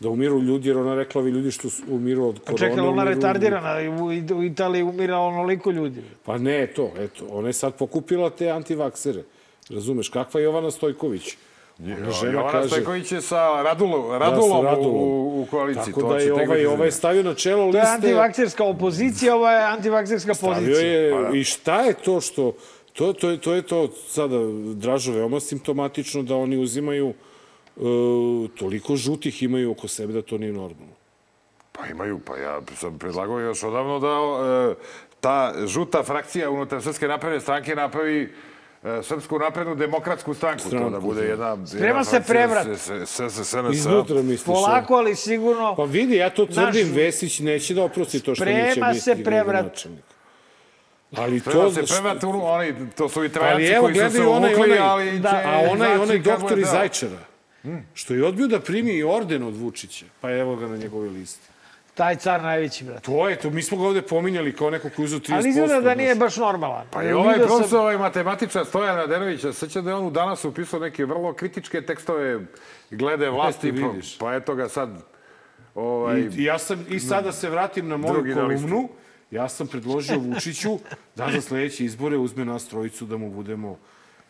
[0.00, 2.58] da umiru ljudi, jer ona rekla ovi ljudi što su, umiru od A korone.
[2.58, 4.04] čekaj, ona retardirana, u,
[4.34, 6.02] u Italiji umiralo onoliko ljudi.
[6.24, 9.22] Pa ne, to, eto, ona je sad pokupila te antivaksere.
[9.70, 11.36] Razumeš, kakva je Jovana Stojković?
[11.84, 12.68] Žena Jovana kaže...
[12.68, 14.94] Stojković je sa Radulom, Da, Radulom, sa Radulom.
[14.94, 15.84] U, u koaliciji.
[15.84, 17.94] Tako to da je tek ovaj, ovaj stavio na čelo To je liste...
[17.94, 20.86] antivakserska opozicija, ovo je antivakserska Stavio pozicija.
[20.86, 21.36] je, Pa da.
[21.36, 22.52] I šta je to što...
[22.92, 24.36] To, to, je, to je to sada,
[24.74, 27.80] Dražo, veoma simptomatično da oni uzimaju e,
[28.58, 30.94] toliko žutih imaju oko sebe da to nije normalno.
[31.72, 34.74] Pa imaju, pa ja sam predlagao još odavno da e,
[35.20, 38.32] ta žuta frakcija unutar Srpske napredne stranke napravi
[39.02, 40.60] Srpsku naprednu demokratsku stranku.
[40.60, 41.26] Stranku, to da bude da.
[41.26, 41.66] jedna...
[41.66, 42.66] Sprema se prevrat.
[42.68, 43.72] s- s- s- SNS.
[43.72, 44.44] Iznutra misliš.
[44.44, 45.74] Polako, ali sigurno...
[45.76, 49.00] Pa vidi, ja to tvrdim, Naš- Vesić neće da oprosti to što Sprema neće biti
[49.00, 49.86] se prevrat.
[51.16, 51.50] Ali to...
[51.50, 55.42] Prema se prevrat, oni, to su i trajaci koji su se uvukli, onaj, ali da,
[55.44, 56.66] a onaj, onaj doktor iz.
[56.66, 57.18] Zajčara,
[57.94, 61.48] što je odbio da primi i orden od Vučića, pa evo ga na njegovoj listi.
[61.94, 63.00] Taj car najveći, brate.
[63.00, 65.34] To je to, mi smo ga ovde pominjali kao neko koji je uzeo 30%.
[65.34, 66.86] Ali izgleda da nije baš normalan.
[66.90, 69.96] Pa i ovaj vidio sam- profesor, ovaj matematičar Stojan Radenović, ja se sećam da je
[69.96, 72.40] on u danas upisao neke vrlo kritičke tekstove
[72.90, 74.18] glede vlasti, ti pa, vidiš.
[74.18, 74.90] pa eto ga sad...
[75.74, 78.88] Ovaj, I, ja sam, i sada se vratim na moju kolumnu.
[79.30, 80.78] Ja sam predložio Vučiću
[81.16, 83.78] da za sledeće izbore uzme nas trojicu da mu budemo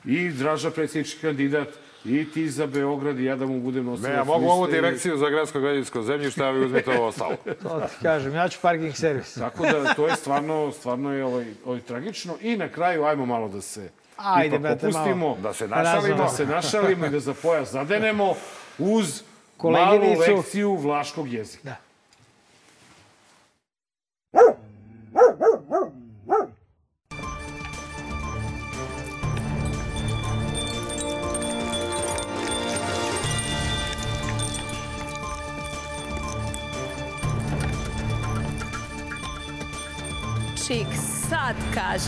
[0.04, 1.68] i Draža predsjednički kandidat,
[2.04, 5.16] i ti za Beograd i ja da mu budem nosilac Ne, ja mogu ovu direkciju
[5.16, 7.36] za gradsko građansko zemljište, a vi uzmete ovo ostalo.
[7.62, 9.34] To ti kažem, ja ću parking servis.
[9.34, 12.34] Tako da to je stvarno, stvarno je ovaj, ovaj tragično.
[12.40, 14.98] I na kraju, ajmo malo da se Ajde, ipak brate, malo.
[15.00, 16.16] opustimo, Da se našalimo.
[16.16, 18.34] da se našalimo i da za pojas zadenemo
[18.78, 19.22] uz
[19.56, 20.20] Koleginicu.
[20.20, 21.64] malu lekciju vlaškog jezika.
[21.64, 21.76] Da.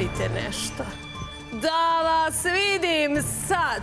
[0.08, 0.84] Kažite nešto.
[1.52, 3.82] Da vas vidim sad.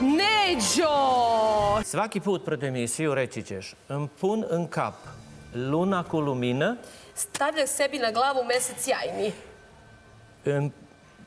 [0.00, 1.82] Neđo!
[1.84, 4.94] Svaki put pred emisiju reći ćeš Îmi pun în cap
[5.52, 6.76] luna cu lumină,
[7.14, 9.32] Stavljaj sebi na glavu mesec jajni.
[10.44, 10.70] în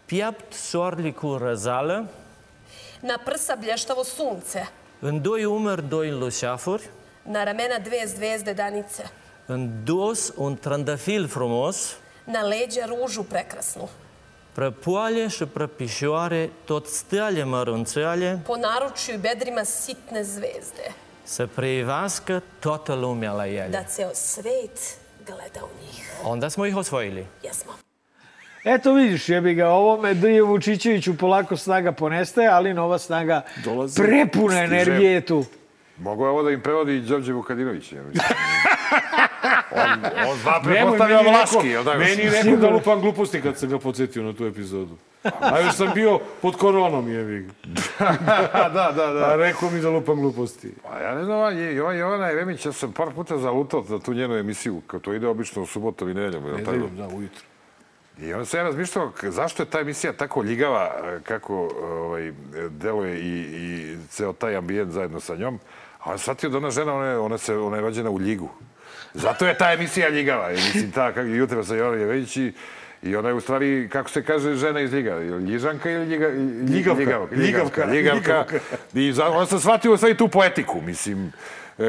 [0.06, 2.06] piept soarele cu răzală,
[3.02, 4.70] Na prsa blještavo sunce.
[5.00, 6.90] în doi umeri doi luceafuri,
[7.24, 9.12] Na ramena dve zvezde danice.
[9.46, 11.96] în dos un trandafil frumos,
[12.32, 13.90] Na leđa ružu prekrasnu.
[14.54, 20.94] pre poale și pre pișoare tot stele mărunțele, Po naručju i bedrima sitne zvezde.
[21.24, 23.68] să privească toată lumea la ele.
[23.72, 26.04] Da ceo svet gleda u njih.
[26.24, 27.26] Onda smo ih osvojili.
[27.44, 27.72] Jesmo.
[28.64, 34.02] Eto vidiš, jebi ga, ovome Drije Vučićeviću polako snaga ponestaje, ali nova snaga Dolazi.
[34.02, 34.64] prepuna Stiže.
[34.76, 35.46] energije je tu.
[36.00, 37.92] Mogu je ovo da im prevodi i Đorđe Vukadinović.
[37.94, 38.24] Ja mislim.
[39.72, 41.22] on, on zna Nemoj, prepostavlja
[41.98, 42.38] meni da?
[42.38, 44.98] Je rekao da lupam gluposti kad sam ga podsjetio na tu epizodu.
[45.40, 47.54] A još sam bio pod koronom, jevi ga.
[48.74, 49.26] da, da, da.
[49.26, 50.74] A rekao mi da lupam gluposti.
[50.84, 54.14] Pa ja ne znam, je- Jovan Jovana Jeremić, ja sam par puta zalutao za tu
[54.14, 56.44] njenu emisiju, kao to ide obično u subotom i nedeljom.
[56.44, 57.44] Nedeljom, da, ujutro.
[58.22, 62.34] I onda sam ja razmišljao zašto je ta emisija tako ligava, e, kako ovaj,
[62.70, 65.60] deluje i, i ceo taj ambijent zajedno sa njom.
[66.00, 68.50] A on shvatio da ona žena, ona ona se, ona je rođena u Ljigu.
[69.14, 70.52] Zato je ta emisija ljigava.
[70.52, 72.54] I, mislim, ta, kako jutro sa Jovan Jevejić i,
[73.02, 75.20] i ona je u stvari, kako se kaže, žena iz Ljiga.
[75.20, 77.02] Ljižanka ili ljiga, lji- Ljigavka.
[77.02, 77.36] Ljigavka.
[77.36, 77.86] Ljigavka.
[77.86, 78.46] Ljigavka.
[78.94, 81.32] I za, on sam shvatio u stvari tu poetiku, mislim,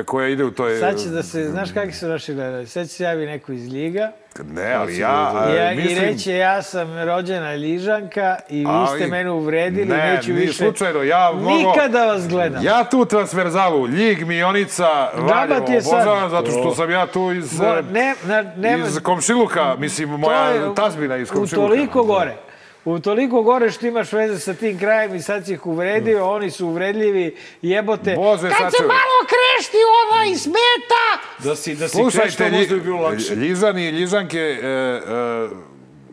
[0.07, 0.79] koja ide u toj...
[0.79, 2.67] Sad će da se, znaš kakvi su naši gledali?
[2.67, 4.13] Sad će se javi neko iz Ljiga.
[4.45, 5.99] Ne, ali ja, a, ja I mislim...
[5.99, 10.53] reće, ja sam rođena Ljižanka i vi Ali- ste mene uvredili, ne, neću ni više
[10.53, 11.51] slučajno, ja mogu...
[11.51, 12.65] nikada vas gledam.
[12.65, 18.15] Ja tu transverzalu, Ljig, Mionica, Valjevo, obožavam zato što sam ja tu iz, Bo- ne,
[18.25, 21.69] na, nema, iz komšiluka, mislim, moja je tazbina iz u komšiluka.
[21.69, 22.37] toliko gore.
[22.85, 26.51] U toliko gore što imaš veze sa tim krajem i sad si ih uvredio, oni
[26.51, 28.15] su uvredljivi, jebote.
[28.17, 28.87] Bože, Kad se sačuvaj.
[28.89, 33.35] malo krešti ovaj smeta, Da si, da si Slušajte, možda bi bilo lakše.
[33.35, 35.01] Ljižani i Ljižanke, e, e,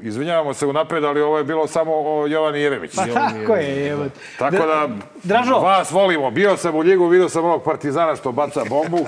[0.02, 2.96] izvinjavamo se unapred, ali ovo je bilo samo o Jovani Jeremić.
[2.96, 4.20] Pa tako je, jebote.
[4.40, 4.90] Tako da,
[5.24, 5.54] Dražo.
[5.60, 6.32] vas volimo.
[6.32, 9.06] Bio sam u Ljigu, vidio sam onog partizana što baca bombu.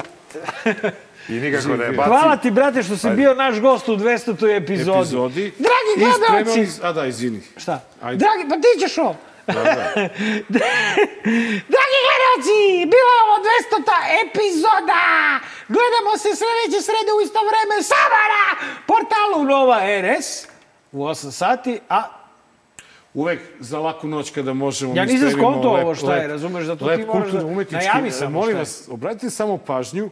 [1.30, 2.08] I nikako ne baci.
[2.08, 3.16] Hvala ti, brate, što si Ajde.
[3.16, 4.56] bio naš gost u 200.
[4.56, 4.98] epizodi.
[4.98, 5.54] Epizodi.
[5.58, 7.42] dragi gledalci, A da, izvini.
[7.58, 7.82] Šta?
[8.02, 8.18] Ajde.
[8.18, 9.16] dragi, pa ti ćeš ovo.
[9.48, 9.94] Da, da.
[11.68, 13.84] Dragi gledalci, bila je ovo 200.
[14.24, 15.04] epizoda.
[15.68, 18.46] Gledamo se sledeće srede u isto vreme samo na
[18.88, 20.48] portalu Nova RS
[20.92, 22.04] u 8 sati, a
[23.14, 24.96] Uvek za laku noć kada možemo...
[24.96, 25.44] Ja nisam lep-
[25.76, 28.60] ovo šta je, razumeš, zato lep ti moraš da- najavi samo Molim šta je.
[28.60, 30.10] vas, obratite samo pažnju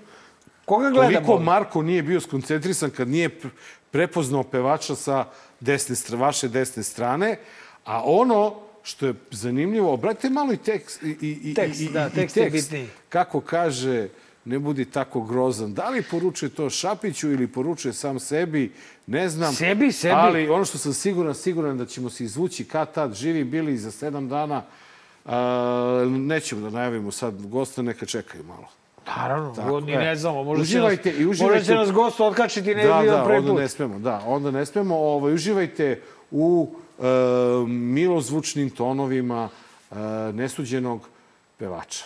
[0.68, 1.26] koga gledamo?
[1.26, 3.50] koliko Marko nije bio skoncentrisan kad nije pre-
[3.92, 5.26] prepoznao pevača sa
[5.60, 7.38] desne, vaše desne strane,
[7.86, 11.04] a ono što je zanimljivo, obratite malo i tekst.
[11.04, 12.88] I, i, Tekst, i, i- da, i tekst je bitniji.
[13.10, 14.10] Kako kaže,
[14.46, 15.74] ne budi tako grozan.
[15.74, 18.72] Da li poručuje to Šapiću ili poručuje sam sebi,
[19.08, 19.54] ne znam.
[19.54, 20.14] Sebi, sebi.
[20.14, 23.92] Ali ono što sam siguran, siguran da ćemo se izvući kad tad, živi bili za
[23.92, 24.64] sedam dana.
[25.26, 28.68] A, nećemo da najavimo sad gosta, neka čekaju malo.
[29.08, 31.54] Naravno, Tako ni ne znamo, možda uživajte, će i nas, uživajte.
[31.60, 33.60] možda će nas gost otkačiti ne da, da, prvi onda put.
[33.62, 34.96] ne smemo, da, onda ne smemo.
[34.96, 36.02] Ovaj, uživajte
[36.32, 36.70] u
[37.00, 37.04] e,
[37.68, 39.50] milozvučnim tonovima
[39.92, 39.96] e,
[40.34, 41.02] nesuđenog
[41.58, 42.06] pevača.